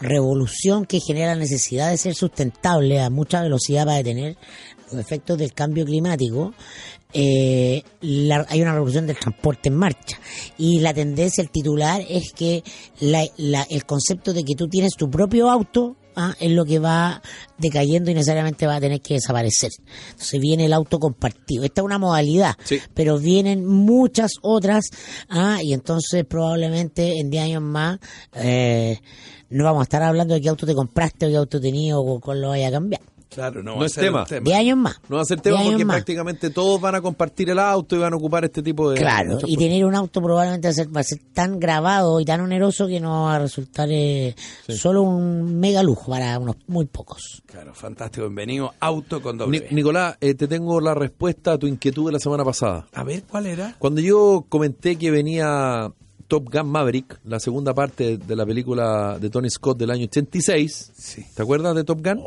revolución 0.00 0.84
que 0.84 1.00
genera 1.00 1.34
la 1.34 1.40
necesidad 1.40 1.90
de 1.90 1.96
ser 1.98 2.14
sustentable 2.14 3.00
a 3.00 3.10
mucha 3.10 3.42
velocidad 3.42 3.84
para 3.84 3.98
detener 3.98 4.36
los 4.90 5.00
efectos 5.00 5.38
del 5.38 5.52
cambio 5.52 5.84
climático. 5.84 6.52
Eh, 7.14 7.82
la- 8.00 8.46
hay 8.48 8.62
una 8.62 8.72
revolución 8.72 9.06
del 9.06 9.18
transporte 9.18 9.68
en 9.68 9.76
marcha 9.76 10.18
y 10.58 10.80
la 10.80 10.94
tendencia, 10.94 11.42
el 11.42 11.50
titular 11.50 12.02
es 12.08 12.32
que 12.32 12.62
la- 13.00 13.26
la- 13.36 13.66
el 13.70 13.84
concepto 13.84 14.32
de 14.32 14.44
que 14.44 14.54
tú 14.54 14.68
tienes 14.68 14.92
tu 14.96 15.10
propio 15.10 15.50
auto 15.50 15.96
ah, 16.14 16.34
es 16.40 16.50
lo 16.50 16.66
que 16.66 16.78
va 16.78 17.22
decayendo 17.56 18.10
y 18.10 18.14
necesariamente 18.14 18.66
va 18.66 18.76
a 18.76 18.80
tener 18.80 19.00
que 19.00 19.14
desaparecer. 19.14 19.70
Entonces 20.10 20.40
viene 20.40 20.66
el 20.66 20.74
auto 20.74 20.98
compartido. 20.98 21.64
Esta 21.64 21.80
es 21.80 21.84
una 21.86 21.96
modalidad, 21.98 22.54
Sí. 22.64 22.80
pero 22.92 23.18
vienen 23.18 23.64
muchas 23.64 24.32
otras 24.42 24.84
ah, 25.30 25.60
y 25.62 25.72
entonces 25.72 26.26
probablemente 26.26 27.18
en 27.18 27.30
10 27.30 27.44
años 27.44 27.62
más 27.62 27.98
eh, 28.34 28.98
no 29.48 29.64
vamos 29.64 29.80
a 29.80 29.84
estar 29.84 30.02
hablando 30.02 30.34
de 30.34 30.42
qué 30.42 30.50
auto 30.50 30.66
te 30.66 30.74
compraste 30.74 31.24
o 31.26 31.28
qué 31.30 31.36
auto 31.36 31.60
tenías 31.60 31.96
o 31.98 32.20
cuál 32.20 32.42
lo 32.42 32.48
vaya 32.50 32.68
a 32.68 32.72
cambiar. 32.72 33.00
Claro, 33.34 33.62
no, 33.62 33.72
No 33.72 33.76
va 33.78 33.82
a 33.84 33.86
es 33.86 33.92
ser 33.92 34.04
tema. 34.04 34.24
tema. 34.24 34.44
10 34.44 34.56
años 34.58 34.76
más. 34.78 35.00
No 35.08 35.16
va 35.16 35.22
a 35.22 35.24
ser 35.24 35.40
10 35.40 35.54
tema 35.56 35.64
porque 35.70 35.84
más. 35.84 35.96
prácticamente 35.96 36.50
todos 36.50 36.80
van 36.80 36.94
a 36.94 37.00
compartir 37.00 37.50
el 37.50 37.58
auto 37.58 37.96
y 37.96 37.98
van 38.00 38.12
a 38.12 38.16
ocupar 38.16 38.44
este 38.44 38.62
tipo 38.62 38.90
de... 38.90 38.98
Claro, 38.98 39.38
de 39.38 39.44
y 39.46 39.56
tener 39.56 39.84
un 39.84 39.94
auto 39.94 40.20
probablemente 40.20 40.68
va 40.68 40.70
a 40.70 40.74
ser, 40.74 40.96
va 40.96 41.00
a 41.00 41.04
ser 41.04 41.18
tan 41.32 41.58
grabado 41.58 42.20
y 42.20 42.24
tan 42.24 42.40
oneroso 42.40 42.86
que 42.86 43.00
no 43.00 43.24
va 43.24 43.36
a 43.36 43.38
resultar 43.38 43.88
eh, 43.90 44.34
solo 44.68 45.02
un 45.02 45.58
mega 45.58 45.82
lujo 45.82 46.10
para 46.10 46.38
unos 46.38 46.56
muy 46.66 46.86
pocos. 46.86 47.42
Claro, 47.46 47.72
fantástico. 47.74 48.26
Bienvenido, 48.26 48.72
auto 48.80 49.22
con 49.22 49.36
Ni- 49.36 49.38
doble. 49.44 49.60
B. 49.60 49.68
Nicolás, 49.70 50.16
eh, 50.20 50.34
te 50.34 50.46
tengo 50.48 50.80
la 50.80 50.94
respuesta 50.94 51.52
a 51.52 51.58
tu 51.58 51.66
inquietud 51.66 52.06
de 52.06 52.12
la 52.12 52.18
semana 52.18 52.44
pasada. 52.44 52.86
A 52.92 53.04
ver, 53.04 53.22
¿cuál 53.24 53.46
era? 53.46 53.74
Cuando 53.78 54.00
yo 54.00 54.44
comenté 54.48 54.96
que 54.96 55.10
venía 55.10 55.90
Top 56.32 56.48
Gun 56.50 56.66
Maverick, 56.66 57.18
la 57.26 57.38
segunda 57.38 57.74
parte 57.74 58.16
de 58.16 58.36
la 58.36 58.46
película 58.46 59.18
de 59.20 59.28
Tony 59.28 59.50
Scott 59.50 59.76
del 59.76 59.90
año 59.90 60.04
86, 60.04 60.92
Sí. 60.94 61.22
¿te 61.34 61.42
acuerdas 61.42 61.74
de 61.74 61.84
Top 61.84 62.00
Gun? 62.02 62.22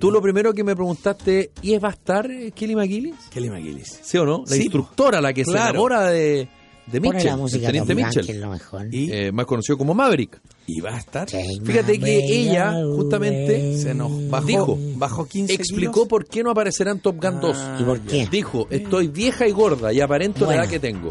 Tú 0.00 0.10
lo 0.10 0.22
primero 0.22 0.54
que 0.54 0.64
me 0.64 0.74
preguntaste, 0.74 1.50
¿y 1.60 1.76
va 1.76 1.88
a 1.88 1.92
estar 1.92 2.30
eh, 2.30 2.50
Kelly 2.52 2.74
McGillis? 2.74 3.14
Kelly 3.30 3.50
McGillis. 3.50 4.00
¿Sí 4.02 4.16
o 4.16 4.24
no? 4.24 4.44
La 4.46 4.56
Sí, 4.56 4.62
instructora, 4.62 5.20
la 5.20 5.34
que 5.34 5.44
se 5.44 5.50
claro. 5.50 5.68
enamora 5.72 6.06
de, 6.06 6.48
de 6.86 7.00
Pone 7.02 7.12
Mitchell, 7.18 7.30
la 7.30 7.36
música 7.36 7.66
el 7.66 7.72
teniente 7.72 7.92
Gun, 7.94 8.02
Mitchell, 8.04 8.24
que 8.26 8.32
es 8.32 8.38
lo 8.38 8.48
mejor. 8.50 8.88
Y, 8.94 9.12
eh, 9.12 9.32
más 9.32 9.44
conocido 9.44 9.76
como 9.76 9.92
Maverick. 9.92 10.40
y 10.66 10.80
va 10.80 10.94
a 10.94 10.98
estar. 10.98 11.28
Fíjate 11.28 11.98
que 12.00 12.18
ella, 12.34 12.72
justamente. 12.96 13.76
Se 13.76 13.92
nos 13.92 14.30
bajó, 14.30 14.46
Dijo, 14.46 14.78
bajó 14.96 15.26
15 15.26 15.52
Explicó 15.52 15.92
kilos. 15.92 16.08
por 16.08 16.24
qué 16.26 16.42
no 16.42 16.52
aparecerá 16.52 16.90
en 16.92 17.00
Top 17.00 17.22
Gun 17.22 17.38
2. 17.38 17.54
Ah, 17.54 17.76
¿Y 17.78 17.84
por 17.84 18.00
qué? 18.00 18.26
Dijo, 18.30 18.66
estoy 18.70 19.08
vieja 19.08 19.46
y 19.46 19.52
gorda 19.52 19.92
y 19.92 20.00
aparento 20.00 20.46
Bueno. 20.46 20.52
la 20.60 20.64
edad 20.64 20.70
que 20.70 20.78
tengo. 20.80 21.10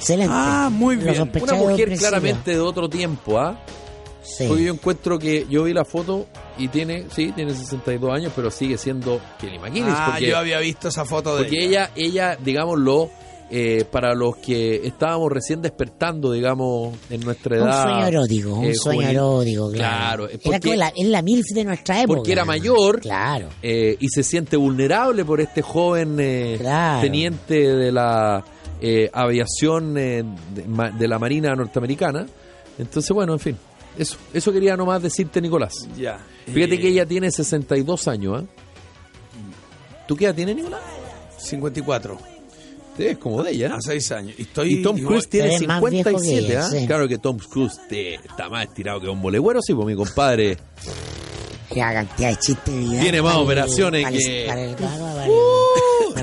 Excelente. 0.00 0.32
Ah, 0.34 0.68
muy 0.72 0.96
bien. 0.96 1.10
Una 1.42 1.52
un 1.54 1.58
mujer 1.70 1.96
claramente 1.98 2.52
de 2.52 2.60
otro 2.60 2.88
tiempo, 2.88 3.38
¿ah? 3.38 3.60
Sí. 4.22 4.44
Porque 4.48 4.64
yo 4.64 4.72
encuentro 4.72 5.18
que 5.18 5.46
yo 5.48 5.64
vi 5.64 5.72
la 5.72 5.84
foto 5.84 6.26
y 6.58 6.68
tiene, 6.68 7.06
sí, 7.14 7.32
tiene 7.32 7.54
62 7.54 8.10
años, 8.12 8.32
pero 8.36 8.50
sigue 8.50 8.76
siendo 8.78 9.20
Kelly 9.40 9.58
McGillis. 9.58 9.84
Ah, 9.88 10.08
porque 10.12 10.28
yo 10.28 10.38
había 10.38 10.58
visto 10.58 10.88
esa 10.88 11.04
foto 11.04 11.36
de 11.36 11.44
porque 11.44 11.64
ella, 11.64 11.90
ella, 11.96 12.36
digámoslo, 12.42 13.10
eh, 13.50 13.84
para 13.90 14.14
los 14.14 14.36
que 14.36 14.86
estábamos 14.86 15.32
recién 15.32 15.60
despertando, 15.62 16.30
digamos, 16.32 16.94
en 17.10 17.20
nuestra 17.22 17.56
Un 17.62 17.68
edad. 17.68 17.82
sueño 17.82 18.06
erótico, 18.06 18.54
un 18.54 18.64
eh, 18.66 18.74
sueño 18.74 19.08
erótico, 19.08 19.70
claro. 19.72 20.26
Claro, 20.28 20.40
porque- 20.44 20.60
como 20.60 20.74
la, 20.76 20.88
es 20.94 21.06
la 21.06 21.22
MILF 21.22 21.46
de 21.54 21.64
nuestra 21.64 22.00
época. 22.02 22.16
Porque 22.18 22.32
era 22.32 22.44
mayor. 22.44 23.00
Claro. 23.00 23.48
eh, 23.62 23.96
y 23.98 24.08
se 24.08 24.22
siente 24.22 24.56
vulnerable 24.56 25.24
por 25.24 25.40
este 25.40 25.62
joven 25.62 26.16
eh, 26.20 26.56
Claro. 26.60 27.00
teniente 27.02 27.54
de 27.74 27.90
la 27.90 28.44
eh, 28.80 29.10
aviación 29.12 29.96
eh, 29.98 30.24
de, 30.98 31.08
la 31.08 31.18
Marina 31.18 31.54
norteamericana. 31.54 32.26
Entonces, 32.78 33.10
bueno, 33.12 33.32
en 33.34 33.38
fin, 33.40 33.56
eso, 33.98 34.16
eso 34.32 34.52
quería 34.52 34.76
nomás 34.76 35.02
decirte, 35.02 35.40
Nicolás. 35.40 35.72
Ya. 35.96 36.18
Fíjate 36.46 36.74
Eh, 36.76 36.80
que 36.80 36.88
ella 36.88 37.06
tiene 37.06 37.30
62 37.30 38.08
años, 38.08 38.42
¿ah? 38.42 38.44
¿Tú 40.08 40.16
qué 40.16 40.24
edad 40.26 40.34
tienes, 40.34 40.56
Nicolás? 40.56 40.80
54. 41.38 42.18
Sí, 42.96 43.04
es 43.06 43.18
como 43.18 43.42
de 43.42 43.52
ella. 43.52 43.74
A 43.76 43.80
6 43.80 44.12
años. 44.12 44.34
Y, 44.38 44.42
estoy, 44.42 44.74
Y 44.74 44.82
Tom 44.82 44.98
Cruise 44.98 45.28
tiene 45.28 45.54
Eres 45.54 45.66
más 45.68 45.80
viejo 45.90 46.10
que 46.10 46.18
57, 46.18 46.46
ella, 46.52 46.64
¿ah? 46.66 46.68
sí. 46.70 46.86
Claro 46.86 47.08
que 47.08 47.18
Tom 47.18 47.38
Cruise 47.38 47.78
te- 47.88 48.14
está 48.16 48.48
más 48.48 48.66
estirado 48.66 49.00
que 49.00 49.08
un 49.08 49.22
bolegüero, 49.22 49.60
sí, 49.62 49.72
pues 49.74 49.86
mi 49.86 49.94
compadre. 49.94 50.58
La 51.74 51.92
cantidad 51.92 52.30
de 52.30 52.36
chistes. 52.36 52.74
Vidal, 52.74 53.00
Tiene 53.02 53.22
más 53.22 53.32
para 53.32 53.38
el- 53.40 53.44
operaciones 53.46 54.02
para 54.04 54.16
el- 54.60 54.76
que- 54.76 54.84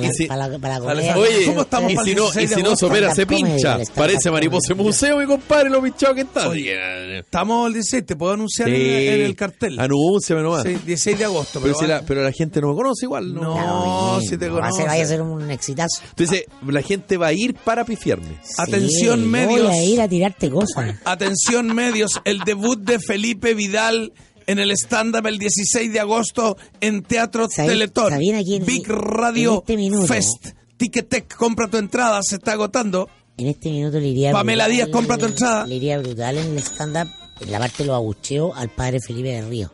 Para 0.01 0.13
si- 0.13 0.25
para 0.27 0.47
la- 0.49 0.59
para 0.59 0.73
la 0.79 0.85
para 0.85 0.93
la- 1.01 1.13
comedia. 1.13 1.17
Oye, 1.37 1.45
¿Cómo 1.47 1.61
estamos 1.61 1.91
y 1.91 1.95
si 1.97 2.15
no, 2.15 2.21
16 2.23 2.51
y 2.51 2.53
si 2.55 2.63
no 2.63 2.75
sopera 2.75 3.13
se 3.15 3.25
pincha. 3.25 3.79
Parece 3.95 4.31
mariposa 4.31 4.75
museo, 4.75 5.17
mi 5.17 5.25
compadre, 5.25 5.69
lo 5.69 5.81
pinchado 5.81 6.15
que 6.15 6.21
está. 6.21 6.49
Estamos 6.55 7.67
el 7.67 7.73
16, 7.73 8.05
te 8.05 8.15
puedo 8.15 8.33
anunciar 8.33 8.67
Sí. 8.69 8.75
en, 8.75 9.13
en 9.13 9.21
el 9.21 9.35
cartel. 9.35 9.79
Anúnciame 9.79 10.41
nomás. 10.41 10.63
Sí, 10.63 10.69
16 10.85 11.17
de 11.19 11.25
agosto. 11.25 11.59
Pero, 11.61 11.73
si 11.75 11.87
la, 11.87 12.01
pero 12.01 12.23
la 12.23 12.31
gente 12.31 12.61
no 12.61 12.69
me 12.69 12.75
conoce 12.75 13.05
igual, 13.05 13.33
¿no? 13.33 13.41
No. 13.41 14.17
Bien, 14.17 14.29
si 14.29 14.37
te 14.37 14.45
ser- 14.45 14.51
conoce. 14.53 14.83
Vaya 14.83 15.03
a 15.03 15.07
ser 15.07 15.21
un 15.21 15.49
exitazo. 15.51 16.01
Entonces, 16.09 16.45
la 16.67 16.81
gente 16.81 17.17
va 17.17 17.27
a 17.27 17.33
ir 17.33 17.53
para 17.55 17.85
pifiarme. 17.85 18.37
Atención, 18.57 19.21
Sí, 19.21 19.25
medios. 19.27 19.67
Voy 19.69 19.77
a 19.77 19.83
ir 19.83 20.01
a 20.01 20.07
tirarte 20.07 20.49
cosas. 20.49 20.95
Atención 21.05 21.73
medios, 21.73 22.19
el 22.25 22.39
debut 22.39 22.79
de 22.79 22.99
Felipe 22.99 23.53
Vidal 23.53 24.11
en 24.47 24.57
el 24.59 24.71
stand-up 24.71 25.27
el 25.27 25.37
16 25.37 25.93
de 25.93 25.99
agosto 25.99 26.57
en 26.81 27.03
Teatro 27.03 27.47
¿Sabes- 27.49 27.69
Teletón. 27.71 28.17
Big 28.65 28.87
Radio 28.87 29.51
en 29.53 29.57
este 29.59 29.77
minuto? 29.77 30.07
Fest. 30.07 30.47
Ticketek, 30.77 31.35
compra 31.35 31.67
tu 31.67 31.77
entrada, 31.77 32.19
se 32.23 32.35
está 32.37 32.53
agotando. 32.53 33.09
En 33.37 33.47
este 33.47 33.69
minuto 33.69 33.99
le 33.99 34.07
iría. 34.07 34.31
Pamela 34.31 34.67
Díaz, 34.67 34.89
compra 34.89 35.17
tu 35.17 35.25
entrada. 35.25 35.67
Le 35.67 35.75
iría 35.75 35.99
brutal 35.99 36.37
en 36.37 36.47
el 36.53 36.57
stand-up, 36.59 37.07
en 37.41 37.51
la 37.51 37.59
parte 37.59 37.83
de 37.83 37.85
los 37.87 37.95
abucheos, 37.95 38.51
al 38.55 38.69
padre 38.69 38.99
Felipe 38.99 39.29
de 39.29 39.41
Río. 39.43 39.71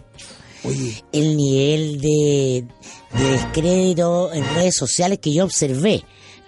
Oye, 0.65 1.03
El 1.11 1.35
nivel 1.37 1.99
de, 2.01 2.65
de 3.17 3.23
descrédito 3.31 4.33
en 4.33 4.43
redes 4.55 4.75
sociales 4.75 5.19
que 5.21 5.33
yo 5.33 5.43
observé. 5.43 6.03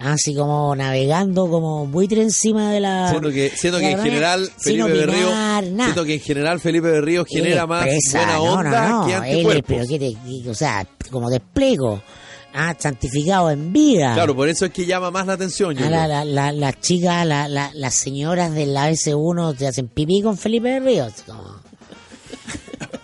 Así 0.06 0.36
como 0.36 0.76
navegando 0.76 1.50
como 1.50 1.88
buitre 1.88 2.22
encima 2.22 2.72
de 2.72 2.80
la. 2.80 3.10
Siento 3.10 3.30
que, 3.32 3.50
siento 3.56 3.80
que 3.80 3.92
en 3.92 4.00
general 4.00 4.50
Felipe 4.58 4.92
de 4.92 5.06
Río, 5.08 5.26
opinar, 5.28 5.64
nada. 5.66 5.84
siento 5.86 6.04
que 6.06 6.14
en 6.16 6.20
general 6.20 6.60
Felipe 6.60 6.88
de 6.90 7.02
Río 7.02 7.26
genera 7.26 7.62
Él 7.64 7.68
más 7.68 7.86
expresa, 7.88 8.38
buena 8.38 8.40
onda 8.40 8.90
no, 8.90 9.00
no, 9.02 9.06
que 9.08 9.14
él 9.14 9.22
anticuerpos. 9.24 9.66
pero 9.68 9.88
que 9.88 10.00
te- 10.00 10.50
o 10.50 10.54
sea, 10.54 10.88
como 11.10 11.30
despliego. 11.30 12.02
Ah, 12.58 12.74
santificado 12.80 13.50
en 13.52 13.74
vida. 13.74 14.14
Claro, 14.14 14.34
por 14.34 14.48
eso 14.48 14.66
es 14.66 14.72
que 14.72 14.86
llama 14.86 15.12
más 15.12 15.28
la 15.28 15.34
atención. 15.34 15.74
yo 15.76 15.84
Ah, 15.84 15.88
creo. 15.90 16.08
la, 16.08 16.24
la, 16.24 16.52
las 16.54 16.80
chicas, 16.80 17.26
la, 17.26 17.48
la- 17.50 17.72
las 17.74 17.96
señoras 17.96 18.54
del 18.54 18.74
ABC1 18.78 19.58
te 19.58 19.68
hacen 19.68 19.88
pipí 19.90 20.22
con 20.22 20.38
Felipe 20.38 20.70
de 20.70 20.80
Ríos. 20.80 21.14
como- 21.26 21.56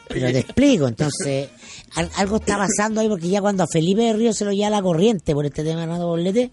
Pero 0.08 0.28
te 0.32 0.40
explico, 0.40 0.88
entonces, 0.88 1.50
al- 1.96 2.10
algo 2.18 2.38
está 2.38 2.58
pasando 2.58 3.02
ahí 3.02 3.08
porque 3.10 3.30
ya 3.30 3.42
cuando 3.42 3.64
a 3.64 3.68
Felipe 3.68 4.02
de 4.02 4.14
Ríos 4.14 4.38
se 4.38 4.46
lo 4.46 4.52
lleva 4.52 4.70
la 4.70 4.82
corriente 4.82 5.34
por 5.34 5.46
este 5.46 5.64
tema 5.64 5.82
de 5.82 5.86
Renato 5.88 6.06
Poblete, 6.08 6.52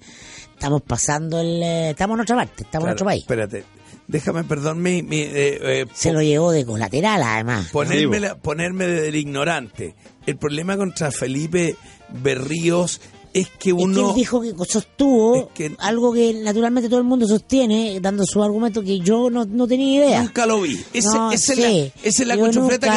estamos 0.58 0.82
pasando 0.82 1.40
el... 1.40 1.62
eh, 1.62 1.90
estamos 1.90 2.16
en 2.16 2.20
otra 2.22 2.36
parte, 2.36 2.64
estamos 2.64 2.88
en 2.88 2.92
otro 2.92 3.06
país. 3.06 3.22
espérate. 3.22 3.64
Déjame, 4.08 4.42
perdón, 4.44 4.80
mi, 4.80 5.02
mi, 5.02 5.18
eh, 5.20 5.30
eh, 5.62 5.86
Se 5.92 6.12
lo 6.12 6.22
llevó 6.22 6.50
de 6.50 6.64
colateral 6.64 7.22
además. 7.22 7.68
ponerme, 7.70 8.20
la- 8.20 8.36
ponerme 8.38 8.86
del 8.86 9.14
ignorante. 9.16 9.94
El 10.26 10.36
problema 10.38 10.76
contra 10.78 11.10
Felipe 11.10 11.76
Berríos 12.22 13.00
es 13.34 13.48
que 13.48 13.50
Es 13.50 13.58
que 13.58 13.72
uno... 13.74 14.08
él 14.10 14.14
dijo 14.16 14.40
que 14.40 14.54
sostuvo 14.66 15.36
Es 15.36 15.46
que- 15.54 15.76
algo 15.78 16.12
que 16.14 16.32
naturalmente 16.34 16.88
todo 16.88 16.98
el 17.00 17.04
mundo 17.04 17.26
sostiene, 17.28 17.98
dando 18.00 18.24
su 18.24 18.42
argumento 18.42 18.82
que 18.82 18.98
yo 19.00 19.28
no, 19.28 19.44
no 19.44 19.66
tenía 19.68 20.06
idea. 20.06 20.22
Nunca 20.22 20.46
lo 20.46 20.62
vi. 20.62 20.82
Ese- 20.94 21.08
No 21.08 21.30
esa, 21.30 21.52
es 21.52 21.58
sé. 21.58 21.62
la, 21.62 21.68
esa 22.08 22.22
es 22.22 22.26
la 22.26 22.34
que 22.36 22.40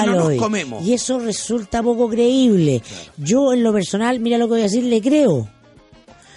no 0.06 0.16
nos 0.16 0.30
vi. 0.30 0.38
comemos. 0.38 0.86
Y 0.88 0.94
eso 0.94 1.20
resulta 1.20 1.84
poco 1.84 2.10
creíble. 2.10 2.82
Yo, 3.18 3.52
en 3.54 3.64
lo 3.64 3.74
personal, 3.74 4.20
mira 4.22 4.38
lo 4.38 4.46
que 4.46 4.52
voy 4.52 4.60
a 4.62 4.64
decir, 4.64 4.84
le 4.86 5.02
creo. 5.02 5.50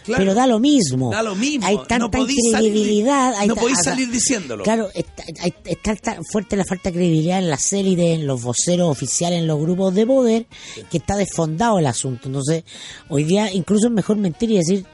Claro. 0.04 0.22
Pero 0.22 0.34
da 0.34 0.46
lo 0.46 0.58
mismo. 0.60 1.10
Da 1.10 1.22
lo 1.22 1.34
mismo. 1.34 1.66
Hay 1.66 1.76
No 1.76 1.82
tanta 1.86 2.18
podéis 2.18 2.38
salir 2.52 2.72
di- 2.72 2.78
incredibilidad. 2.78 3.34
hay 3.38 3.48
no 3.48 3.56
podéis 3.56 3.78
salir 3.82 4.10
diciéndolo. 4.10 4.62
Claro, 4.62 4.88
está, 4.94 5.94
tan 5.96 6.22
fuerte 6.30 6.56
la 6.56 6.64
falta 6.64 6.90
de 6.90 6.96
credibilidad 6.96 7.38
en 7.38 7.48
las 7.50 7.72
élites, 7.72 8.18
en 8.20 8.26
los 8.26 8.42
voceros 8.42 8.88
oficiales, 8.90 9.38
en 9.40 9.46
los 9.46 9.58
grupos 9.58 9.94
de 9.94 10.06
poder, 10.06 10.46
que 10.90 10.98
está 10.98 11.16
desfondado 11.16 11.78
el 11.78 11.86
asunto. 11.86 12.28
Entonces, 12.28 12.64
hoy 13.08 13.24
día 13.24 13.50
incluso 13.52 13.86
es 13.86 13.92
mejor 13.92 14.16
mentir 14.18 14.50
y 14.50 14.58
decir, 14.58 14.84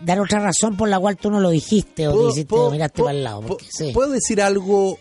dar 0.00 0.20
otra 0.20 0.40
razón 0.40 0.76
por 0.76 0.88
la 0.88 0.98
cual 0.98 1.16
tú 1.16 1.30
no 1.30 1.40
lo 1.40 1.50
dijiste 1.50 2.08
o 2.08 2.10
te 2.10 2.16
¿Puedo- 2.16 2.30
hiciste 2.30 2.54
o 2.54 2.70
miraste 2.70 3.02
para 3.02 3.16
el 3.16 3.24
lado. 3.24 3.40
Porque, 3.42 3.64
puedo- 3.64 3.86
sí, 3.88 3.92
¿Puedo 3.94 4.10
decir 4.10 4.40
algo? 4.42 4.98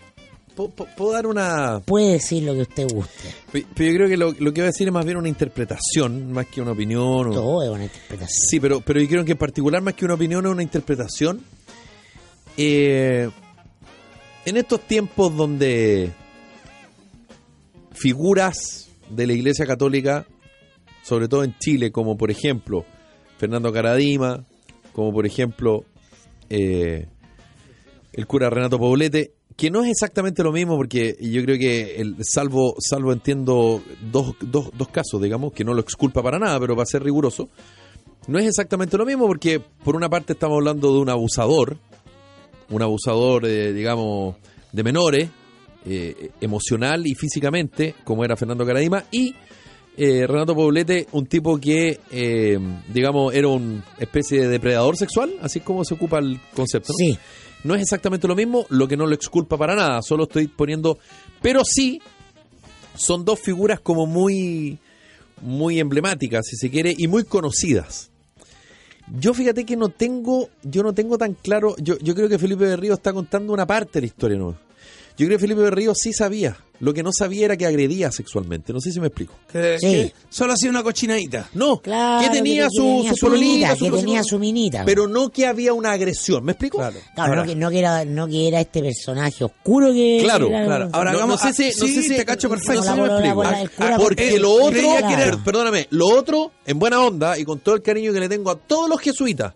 ¿Puedo, 0.55 1.11
dar 1.11 1.27
una...? 1.27 1.81
puede 1.85 2.13
decir 2.13 2.43
lo 2.43 2.53
que 2.53 2.61
usted 2.61 2.87
guste. 2.91 3.29
Pero 3.51 3.91
yo 3.91 3.95
creo 3.97 4.07
que 4.07 4.17
lo, 4.17 4.31
lo 4.31 4.53
que 4.53 4.61
voy 4.61 4.63
a 4.63 4.65
decir 4.71 4.87
es 4.87 4.93
más 4.93 5.03
bien 5.05 5.17
una 5.17 5.27
interpretación, 5.27 6.31
más 6.31 6.45
que 6.47 6.61
una 6.61 6.71
opinión. 6.71 7.27
o- 7.27 7.31
Todo 7.31 7.63
es 7.63 7.69
una 7.69 7.83
interpretación. 7.83 8.29
Sí, 8.49 8.59
pero, 8.59 8.79
pero 8.81 9.01
yo 9.01 9.07
creo 9.07 9.25
que 9.25 9.33
en 9.33 9.37
particular 9.37 9.81
más 9.81 9.93
que 9.95 10.05
una 10.05 10.13
opinión 10.13 10.45
es 10.45 10.51
una 10.51 10.63
interpretación. 10.63 11.41
Eh, 12.57 13.29
en 14.45 14.57
estos 14.57 14.79
tiempos 14.81 15.35
donde 15.35 16.11
figuras 17.93 18.89
de 19.09 19.27
la 19.27 19.33
Iglesia 19.33 19.65
Católica, 19.65 20.25
sobre 21.03 21.27
todo 21.27 21.43
en 21.43 21.57
Chile, 21.59 21.91
como 21.91 22.17
por 22.17 22.31
ejemplo 22.31 22.85
Fernando 23.37 23.71
Caradima, 23.71 24.43
como 24.93 25.11
por 25.13 25.25
ejemplo 25.25 25.83
eh, 26.49 27.07
el 28.13 28.27
cura 28.27 28.49
Renato 28.49 28.77
Poblete, 28.79 29.33
que 29.55 29.71
no 29.71 29.83
es 29.83 29.89
exactamente 29.89 30.43
lo 30.43 30.51
mismo 30.51 30.75
porque 30.75 31.15
yo 31.19 31.41
creo 31.43 31.57
que 31.57 31.95
el, 31.95 32.17
salvo 32.23 32.75
salvo 32.79 33.13
entiendo 33.13 33.81
dos, 34.11 34.35
dos, 34.41 34.69
dos 34.73 34.87
casos 34.89 35.21
digamos 35.21 35.53
que 35.53 35.63
no 35.63 35.73
lo 35.73 35.81
exculpa 35.81 36.21
para 36.21 36.39
nada 36.39 36.59
pero 36.59 36.75
va 36.75 36.83
a 36.83 36.87
ser 36.87 37.03
riguroso 37.03 37.49
no 38.27 38.39
es 38.39 38.45
exactamente 38.45 38.97
lo 38.97 39.05
mismo 39.05 39.27
porque 39.27 39.59
por 39.59 39.95
una 39.95 40.09
parte 40.09 40.33
estamos 40.33 40.57
hablando 40.57 40.93
de 40.93 40.99
un 40.99 41.09
abusador 41.09 41.77
un 42.69 42.81
abusador 42.81 43.45
eh, 43.45 43.71
digamos 43.71 44.35
de 44.71 44.83
menores 44.83 45.29
eh, 45.85 46.31
emocional 46.41 47.05
y 47.07 47.15
físicamente 47.15 47.95
como 48.03 48.25
era 48.25 48.35
Fernando 48.35 48.65
Caradima 48.65 49.05
y 49.11 49.35
eh, 49.97 50.27
Renato 50.27 50.53
Poblete 50.53 51.07
un 51.13 51.25
tipo 51.25 51.57
que 51.57 51.99
eh, 52.11 52.59
digamos 52.91 53.33
era 53.33 53.47
una 53.47 53.85
especie 53.97 54.41
de 54.41 54.47
depredador 54.49 54.97
sexual 54.97 55.35
así 55.41 55.59
es 55.59 55.65
como 55.65 55.85
se 55.85 55.93
ocupa 55.93 56.19
el 56.19 56.39
concepto. 56.53 56.91
Sí. 56.97 57.17
No 57.65 57.73
es 57.73 57.81
exactamente 57.81 58.27
lo 58.27 58.35
mismo, 58.35 58.67
lo 58.69 58.87
que 58.87 58.95
no 58.95 59.07
lo 59.07 59.15
exculpa 59.15 59.57
para 59.57 59.75
nada, 59.75 60.03
solo 60.03 60.25
estoy 60.25 60.47
poniendo... 60.47 60.99
Pero 61.41 61.63
sí, 61.65 61.99
son 62.95 63.25
dos 63.25 63.39
figuras 63.39 63.79
como 63.79 64.05
muy, 64.05 64.77
muy 65.41 65.79
emblemáticas, 65.79 66.45
si 66.45 66.57
se 66.57 66.69
quiere, 66.69 66.93
y 66.95 67.07
muy 67.07 67.23
conocidas. 67.23 68.11
Yo 69.19 69.33
fíjate 69.33 69.65
que 69.65 69.75
no 69.75 69.89
tengo, 69.89 70.49
yo 70.61 70.83
no 70.83 70.93
tengo 70.93 71.17
tan 71.17 71.33
claro, 71.33 71.75
yo, 71.79 71.97
yo 71.97 72.13
creo 72.13 72.29
que 72.29 72.37
Felipe 72.37 72.65
de 72.65 72.77
Río 72.77 72.93
está 72.93 73.11
contando 73.13 73.51
una 73.51 73.65
parte 73.65 73.93
de 73.93 74.01
la 74.01 74.07
historia, 74.07 74.37
¿no? 74.37 74.55
Yo 75.17 75.25
creo 75.27 75.37
que 75.37 75.41
Felipe 75.41 75.61
de 75.61 75.71
Río 75.71 75.93
sí 75.95 76.11
sabía, 76.11 76.57
lo 76.81 76.93
que 76.93 77.01
no 77.01 77.11
sabía 77.13 77.45
era 77.45 77.55
que 77.55 77.65
agredía 77.65 78.11
sexualmente, 78.11 78.73
no 78.73 78.81
sé 78.81 78.91
si 78.91 78.99
me 78.99 79.07
explico. 79.07 79.33
Que, 79.49 79.77
Sí. 79.79 79.87
que 79.87 80.13
solo 80.29 80.51
hacía 80.53 80.69
una 80.69 80.83
cochinadita. 80.83 81.49
No, 81.53 81.79
Claro, 81.79 82.21
que 82.27 82.35
tenía 82.35 82.65
que 82.65 82.69
su, 82.71 82.81
tenía 82.83 83.09
su 83.11 83.15
su 83.15 83.25
pololita, 83.27 83.47
minita, 83.49 83.75
su 83.77 83.85
que 83.85 83.91
tenía 83.91 84.23
su 84.25 84.39
minita. 84.39 84.83
pero 84.85 85.07
no 85.07 85.29
que 85.29 85.45
había 85.47 85.71
una 85.73 85.93
agresión, 85.93 86.43
¿me 86.43 86.51
explico? 86.51 86.79
Claro. 86.79 86.97
Claro, 87.15 87.29
Ahora- 87.31 87.41
no, 87.43 87.47
que, 87.47 87.55
no, 87.55 87.69
que 87.71 87.79
era, 87.79 88.03
no 88.03 88.27
que 88.27 88.47
era 88.49 88.59
este 88.59 88.81
personaje 88.81 89.45
oscuro 89.45 89.93
que... 89.93 90.19
Claro, 90.21 90.47
era- 90.49 90.65
claro. 90.65 90.89
Ahora 90.91 91.11
no, 91.13 91.17
hagamos- 91.19 91.41
no 91.41 91.47
sé 91.49 91.53
si, 91.53 91.63
ah, 91.69 91.73
no 91.79 91.87
sí, 91.87 91.95
sé 91.95 92.01
si 92.03 92.15
te 92.17 92.25
cacho 92.25 92.49
perfecto. 92.49 92.73
no 92.73 92.81
sé 92.83 92.89
si 92.89 92.95
Con 92.97 93.07
me 93.07 93.13
explico. 93.13 93.35
cura 93.77 93.97
porque 93.97 94.23
porque- 94.25 94.39
lo 94.39 94.51
otro, 94.51 95.43
perdóname, 95.45 95.87
lo 95.91 96.07
otro, 96.07 96.51
en 96.65 96.77
buena 96.77 96.99
onda 97.01 97.37
y 97.39 97.45
con 97.45 97.59
todo 97.59 97.75
el 97.75 97.81
cariño 97.81 98.11
que 98.11 98.19
le 98.19 98.27
tengo 98.27 98.51
a 98.51 98.57
todos 98.57 98.89
los 98.89 98.99
jesuitas, 98.99 99.53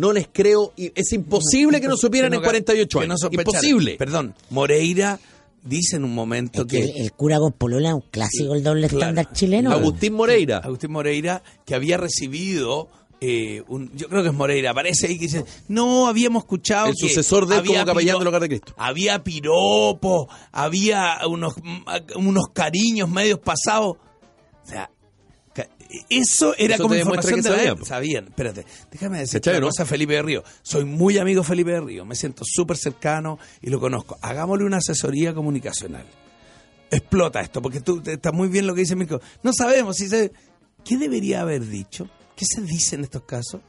no 0.00 0.12
les 0.12 0.28
creo, 0.32 0.72
y 0.76 0.90
es 0.94 1.12
imposible 1.12 1.80
que 1.80 1.88
no 1.88 1.96
supieran 1.96 2.30
Que 2.30 2.36
en 2.38 2.42
48 2.42 3.00
que 3.00 3.06
no 3.06 3.14
años. 3.14 3.28
imposible. 3.32 3.96
Perdón, 3.96 4.34
Moreira 4.50 5.18
dice 5.62 5.96
en 5.96 6.04
un 6.04 6.14
momento 6.14 6.62
Es 6.62 6.66
que 6.68 6.80
el, 6.82 6.92
que 6.94 7.00
el 7.02 7.12
cura 7.12 7.38
con 7.38 7.52
polola 7.52 7.90
es 7.90 7.94
un 7.96 8.04
clásico, 8.10 8.54
el 8.54 8.62
doble 8.62 8.88
Claro. 8.88 8.98
estándar 8.98 9.32
chileno. 9.32 9.72
Agustín 9.72 10.14
Moreira. 10.14 10.58
Agustín 10.58 10.90
Moreira 10.92 11.42
que 11.66 11.74
había 11.74 11.96
recibido 11.98 12.88
eh, 13.20 13.62
un, 13.68 13.90
yo 13.94 14.08
creo 14.08 14.22
que 14.22 14.30
es 14.30 14.34
Moreira, 14.34 14.70
aparece 14.70 15.06
ahí 15.06 15.18
que 15.18 15.26
dice, 15.26 15.44
no 15.68 16.06
habíamos 16.08 16.44
escuchado 16.44 16.86
El 16.86 16.94
que 16.94 17.06
sucesor 17.06 17.46
de 17.46 17.56
él 17.58 17.66
como 17.66 17.84
capellán 17.84 18.18
del 18.18 18.28
Hogar 18.28 18.40
de 18.40 18.48
Cristo. 18.48 18.72
Había 18.78 19.22
piropos, 19.22 20.28
había 20.52 21.18
unos, 21.28 21.52
unos 22.16 22.44
cariños 22.54 23.10
medios 23.10 23.38
pasados. 23.38 23.96
O 24.64 24.66
sea, 24.66 24.90
eso 26.08 26.54
era 26.56 26.74
Eso 26.74 26.84
como 26.84 26.94
información 26.94 27.40
de 27.42 27.50
la 27.50 27.84
sabían, 27.84 28.28
espérate, 28.28 28.64
déjame 28.90 29.18
decir 29.18 29.40
¿Cachai, 29.40 29.54
una 29.54 29.60
no? 29.60 29.66
cosa 29.68 29.86
Felipe 29.86 30.14
de 30.14 30.22
Río. 30.22 30.44
Soy 30.62 30.84
muy 30.84 31.18
amigo 31.18 31.42
de 31.42 31.48
Felipe 31.48 31.72
de 31.72 31.80
Río, 31.80 32.04
me 32.04 32.14
siento 32.14 32.44
súper 32.44 32.76
cercano 32.76 33.38
y 33.60 33.70
lo 33.70 33.80
conozco. 33.80 34.18
Hagámosle 34.22 34.64
una 34.64 34.78
asesoría 34.78 35.34
comunicacional 35.34 36.06
explota 36.92 37.40
esto, 37.40 37.62
porque 37.62 37.80
tú 37.80 38.02
está 38.04 38.32
muy 38.32 38.48
bien 38.48 38.66
lo 38.66 38.74
que 38.74 38.80
dice 38.80 38.96
Mirko. 38.96 39.20
No 39.44 39.52
sabemos 39.52 39.94
si 39.94 40.08
se 40.08 40.32
¿Qué 40.84 40.96
debería 40.96 41.42
haber 41.42 41.66
dicho? 41.66 42.08
¿Qué 42.36 42.44
se 42.46 42.62
dice 42.62 42.96
en 42.96 43.04
estos 43.04 43.22
casos? 43.24 43.60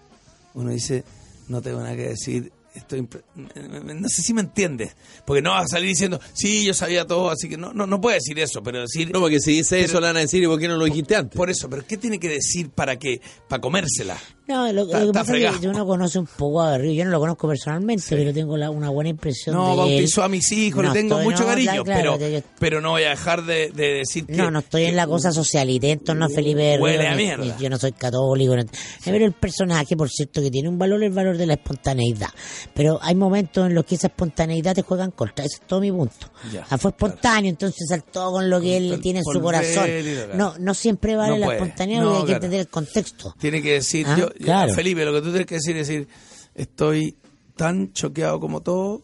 Uno 0.54 0.72
dice, 0.72 1.04
no 1.48 1.62
tengo 1.62 1.80
nada 1.80 1.96
que 1.96 2.10
decir, 2.10 2.52
estoy 2.76 3.02
no 3.36 4.10
sé 4.10 4.22
si 4.22 4.34
me 4.34 4.42
entiendes, 4.42 4.96
porque 5.26 5.42
no 5.42 5.52
vas 5.52 5.66
a 5.66 5.68
salir 5.68 5.90
diciendo, 5.90 6.20
sí, 6.34 6.66
yo 6.66 6.74
sabía 6.74 7.06
todo, 7.06 7.30
así 7.30 7.50
que 7.50 7.58
no 7.58 7.74
no 7.74 7.86
no 7.88 8.00
puede 8.00 8.16
decir 8.18 8.40
eso, 8.40 8.64
pero 8.64 8.82
decir 8.82 9.12
No, 9.12 9.20
porque 9.20 9.40
si 9.40 9.52
dice 9.54 9.76
Pero- 9.76 9.86
eso 9.86 10.00
le 10.00 10.08
van 10.08 10.18
a 10.18 10.22
decir, 10.22 10.42
¿y 10.44 10.48
por 10.48 10.60
qué 10.60 10.68
no 10.68 10.78
lo 10.78 10.86
dijiste 10.86 11.16
antes? 11.16 11.38
por 11.38 11.50
eso, 11.50 11.70
pero 11.70 11.86
¿qué 11.86 11.98
tiene 11.98 12.20
que 12.20 12.30
decir 12.30 12.70
para 12.70 12.98
que 12.98 13.22
para 13.50 13.62
comérsela? 13.62 14.18
No, 14.52 14.68
lo, 14.68 14.74
lo 14.74 14.82
Está- 14.84 15.06
que 15.06 15.12
pasa 15.14 15.38
es 15.38 15.58
que 15.60 15.68
uno 15.68 15.86
conoce 15.86 16.20
un 16.20 16.26
poco 16.28 16.62
a 16.62 16.72
Berrío. 16.72 16.92
Yo 16.94 17.06
no 17.06 17.12
lo 17.12 17.20
conozco 17.20 17.48
personalmente, 17.48 18.04
pero 18.10 18.34
tengo 18.34 18.58
la- 18.58 18.70
una 18.70 18.90
buena 18.90 19.10
impresión 19.10 19.56
No, 19.56 19.66
de 19.68 19.72
él. 19.72 19.78
bautizó 19.78 20.24
a 20.24 20.30
mis 20.30 20.52
hijos, 20.52 20.84
No 20.84 20.94
le 20.94 21.00
tengo 21.00 21.16
estoy- 21.20 21.26
mucho 21.32 21.44
no, 21.44 21.50
cariño, 21.50 21.84
claro, 21.84 22.18
pero 22.20 22.30
yo- 22.30 22.46
pero 22.60 22.82
no 22.82 22.90
voy 22.92 23.04
a 23.04 23.10
dejar 23.12 23.46
de, 23.46 23.72
de 23.72 23.94
decir 23.94 24.26
que 24.26 24.34
No, 24.34 24.52
no 24.52 24.60
estoy 24.60 24.84
en 24.86 24.96
la 24.96 25.08
cosa 25.08 25.32
entonces 25.92 26.20
no 26.20 26.26
es 26.28 26.36
Felipe 26.36 26.76
Río, 26.76 26.84
Huele 26.84 27.08
a 27.08 27.12
ni- 27.16 27.24
mierda. 27.24 27.46
ni- 27.46 27.64
yo 27.64 27.70
no 27.70 27.78
soy 27.78 27.92
católico. 27.94 28.56
no- 28.56 28.64
Pero 29.06 29.26
el 29.26 29.34
personaje, 29.34 29.96
por 29.96 30.10
cierto, 30.10 30.42
que 30.42 30.52
tiene 30.52 30.68
un 30.70 30.78
valor, 30.78 31.04
el 31.04 31.12
valor 31.12 31.38
de 31.38 31.46
la 31.46 31.54
espontaneidad. 31.54 32.30
Pero 32.74 33.00
hay 33.02 33.16
momentos 33.16 33.68
en 33.68 33.74
los 33.76 33.86
que 33.86 33.96
esa 33.96 34.08
espontaneidad 34.08 34.76
te 34.76 34.82
juega 34.82 35.04
en 35.06 35.12
contra. 35.12 35.46
Ese 35.46 35.56
es 35.62 35.68
todo 35.68 35.80
mi 35.82 35.92
punto. 35.92 36.28
Ya, 36.52 36.66
Ah, 36.70 36.78
fue 36.78 36.92
espontáneo, 36.92 37.50
entonces 37.50 37.88
saltó 37.88 38.32
con 38.32 38.50
lo 38.50 38.60
que 38.62 38.78
él 38.78 38.90
Con- 38.92 39.02
tiene 39.02 39.20
en 39.20 39.26
su 39.26 39.40
corazón. 39.42 39.90
No, 40.36 40.56
no 40.60 40.74
siempre 40.74 41.16
vale 41.16 41.32
No 41.40 41.46
la 41.46 41.54
espontaneidad, 41.54 42.02
No, 42.02 42.10
porque 42.10 42.22
hay 42.22 42.26
que 42.28 42.34
entender 42.34 42.60
el 42.62 42.68
contexto. 42.68 43.34
Tiene 43.40 43.62
que 43.62 43.74
decir, 43.74 44.06
Ah, 44.10 44.16
yo- 44.18 44.30
claro. 44.42 44.74
Felipe, 44.74 45.06
lo 45.06 45.14
que 45.14 45.22
tú 45.22 45.30
tienes 45.30 45.46
que 45.48 45.56
decir 45.56 45.78
es 45.78 45.88
decir, 45.88 46.08
estoy 46.56 47.16
tan 47.56 47.94
choqueado 47.94 48.40
como 48.40 48.62
todo 48.62 49.04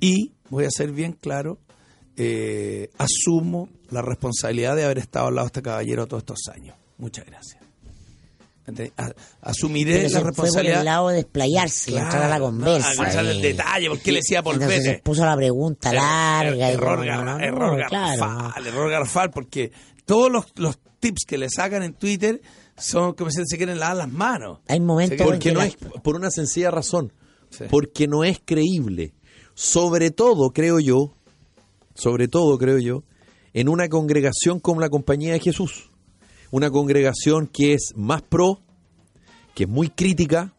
y 0.00 0.32
voy 0.50 0.64
a 0.64 0.70
ser 0.70 0.90
bien 0.92 1.12
claro, 1.12 1.58
eh, 2.16 2.90
asumo 2.98 3.68
la 3.90 4.02
responsabilidad 4.02 4.76
de 4.76 4.84
haber 4.84 4.98
estado 4.98 5.28
al 5.28 5.34
lado 5.36 5.46
de 5.46 5.50
este 5.50 5.62
caballero 5.62 6.06
todos 6.06 6.22
estos 6.22 6.48
años. 6.54 6.76
Muchas 6.98 7.24
gracias. 7.26 7.62
Asumiré 9.40 9.92
Pero 9.94 10.02
la 10.04 10.08
se 10.08 10.14
fue 10.14 10.20
por 10.20 10.28
responsabilidad. 10.30 10.78
el 10.80 10.84
lado 10.84 11.08
de 11.08 11.16
desplayarse 11.16 11.90
y 11.90 11.96
entrar 11.96 12.16
a 12.22 12.28
la 12.28 12.36
Claro, 12.36 12.44
conversa. 12.44 12.94
no, 12.94 13.02
a 13.02 13.22
eh. 13.32 13.40
detalle, 13.42 13.88
¿por 13.88 13.98
qué 13.98 14.12
le 14.12 14.18
decía 14.18 14.42
por 14.42 14.58
vete? 14.58 14.80
se 14.82 14.98
puso 15.02 15.24
la 15.26 15.36
pregunta 15.36 15.92
larga. 15.92 16.70
y 16.70 16.74
error, 16.74 16.98
como, 16.98 17.10
gar- 17.10 17.24
no, 17.24 17.40
error 17.40 17.82
claro, 17.88 18.20
garrafal, 18.20 18.66
error 18.66 18.90
garrafal, 18.90 19.30
porque 19.30 19.72
todos 20.04 20.30
los, 20.30 20.46
los 20.56 20.78
tips 21.00 21.24
que 21.26 21.38
le 21.38 21.48
sacan 21.50 21.82
en 21.82 21.94
Twitter 21.94 22.40
son 22.76 23.14
como 23.14 23.30
si 23.30 23.42
se 23.46 23.56
quieren 23.56 23.78
lavar 23.78 23.96
las 23.96 24.12
manos. 24.12 24.60
Hay 24.68 24.80
momentos 24.80 25.16
quieren- 25.16 25.26
Porque 25.32 25.48
que 25.50 25.54
no 25.54 25.62
es 25.62 25.76
por 26.02 26.16
una 26.16 26.30
sencilla 26.30 26.70
razón. 26.70 27.12
Sí. 27.50 27.64
Porque 27.70 28.06
no 28.08 28.24
es 28.24 28.40
creíble. 28.44 29.12
Sobre 29.54 30.10
todo, 30.10 30.50
creo 30.50 30.80
yo, 30.80 31.14
sobre 31.94 32.26
todo, 32.28 32.56
creo 32.58 32.78
yo, 32.78 33.04
en 33.52 33.68
una 33.68 33.88
congregación 33.88 34.58
como 34.60 34.80
la 34.80 34.88
Compañía 34.88 35.34
de 35.34 35.40
Jesús. 35.40 35.90
Una 36.50 36.70
congregación 36.70 37.46
que 37.46 37.74
es 37.74 37.92
más 37.94 38.22
pro, 38.22 38.60
que 39.54 39.64
es 39.64 39.68
muy 39.68 39.88
crítica, 39.90 40.54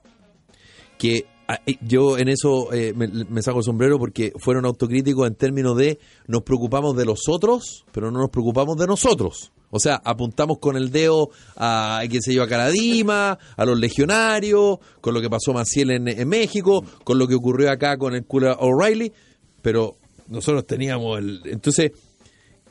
que 0.99 1.25
ah, 1.47 1.59
eh, 1.65 1.75
yo 1.81 2.17
en 2.19 2.29
eso 2.29 2.71
eh, 2.73 2.93
me, 2.95 3.07
me 3.07 3.41
saco 3.41 3.59
el 3.59 3.63
sombrero 3.63 3.97
porque 3.97 4.31
fueron 4.39 4.65
autocríticos 4.65 5.27
en 5.27 5.35
términos 5.35 5.75
de 5.77 5.99
nos 6.27 6.43
preocupamos 6.43 6.95
de 6.95 7.05
los 7.05 7.27
otros, 7.27 7.85
pero 7.91 8.11
no 8.11 8.19
nos 8.19 8.29
preocupamos 8.29 8.77
de 8.77 8.85
nosotros. 8.87 9.51
O 9.75 9.79
sea, 9.79 9.95
apuntamos 10.05 10.59
con 10.59 10.77
el 10.77 10.91
dedo 10.91 11.31
a, 11.57 12.03
qué 12.09 12.19
sé 12.21 12.33
yo, 12.33 12.43
a 12.43 12.47
Caradima, 12.47 13.39
a 13.57 13.65
los 13.65 13.79
legionarios, 13.79 14.77
con 15.01 15.15
lo 15.15 15.19
que 15.21 15.29
pasó 15.31 15.51
Maciel 15.51 15.89
en, 15.91 16.07
en 16.07 16.27
México, 16.29 16.85
con 17.03 17.17
lo 17.17 17.27
que 17.27 17.33
ocurrió 17.35 17.71
acá 17.71 17.97
con 17.97 18.13
el 18.13 18.23
cura 18.23 18.53
O'Reilly, 18.59 19.11
pero 19.63 19.95
nosotros 20.27 20.67
teníamos 20.67 21.17
el... 21.17 21.41
Entonces, 21.45 21.91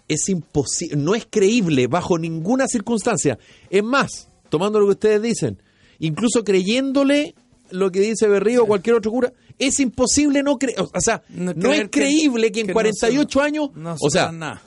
es 0.06 0.28
imposible, 0.28 0.96
no 0.96 1.14
es 1.14 1.26
creíble 1.28 1.86
bajo 1.88 2.18
ninguna 2.18 2.66
circunstancia. 2.68 3.38
Es 3.68 3.82
más, 3.82 4.28
tomando 4.48 4.78
lo 4.78 4.86
que 4.86 4.92
ustedes 4.92 5.22
dicen, 5.22 5.58
incluso 5.98 6.44
creyéndole 6.44 7.34
lo 7.70 7.90
que 7.90 8.00
dice 8.00 8.28
Berrío 8.28 8.64
o 8.64 8.66
cualquier 8.66 8.96
otro 8.96 9.10
cura, 9.10 9.32
es 9.58 9.80
imposible 9.80 10.42
no 10.42 10.58
creer, 10.58 10.80
o 10.80 11.00
sea, 11.00 11.22
No 11.30 11.72
es 11.72 11.88
creíble 11.90 12.52
que, 12.52 12.60
en 12.60 12.66
que 12.66 12.72
no 12.72 12.74
48 12.74 13.38
se- 13.38 13.44
años, 13.44 13.70
no 13.74 13.96
o 13.98 14.10
sea, 14.10 14.30
nada. 14.30 14.62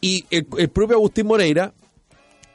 Y 0.00 0.24
el, 0.30 0.46
el 0.58 0.68
propio 0.68 0.96
Agustín 0.96 1.26
Moreira, 1.26 1.72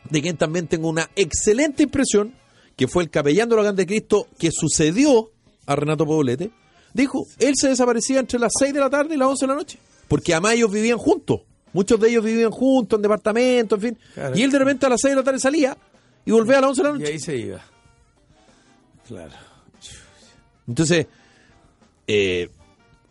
de 0.09 0.21
quien 0.21 0.37
también 0.37 0.67
tengo 0.67 0.89
una 0.89 1.09
excelente 1.15 1.83
impresión, 1.83 2.33
que 2.75 2.87
fue 2.87 3.03
el 3.03 3.09
capellán 3.09 3.49
de 3.49 3.55
Hogar 3.55 3.75
de 3.75 3.85
Cristo 3.85 4.27
que 4.39 4.49
sucedió 4.51 5.31
a 5.65 5.75
Renato 5.75 6.05
Poblete, 6.05 6.51
dijo, 6.93 7.25
él 7.39 7.53
se 7.55 7.69
desaparecía 7.69 8.19
entre 8.19 8.39
las 8.39 8.51
6 8.59 8.73
de 8.73 8.79
la 8.79 8.89
tarde 8.89 9.15
y 9.15 9.17
las 9.17 9.27
11 9.29 9.45
de 9.45 9.47
la 9.51 9.55
noche, 9.55 9.79
porque 10.07 10.33
además 10.33 10.53
ellos 10.53 10.71
vivían 10.71 10.97
juntos, 10.97 11.41
muchos 11.71 11.99
de 11.99 12.09
ellos 12.09 12.23
vivían 12.23 12.51
juntos 12.51 12.97
en 12.97 13.01
departamentos, 13.03 13.77
en 13.77 13.89
fin, 13.95 13.99
Claro. 14.13 14.37
y 14.37 14.41
él 14.43 14.51
de 14.51 14.59
repente 14.59 14.85
a 14.85 14.89
las 14.89 15.01
6 15.01 15.11
de 15.11 15.15
la 15.15 15.23
tarde 15.23 15.39
salía 15.39 15.77
y 16.25 16.31
volvía 16.31 16.57
a 16.57 16.61
las 16.61 16.69
11 16.71 16.81
de 16.81 16.87
la 16.89 16.95
Y 16.95 16.99
noche. 16.99 17.11
ahí 17.13 17.19
se 17.19 17.37
iba. 17.37 17.61
Claro. 19.07 19.33
Entonces, 20.67 21.07
eh, 22.07 22.49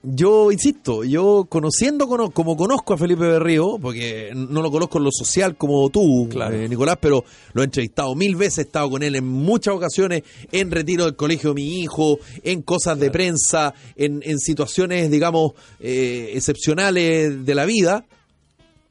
yo 0.05 0.51
insisto, 0.51 1.05
yo 1.05 1.47
conociendo 1.49 2.09
cono- 2.09 2.31
como 2.31 2.57
conozco 2.57 2.95
a 2.95 2.99
Felipe 2.99 3.23
Berrío, 3.25 3.79
porque 3.81 4.33
no 4.35 4.61
lo 4.61 4.71
conozco 4.71 4.99
en 4.99 5.05
lo 5.05 5.11
social 5.13 5.57
como 5.57 5.89
tú, 5.91 6.29
Claro. 6.31 6.57
eh, 6.57 6.69
Nicolás, 6.69 6.99
pero 7.01 7.25
lo 7.53 7.63
he 7.63 7.65
entrevistado 7.65 8.15
mil 8.17 8.35
veces, 8.35 8.59
he 8.59 8.63
estado 8.63 8.91
con 8.91 9.03
él 9.03 9.15
en 9.15 9.27
muchas 9.27 9.75
ocasiones, 9.75 10.23
en 10.51 10.71
retiro 10.73 11.05
del 11.05 11.15
colegio 11.15 11.51
de 11.51 11.55
mi 11.55 11.81
hijo, 11.83 12.19
en 12.43 12.63
cosas 12.63 12.99
de 12.99 13.11
prensa, 13.11 13.75
en, 13.97 14.21
en 14.25 14.39
situaciones, 14.41 15.11
digamos, 15.11 15.53
eh, 15.79 16.33
excepcionales 16.35 17.45
de 17.47 17.55
la 17.55 17.65
vida. 17.65 18.05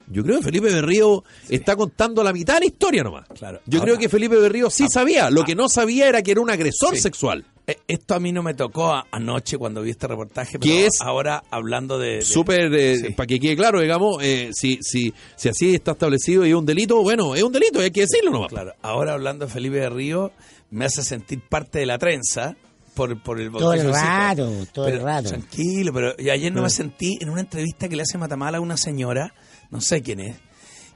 Yo 0.08 0.24
creo 0.24 0.38
que 0.40 0.44
Felipe 0.44 0.68
Berrío 0.74 1.24
está 1.48 1.76
contando 1.78 2.22
la 2.24 2.34
mitad 2.34 2.56
de 2.56 2.60
la 2.62 2.66
historia 2.66 3.02
nomás. 3.04 3.28
Claro. 3.38 3.62
Yo 3.66 3.80
Ahora- 3.80 3.92
creo 3.94 4.00
que 4.00 4.10
Felipe 4.10 4.36
Berrío 4.36 4.70
sí 4.70 4.84
Ah, 4.84 4.90
sabía. 4.92 5.30
Lo 5.30 5.44
que 5.46 5.56
no 5.56 5.70
sabía 5.70 6.10
era 6.10 6.22
que 6.22 6.32
era 6.32 6.42
un 6.42 6.50
agresor 6.50 6.96
Sí. 6.96 7.02
sexual. 7.02 7.46
Eh, 7.68 7.78
Esto 7.88 8.16
a 8.16 8.20
mí 8.20 8.32
no 8.32 8.42
me 8.44 8.54
tocó 8.54 8.92
anoche 9.12 9.58
cuando 9.58 9.82
vi 9.82 9.92
este 9.92 10.08
reportaje, 10.08 10.58
pero 10.60 10.64
¿Qué 10.64 10.86
es? 10.88 11.00
ahora 11.02 11.44
hablando 11.52 12.00
de... 12.00 12.16
de- 12.16 12.22
Súper, 12.24 12.74
eh, 12.74 12.96
Sí. 12.98 13.10
para 13.14 13.28
que 13.28 13.40
quede 13.40 13.56
claro, 13.56 13.80
digamos, 13.82 14.18
eh, 14.24 14.50
si, 14.54 14.80
si, 14.82 15.14
si 15.36 15.50
así 15.50 15.76
está 15.76 15.92
establecido 15.92 16.46
y 16.46 16.50
es 16.50 16.56
un 16.56 16.66
delito, 16.66 17.02
bueno, 17.04 17.36
es 17.36 17.44
un 17.44 17.52
delito, 17.52 17.80
hay 17.80 17.92
que 17.92 18.02
decirlo 18.02 18.32
nomás. 18.32 18.50
Claro, 18.50 18.74
ahora 18.82 19.14
hablando 19.14 19.46
de 19.46 19.52
Felipe 19.52 19.76
de 19.78 19.90
Río, 19.90 20.32
me 20.72 20.86
hace 20.86 21.04
sentir 21.04 21.42
parte 21.48 21.80
de 21.80 21.86
la 21.86 21.98
trenza 22.00 22.56
por, 22.96 23.22
por 23.22 23.40
el 23.40 23.52
Todo 23.52 23.74
el 23.74 23.94
rato, 23.94 24.52
todo 24.74 24.88
el 24.88 25.00
rato. 25.02 25.30
Tranquilo, 25.30 25.94
pero 25.94 26.14
y 26.18 26.30
ayer 26.30 26.52
no 26.52 26.64
me 26.64 26.70
sentí 26.70 27.18
en 27.22 27.30
una 27.30 27.42
entrevista 27.42 27.88
que 27.88 27.96
le 27.96 28.02
hace 28.02 28.18
Matamala 28.18 28.58
a 28.58 28.62
una 28.62 28.76
señora, 28.76 29.34
no 29.70 29.80
sé 29.82 30.02
quién 30.02 30.20
es, 30.20 30.38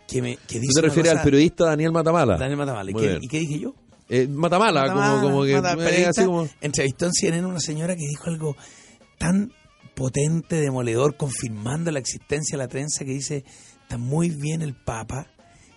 que, 0.08 0.22
me, 0.22 0.36
que 0.48 0.60
dice 0.60 0.74
¿Tú 0.74 0.82
te 0.82 0.88
refieres 0.88 1.12
cosa- 1.12 1.22
al 1.22 1.26
periodista 1.26 1.66
Daniel 1.66 1.92
Matamala? 1.92 2.38
Daniel 2.38 2.58
Matamala. 2.58 2.92
¿Y 2.92 2.94
qué. 2.94 3.18
¿Y 3.22 3.28
qué 3.28 3.40
dije 3.40 3.60
yo? 3.60 3.76
Eh, 4.10 4.28
Matamala, 4.28 4.82
Matamala, 4.84 5.22
como, 5.22 5.32
como 5.32 5.44
que... 5.46 5.54
Mata- 5.54 5.74
eh, 5.90 6.06
así 6.08 6.26
como- 6.26 6.48
Entrevistó 6.62 7.06
en 7.08 7.14
CNN 7.14 7.48
una 7.48 7.60
señora 7.60 7.96
que 7.96 8.08
dijo 8.08 8.26
algo 8.30 8.56
tan 9.18 9.52
potente, 9.96 10.58
demoledor, 10.58 11.16
confirmando 11.18 11.90
la 11.92 12.00
existencia 12.00 12.58
de 12.58 12.64
la 12.64 12.68
trenza, 12.68 13.06
que 13.06 13.12
dice, 13.12 13.46
está 13.82 13.98
muy 13.98 14.30
bien 14.30 14.62
el 14.62 14.76
Papa, 14.76 15.28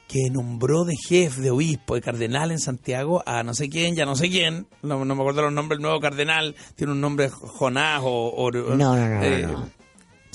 que 0.09 0.31
nombró 0.31 0.85
de 0.85 0.95
jefe, 0.97 1.41
de 1.41 1.51
obispo, 1.51 1.95
de 1.95 2.01
cardenal 2.01 2.51
en 2.51 2.59
Santiago 2.59 3.23
a 3.27 3.43
no 3.43 3.55
sé 3.55 3.69
quién, 3.69 3.95
ya 3.95 4.07
no 4.07 4.17
sé 4.17 4.29
quién, 4.31 4.67
no, 4.83 5.05
no 5.05 5.15
me 5.15 5.21
acuerdo 5.21 5.43
los 5.43 5.53
nombres, 5.53 5.77
el 5.79 5.83
nuevo 5.83 6.01
cardenal, 6.01 6.57
tiene 6.77 6.93
un 6.95 7.01
nombre 7.01 7.29
Jonás 7.31 8.01
o... 8.03 8.29
o- 8.35 8.51
No, 8.51 8.77
no, 8.77 8.97
no, 8.97 9.23
eh, 9.23 9.43
no, 9.43 9.53
no. 9.53 9.71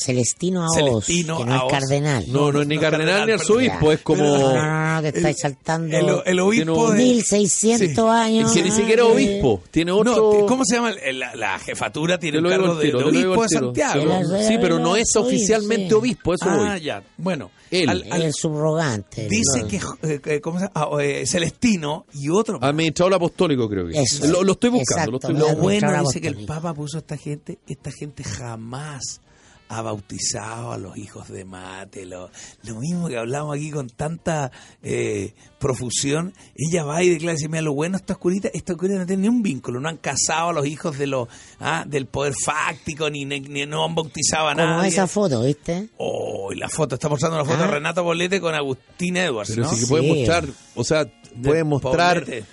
Celestino 0.04 0.64
Aos, 0.64 0.76
Celestino 0.76 1.38
que 1.38 1.46
no 1.46 1.56
es 1.56 1.72
cardenal. 1.72 2.26
No, 2.28 2.52
no 2.52 2.62
es 2.62 2.68
ni 2.68 2.76
no, 2.76 2.82
cardenal 2.82 3.08
cardenal, 3.08 3.28
ni 3.28 3.34
arzobispo, 3.34 3.92
es 3.92 4.00
como... 4.02 4.24
No, 4.24 4.54
no, 4.56 4.96
no, 4.96 5.02
que 5.02 5.08
estáis 5.10 5.36
El- 5.38 5.42
saltando 5.42 5.98
El, 5.98 6.22
el 6.26 6.40
obispo 6.40 6.92
de... 6.92 6.98
1600 7.04 7.90
Sí. 7.96 8.02
años. 8.10 8.52
que 8.52 8.64
ni 8.64 8.72
siquiera 8.72 9.04
es 9.04 9.10
obispo, 9.10 9.62
tiene 9.72 9.92
otro... 9.92 10.16
No, 10.42 10.46
¿cómo 10.46 10.64
se 10.66 10.76
llama? 10.76 10.92
La, 11.14 11.36
la 11.36 11.60
jefatura 11.60 12.18
tiene 12.20 12.38
el 12.40 12.48
cargo 12.50 12.76
de, 12.76 12.94
obispo 12.94 13.44
de. 13.44 13.50
Santiago. 13.50 14.22
Sí, 14.48 14.58
pero 14.60 14.80
no 14.80 14.96
es 14.96 15.10
Sí, 15.12 15.20
oficialmente 15.20 15.88
sí. 15.90 15.94
obispo, 15.94 16.34
eso 16.34 16.46
Ah, 16.48 16.58
voy. 16.74 16.82
ya. 16.82 17.04
Bueno, 17.18 17.52
Él. 17.72 17.90
al- 17.90 18.06
al- 18.12 18.22
El 18.24 18.34
subrogante. 18.34 19.28
dice 19.30 19.62
no. 19.62 19.68
que 19.68 19.76
eh, 20.14 20.22
eh, 20.26 20.42
¿cómo 20.42 20.60
se 20.60 20.66
llama? 20.66 20.72
Ah, 20.76 20.90
eh, 21.02 21.26
Celestino 21.26 22.06
y 22.14 22.30
otro. 22.30 22.60
Administrador 22.62 23.14
apostólico, 23.16 23.70
creo 23.70 23.88
que. 23.88 24.02
Eso. 24.02 24.26
Lo, 24.28 24.44
lo 24.44 24.54
estoy 24.54 24.70
buscando, 24.72 25.12
lo 25.12 25.18
estoy. 25.18 25.36
Lo 25.36 25.56
bueno 25.56 26.02
dice 26.02 26.20
que 26.22 26.28
el. 26.30 26.46
Papa 26.46 26.74
puso 26.74 26.98
a 26.98 27.00
esta 27.00 27.18
gente, 27.18 27.60
esta 27.68 27.92
gente 27.92 28.24
jamás 28.24 29.22
ha 29.70 29.82
bautizado 29.82 30.72
a 30.74 30.78
los 30.78 30.98
hijos 30.98 31.30
de 31.30 31.46
mate, 31.46 32.06
lo, 32.06 32.30
lo 32.64 32.76
mismo 32.80 33.08
que 33.08 33.18
hablamos 33.18 33.56
aquí 33.56 33.72
con 33.72 33.90
tanta 33.90 34.52
eh, 34.84 35.34
profusión, 35.60 36.34
ella 36.56 36.84
va 36.84 37.02
y 37.02 37.10
declara, 37.10 37.34
dice, 37.36 37.48
mira, 37.50 37.62
lo 37.64 37.74
bueno 37.74 37.98
esta 37.98 38.14
oscurita, 38.14 38.50
esta 38.54 38.74
oscurita 38.74 39.00
no 39.00 39.06
tiene 39.06 39.24
ni 39.24 39.28
un 39.30 39.42
vínculo, 39.42 39.80
no 39.80 39.90
han 39.90 39.98
casado 39.98 40.50
a 40.50 40.54
los 40.54 40.68
hijos 40.68 40.98
de 40.98 41.08
los 41.08 41.28
ah, 41.60 41.86
del 41.88 42.06
poder 42.06 42.34
fáctico, 42.44 43.10
ni, 43.10 43.26
ni- 43.26 43.40
ni- 43.40 43.66
no 43.66 43.84
han 43.86 43.96
bautizado 43.96 44.48
a 44.50 44.54
Como 44.54 44.64
nadie. 44.66 44.90
esa 44.90 45.08
foto, 45.08 45.42
¿viste? 45.44 45.90
Oh, 45.98 46.52
y 46.52 46.56
la 46.58 46.70
foto, 46.70 46.96
está 46.96 47.10
mostrando 47.10 47.38
la 47.38 47.46
foto 47.46 47.64
Ah. 47.64 47.66
de 47.68 47.72
Renato 47.72 48.04
Bolete 48.04 48.40
con 48.40 48.54
Agustín 48.54 49.18
Edwards, 49.18 49.50
Pero 49.52 49.64
¿no? 49.64 49.70
sí 49.74 49.80
que 49.82 49.88
puede 49.88 50.04
Sí. 50.04 50.14
mostrar, 50.20 50.46
o 50.76 50.84
sea, 50.84 51.06
puede 51.42 51.64
mostrar, 51.64 52.20
Poblete. 52.26 52.46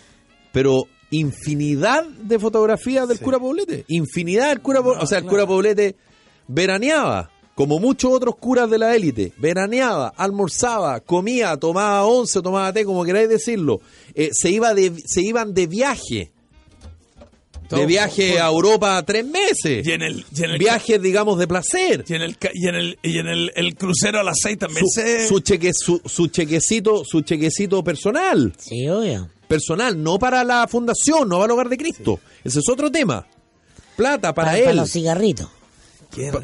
pero 0.53 0.85
infinidad 1.11 2.05
de 2.05 2.39
fotografías 2.39 3.09
del 3.09 3.19
Sí. 3.19 3.25
cura 3.25 3.39
Poblete. 3.39 3.85
Infinidad 3.89 4.49
del 4.49 4.61
cura 4.63 4.79
Poblete. 4.81 4.99
No, 4.99 5.05
o 5.05 5.07
sea, 5.07 5.19
el 5.19 5.25
claro. 5.25 5.31
cura 5.37 5.47
Poblete 5.47 5.97
veraneaba, 6.53 7.31
como 7.55 7.79
muchos 7.79 8.13
otros 8.13 8.37
curas 8.37 8.69
de 8.71 8.79
la 8.79 8.95
élite. 8.95 9.33
Veraneaba, 9.39 10.13
almorzaba, 10.17 11.01
comía, 11.01 11.57
tomaba 11.57 12.05
once, 12.05 12.41
tomaba 12.43 12.73
té, 12.73 12.85
como 12.85 13.05
queráis 13.05 13.29
decirlo. 13.29 13.81
Eh, 14.15 14.31
se, 14.33 14.51
iba 14.51 14.75
de, 14.75 14.93
se 15.07 15.23
iban 15.23 15.55
de 15.55 15.67
viaje. 15.67 16.33
De 17.71 17.87
viaje 17.87 18.41
a 18.41 18.49
Europa 18.49 19.01
tres 19.07 19.25
meses. 19.25 19.87
Y 19.87 19.93
en 19.93 20.03
el, 20.03 20.25
y 20.37 20.43
en 20.43 20.51
el 20.51 20.59
Viajes, 20.59 21.01
digamos, 21.01 21.39
de 21.39 21.47
placer. 21.47 22.05
Y 22.09 22.15
en 22.15 22.23
el, 22.23 22.37
ca- 22.37 22.51
y 22.53 22.67
en 22.67 22.75
el, 22.75 22.99
y 23.01 23.19
en 23.19 23.29
el, 23.29 23.53
el 23.55 23.77
crucero 23.77 24.19
a 24.19 24.25
las 24.25 24.39
seis 24.43 24.59
también 24.59 24.85
Su, 24.89 25.01
se... 25.01 25.29
su 25.29 25.39
cheque, 25.39 25.71
su, 25.73 26.03
su 26.05 26.27
chequecito, 26.27 27.05
su 27.05 27.21
chequecito 27.21 27.85
personal. 27.85 28.53
Sí, 28.59 28.89
obvio. 28.89 29.31
personal, 29.47 30.03
no 30.03 30.19
para 30.19 30.43
la 30.43 30.67
fundación, 30.67 31.29
no 31.29 31.39
va 31.39 31.45
al 31.45 31.51
hogar 31.53 31.69
de 31.69 31.77
Cristo. 31.79 32.19
Ese 32.43 32.59
es 32.59 32.69
otro 32.69 32.91
tema. 32.91 33.25
Plata 33.97 34.35
para, 34.35 34.49
Para, 34.49 34.59
él. 34.59 34.65
para 34.65 34.75
los 34.77 34.91
cigarritos. 34.91 35.47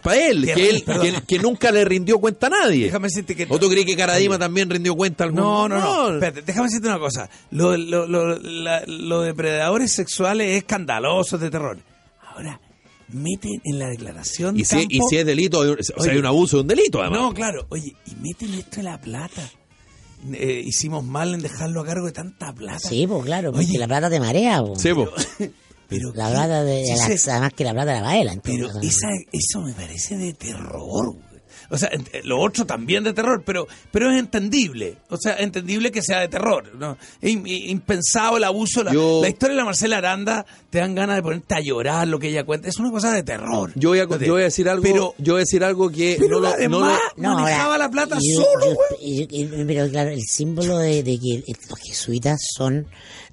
Para 0.03 0.27
él, 0.29 0.45
qué 0.47 0.55
que, 0.55 0.71
él 0.71 0.85
que, 0.85 1.23
que 1.27 1.39
nunca 1.39 1.71
le 1.73 1.85
rindió 1.85 2.19
cuenta 2.19 2.47
a 2.47 2.51
nadie. 2.51 2.85
Déjame 2.85 3.09
decirte 3.09 3.35
que... 3.35 3.47
¿O 3.49 3.59
tú 3.59 3.69
crees 3.69 3.85
que 3.87 3.97
Caradima 3.97 4.39
también 4.39 4.71
rindió 4.71 4.95
cuenta 4.95 5.25
a 5.25 5.27
algún 5.27 5.41
No, 5.41 5.69
no, 5.69 5.81
no. 5.81 6.15
Espérate, 6.15 6.43
déjame 6.43 6.67
decirte 6.69 6.89
una 6.89 6.99
cosa. 6.99 7.29
Lo, 7.51 7.77
lo, 7.77 8.07
lo, 8.07 8.39
la- 8.39 8.85
lo 8.87 9.23
de 9.23 9.35
predadores 9.35 9.93
sexuales 9.93 10.49
es 10.53 10.57
escandaloso, 10.59 11.37
es 11.37 11.43
de 11.43 11.51
terror. 11.51 11.79
Ahora, 12.35 12.61
meten 13.09 13.61
en 13.65 13.79
la 13.79 13.89
declaración 13.89 14.59
Y 14.59 14.65
si, 14.65 14.77
y 14.89 14.99
campo- 14.99 15.09
si 15.11 15.17
es 15.19 15.27
delito, 15.27 15.61
o 15.61 15.65
sea, 15.83 15.97
Oye, 15.99 16.11
hay 16.13 16.19
un 16.19 16.27
abuso 16.27 16.57
de 16.59 16.61
un 16.63 16.69
delito, 16.69 17.01
además. 17.01 17.21
No, 17.21 17.35
claro. 17.35 17.67
Oye, 17.71 17.95
y 18.07 18.15
meten 18.17 18.55
esto 18.55 18.77
de 18.77 18.83
la 18.85 19.01
plata. 19.01 19.43
Eh, 20.33 20.63
hicimos 20.65 21.05
mal 21.05 21.35
en 21.35 21.41
dejarlo 21.41 21.81
a 21.83 21.85
cargo 21.85 22.07
de 22.07 22.13
tanta 22.13 22.53
plata. 22.53 22.79
Sí, 22.79 23.07
pues 23.07 23.25
claro, 23.25 23.53
porque 23.53 23.67
Oye. 23.67 23.79
la 23.79 23.87
plata 23.87 24.09
te 24.11 24.19
marea. 24.19 24.63
po. 24.63 24.75
Sí, 24.77 24.93
po. 24.95 25.11
Pero 25.89 26.13
La 26.15 26.29
plata 26.31 26.65
de, 26.65 26.85
sí, 26.85 27.27
la- 27.27 27.33
además 27.35 27.53
que 27.55 27.65
la 27.65 27.73
plata 27.73 27.93
la 27.95 28.03
baila. 28.03 28.37
Pero 28.43 28.69
esa, 28.83 29.09
eso 29.33 29.61
me 29.63 29.73
parece 29.73 30.17
de 30.17 30.33
terror. 30.33 31.15
O 31.71 31.79
sea, 31.79 31.91
lo 32.25 32.41
otro 32.41 32.65
también 32.67 33.05
de 33.05 33.13
terror, 33.13 33.43
pero 33.45 33.67
pero 33.91 34.11
es 34.11 34.19
entendible. 34.19 34.97
O 35.11 35.17
sea, 35.17 35.37
entendible 35.39 35.91
que 35.91 36.03
sea 36.03 36.21
de 36.21 36.29
terror. 36.29 36.75
¿no? 36.77 36.97
Es 37.21 37.33
impensado 37.33 38.37
el 38.37 38.45
abuso. 38.45 38.83
La, 38.85 38.93
Yo- 38.93 39.21
la 39.23 39.29
historia 39.29 39.55
de 39.55 39.59
la 39.61 39.65
Marcela 39.65 39.99
Aranda 39.99 40.47
te 40.71 40.79
dan 40.79 40.95
ganas 40.95 41.17
de 41.17 41.23
ponerte 41.23 41.55
a 41.55 41.61
llorar 41.61 42.07
lo 42.09 42.19
que 42.19 42.29
ella 42.29 42.45
cuenta. 42.45 42.69
Es 42.69 42.79
una 42.79 42.91
cosa 42.91 43.13
de 43.13 43.23
terror. 43.23 43.73
Yo 43.75 43.91
voy 43.91 43.99
a, 44.01 44.07
Fíjate. 44.07 44.27
yo 44.27 44.33
voy 44.35 44.43
a 44.43 44.45
decir 44.47 44.69
algo, 44.69 44.83
Pero, 44.83 45.15
yo 45.19 45.35
voy 45.35 45.41
a 45.41 45.45
decir 45.45 45.65
algo 45.65 45.91
que 45.91 46.17
pero 46.19 46.41
no 46.41 46.51
lo, 46.51 46.99
no 47.17 47.35
manejaba 47.37 47.79
la 47.79 47.91
plata 47.91 48.17
yo- 48.21 48.43
solo, 48.43 48.77
yo- 49.01 49.67
pero 49.67 49.89
claro, 49.91 50.11
el 50.11 50.23
símbolo 50.23 50.79
de, 50.79 51.03
de 51.03 51.19
que 51.19 51.43
los 51.69 51.79
jesuitas 51.81 52.41
son 52.57 52.87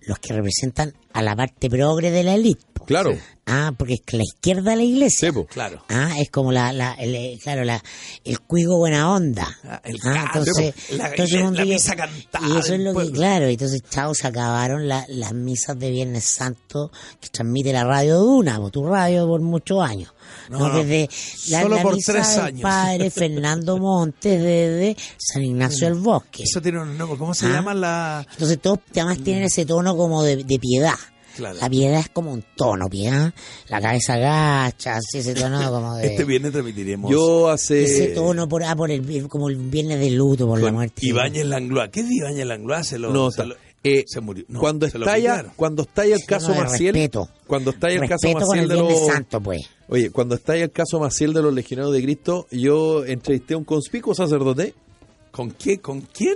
los 0.06 0.20
que 0.20 0.34
representan 0.34 0.94
a 1.14 1.22
la 1.22 1.36
parte 1.36 1.70
progre 1.70 2.12
de 2.12 2.24
la 2.24 2.36
élite. 2.36 2.64
Claro. 2.86 3.18
Ah, 3.46 3.74
porque 3.78 3.96
es 3.96 4.02
que 4.06 4.16
la 4.18 4.24
izquierda 4.24 4.72
de 4.72 4.78
la 4.78 4.84
iglesia. 4.84 5.32
Sí. 5.32 5.40
Claro. 5.50 5.84
Ah, 5.90 6.12
es 6.18 6.30
como 6.30 6.52
la, 6.54 6.72
la 6.72 6.94
el, 6.94 7.14
eh, 7.14 7.38
claro, 7.44 7.66
la, 7.66 7.84
el 8.24 8.40
cuigo 8.40 8.78
buena 8.78 9.12
onda. 9.12 9.48
Ah, 9.66 9.82
el 9.84 9.98
Ah, 10.06 10.32
entonces, 10.34 10.74
la- 10.92 11.10
entonces 11.10 11.42
la- 11.42 11.52
la 11.52 11.66
misa 11.66 11.96
cantada 11.96 12.48
Y 12.48 12.58
eso 12.58 12.74
es 12.74 12.80
lo 12.80 12.94
que, 12.96 13.12
claro, 13.12 13.46
entonces, 13.48 13.82
chao, 13.90 14.14
se 14.16 14.28
acabaron 14.28 14.88
la- 14.88 15.06
las 15.10 15.34
misas 15.34 15.78
de 15.78 15.92
Viernes 15.92 16.24
Santo 16.24 16.90
que 17.20 17.28
transmite 17.30 17.74
la 17.74 17.84
radio 17.84 18.18
Duna, 18.20 18.58
po, 18.60 18.70
tu 18.70 18.86
radio 18.86 19.28
por 19.28 19.42
muchos 19.42 19.82
años. 19.84 20.14
No, 20.50 20.60
No, 20.60 20.70
no, 20.70 20.78
desde 20.84 21.10
la, 21.50 21.62
solo 21.64 21.76
la 21.76 21.82
por 21.84 21.96
misa 21.96 22.14
tres 22.14 22.36
del 22.36 22.46
años. 22.46 22.62
padre 22.62 23.10
Fernando 23.12 23.78
Montes 23.78 24.42
desde 24.42 24.96
San 25.18 25.44
Ignacio 25.44 25.88
del 25.90 26.00
Bosque. 26.00 26.44
Eso 26.44 26.62
tiene 26.62 26.82
un 26.82 26.98
nombre. 26.98 27.18
¿Cómo 27.18 27.34
se 27.34 27.46
Ah. 27.46 27.50
llama 27.50 27.74
la...? 27.74 28.26
Entonces 28.32 28.60
todos 28.62 28.80
además 28.92 29.20
tienen 29.24 29.44
ese 29.44 29.66
tono 29.66 29.96
como 29.98 30.24
de, 30.24 30.38
de 30.44 30.60
piedad. 30.60 30.96
Claro. 31.36 31.58
La 31.60 31.70
piedad 31.70 32.00
es 32.00 32.10
como 32.10 32.32
un 32.32 32.44
tono, 32.56 32.88
piedad. 32.90 33.34
La 33.70 33.82
cabeza 33.82 34.14
agacha, 34.14 34.96
así 34.98 35.18
ese 35.20 35.34
tono 35.34 35.60
como 35.72 35.96
de... 35.96 36.08
Este 36.08 36.24
viernes 36.26 36.52
transmitiremos 36.52 37.12
Yo 37.12 37.50
hace... 37.50 37.84
ese 37.84 38.08
tono 38.10 38.48
por, 38.48 38.64
ah, 38.64 38.76
por 38.76 38.92
el, 38.92 39.28
como 39.28 39.50
el 39.50 39.56
viernes 39.58 40.00
de 40.00 40.12
luto 40.12 40.48
por 40.48 40.60
la 40.60 40.66
con 40.68 40.76
muerte. 40.76 41.06
Ibáñez 41.06 41.46
Langlois. 41.46 41.90
¿Qué 41.92 42.02
es 42.02 42.08
de 42.10 42.16
Ibáñez 42.16 42.46
Langlois? 42.46 42.88
Se 42.88 43.00
lo, 43.00 43.12
No, 43.12 43.32
se, 43.32 43.46
lo- 43.46 43.56
Eh, 43.84 44.04
se 44.08 44.22
murió. 44.22 44.46
No, 44.48 44.60
cuando 44.60 44.88
se 44.88 44.98
lo 44.98 45.06
estalla, 45.06 45.46
cuando 45.56 45.82
estalla 45.84 46.16
el 46.16 46.26
caso 46.26 46.54
no, 46.54 46.62
Maciel, 46.62 46.94
respeto. 46.94 47.30
cuando 47.48 47.72
estalla 47.72 47.96
el 47.96 48.10
caso 48.10 48.28
Respeto 48.28 48.46
Maciel 48.48 48.64
el 48.64 48.70
de 48.70 48.76
los 48.76 49.06
Santo, 49.08 49.42
pues. 49.42 49.62
Oye, 49.90 50.10
cuando 50.12 50.36
estalla 50.36 50.64
el 50.64 50.72
caso 50.72 51.00
Maciel 51.00 51.34
de 51.34 51.42
los 51.42 51.54
legionarios 51.54 51.94
de 51.94 52.02
Cristo, 52.04 52.48
yo 52.52 53.04
entrevisté 53.06 53.56
a 53.56 53.58
un 53.58 53.66
conspicuo 53.66 54.16
sacerdote, 54.16 54.74
¿Con 55.32 55.50
qué? 55.52 55.80
¿Con 55.80 56.02
quién? 56.02 56.36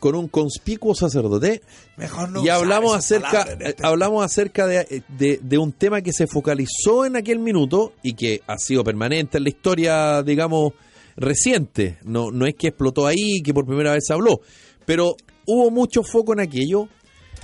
Con 0.00 0.16
un 0.16 0.26
conspicuo 0.26 0.94
sacerdote, 0.96 1.62
Mejor 1.96 2.30
no 2.30 2.42
y 2.44 2.48
hablamos 2.48 2.96
acerca, 2.96 3.42
este- 3.42 3.76
hablamos 3.86 4.24
acerca 4.24 4.66
de, 4.66 5.04
de- 5.08 5.38
de 5.42 5.58
un 5.58 5.70
tema 5.72 6.00
que 6.02 6.12
se 6.12 6.26
focalizó 6.26 7.04
en 7.06 7.14
aquel 7.16 7.38
minuto 7.38 7.92
y 8.02 8.14
que 8.14 8.40
ha 8.48 8.58
sido 8.58 8.82
permanente 8.82 9.38
en 9.38 9.44
la 9.44 9.50
historia, 9.50 10.22
digamos, 10.24 10.72
reciente. 11.16 11.98
No, 12.02 12.30
no 12.32 12.46
es 12.46 12.54
que 12.54 12.68
explotó 12.68 13.06
ahí, 13.06 13.42
que 13.42 13.54
por 13.54 13.66
primera 13.66 13.92
vez 13.92 14.04
se 14.06 14.12
habló, 14.12 14.40
pero 14.86 15.14
hubo 15.46 15.70
mucho 15.70 16.02
foco 16.02 16.32
en 16.32 16.40
aquello 16.40 16.88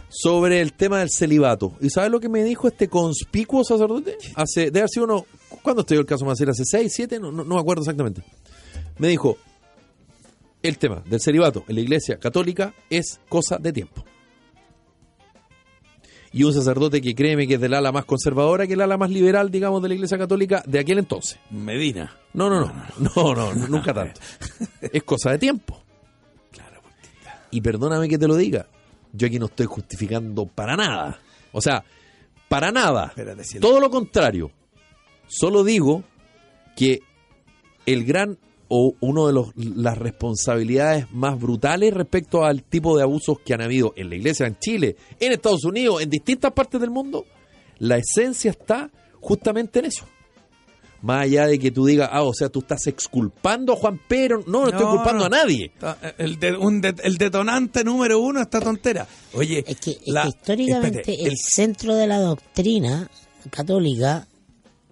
sobre 0.08 0.60
el 0.60 0.72
tema 0.72 1.00
del 1.00 1.10
celibato. 1.10 1.74
¿Y 1.80 1.90
sabes 1.90 2.10
lo 2.10 2.20
que 2.20 2.28
me 2.28 2.42
dijo 2.42 2.68
este 2.68 2.88
conspicuo 2.88 3.64
sacerdote? 3.64 4.16
Hace, 4.34 4.66
debe 4.66 4.80
haber 4.80 4.90
sido 4.90 5.04
unos 5.04 5.22
¿cuándo 5.62 5.80
estudió 5.82 6.00
el 6.00 6.06
caso 6.06 6.24
Macera? 6.24 6.52
¿Hace 6.52 6.64
6, 6.64 6.92
7? 6.94 7.20
No, 7.20 7.30
no, 7.32 7.44
no 7.44 7.54
me 7.56 7.60
acuerdo 7.60 7.82
exactamente. 7.82 8.22
Me 8.98 9.08
dijo, 9.08 9.36
el 10.68 10.78
tema 10.78 11.02
del 11.06 11.20
celibato 11.20 11.64
en 11.68 11.74
la 11.74 11.80
iglesia 11.80 12.18
católica 12.18 12.74
es 12.90 13.20
cosa 13.28 13.58
de 13.58 13.72
tiempo. 13.72 14.04
Y 16.32 16.44
un 16.44 16.52
sacerdote 16.52 17.00
que 17.00 17.14
créeme 17.14 17.46
que 17.46 17.54
es 17.54 17.60
del 17.60 17.72
ala 17.72 17.92
más 17.92 18.04
conservadora 18.04 18.66
que 18.66 18.74
el 18.74 18.80
ala 18.82 18.98
más 18.98 19.10
liberal, 19.10 19.50
digamos, 19.50 19.80
de 19.80 19.88
la 19.88 19.94
iglesia 19.94 20.18
católica 20.18 20.62
de 20.66 20.78
aquel 20.78 20.98
entonces. 20.98 21.38
Medina. 21.50 22.14
No, 22.34 22.50
no, 22.50 22.60
no, 22.60 22.74
no, 22.98 23.34
no, 23.34 23.54
no, 23.54 23.68
nunca 23.68 23.94
tanto. 23.94 24.20
Es 24.92 25.02
cosa 25.04 25.30
de 25.30 25.38
tiempo. 25.38 25.82
Y 27.50 27.60
perdóname 27.62 28.08
que 28.08 28.18
te 28.18 28.28
lo 28.28 28.36
diga, 28.36 28.66
yo 29.12 29.28
aquí 29.28 29.38
no 29.38 29.46
estoy 29.46 29.66
justificando 29.66 30.46
para 30.46 30.76
nada. 30.76 31.20
O 31.52 31.62
sea, 31.62 31.84
para 32.48 32.70
nada. 32.70 33.14
Todo 33.60 33.80
lo 33.80 33.88
contrario. 33.88 34.50
Solo 35.26 35.64
digo 35.64 36.04
que 36.76 37.00
el 37.86 38.04
gran 38.04 38.38
o 38.68 38.94
uno 39.00 39.26
de 39.26 39.32
los, 39.32 39.48
las 39.56 39.96
responsabilidades 39.98 41.06
más 41.12 41.38
brutales 41.38 41.94
respecto 41.94 42.44
al 42.44 42.62
tipo 42.64 42.96
de 42.96 43.02
abusos 43.04 43.38
que 43.44 43.54
han 43.54 43.62
habido 43.62 43.92
en 43.96 44.08
la 44.10 44.16
iglesia 44.16 44.46
en 44.46 44.58
Chile, 44.58 44.96
en 45.20 45.32
Estados 45.32 45.64
Unidos, 45.64 46.02
en 46.02 46.10
distintas 46.10 46.52
partes 46.52 46.80
del 46.80 46.90
mundo, 46.90 47.24
la 47.78 47.96
esencia 47.98 48.50
está 48.50 48.90
justamente 49.20 49.78
en 49.78 49.84
eso. 49.86 50.04
Más 51.02 51.24
allá 51.24 51.46
de 51.46 51.58
que 51.58 51.70
tú 51.70 51.84
digas, 51.86 52.08
ah, 52.10 52.22
o 52.22 52.32
sea, 52.32 52.48
tú 52.48 52.60
estás 52.60 52.86
exculpando 52.86 53.74
a 53.74 53.76
Juan 53.76 54.00
Pedro. 54.08 54.42
No, 54.46 54.62
no, 54.62 54.68
estoy 54.68 54.86
culpando 54.86 55.20
no. 55.20 55.24
a 55.26 55.28
nadie. 55.28 55.66
Está- 55.66 55.98
El, 56.18 56.38
de- 56.40 56.56
un 56.56 56.80
de- 56.80 56.94
el 57.04 57.18
detonante 57.18 57.84
número 57.84 58.18
uno 58.18 58.40
esta 58.40 58.60
tontera. 58.60 59.06
Oye, 59.34 59.62
Es 59.66 59.78
que, 59.78 59.90
es 59.92 59.98
la- 60.06 60.22
que 60.22 60.28
históricamente 60.30 61.00
espérate, 61.00 61.28
el 61.28 61.36
centro 61.36 61.94
de 61.94 62.06
la 62.08 62.18
doctrina 62.18 63.08
católica, 63.50 64.26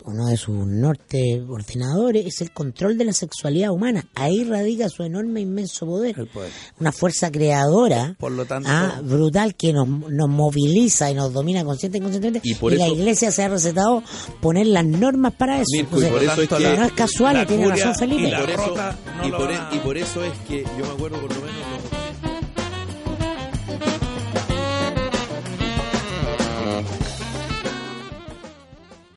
uno 0.04 0.26
de 0.26 0.36
sus 0.36 0.54
norte 0.66 1.42
ordenadores, 1.48 2.26
es 2.26 2.40
el 2.42 2.52
control 2.52 2.98
de 2.98 3.06
la 3.06 3.12
sexualidad 3.12 3.70
humana. 3.70 4.04
Ahí 4.14 4.44
radica 4.44 4.88
su 4.88 5.02
enorme, 5.02 5.40
inmenso 5.40 5.86
poder. 5.86 6.18
El 6.18 6.26
poder. 6.26 6.50
Una 6.78 6.92
fuerza 6.92 7.30
creadora 7.30 8.14
Por 8.18 8.32
lo 8.32 8.44
tanto- 8.44 8.68
ah, 8.70 9.00
brutal 9.02 9.54
que 9.54 9.72
nos, 9.72 9.88
nos 9.88 10.28
moviliza 10.28 11.10
y 11.10 11.14
nos 11.14 11.32
domina 11.32 11.64
consciente 11.64 11.98
y 11.98 12.00
inconscientemente. 12.00 12.48
Y 12.48 12.54
por 12.54 12.72
la 12.72 12.84
eso- 12.86 12.94
iglesia 12.94 13.30
se 13.32 13.42
ha 13.42 13.48
recetado 13.48 14.02
poner 14.40 14.66
las 14.66 14.84
normas 14.84 15.32
para 15.34 15.56
eso. 15.56 15.64
Mirko, 15.72 15.98
y 16.00 16.04
por 16.04 16.22
eso 16.22 16.42
es 16.42 16.48
que- 16.48 16.76
no 16.76 16.84
es 16.84 16.92
casual, 16.92 17.34
la 17.36 17.42
y 17.42 17.46
tiene 17.46 17.66
razón 17.68 17.94
Felipe. 17.94 18.28
y 18.28 18.30
la 18.30 18.40
por 18.40 18.50
eso, 18.50 18.66
rota 18.66 18.98
no 19.18 19.26
y, 19.26 19.30
lo 19.30 19.36
por, 19.38 19.48
van 19.48 19.56
a- 19.56 19.74
y 19.74 19.78
por 19.78 19.96
eso 19.98 20.22
es 20.24 20.32
que 20.46 20.62
yo 20.78 20.84
me 20.86 20.92
acuerdo 20.92 21.20
por 21.20 21.34
lo 21.34 21.40
menos 21.40 21.54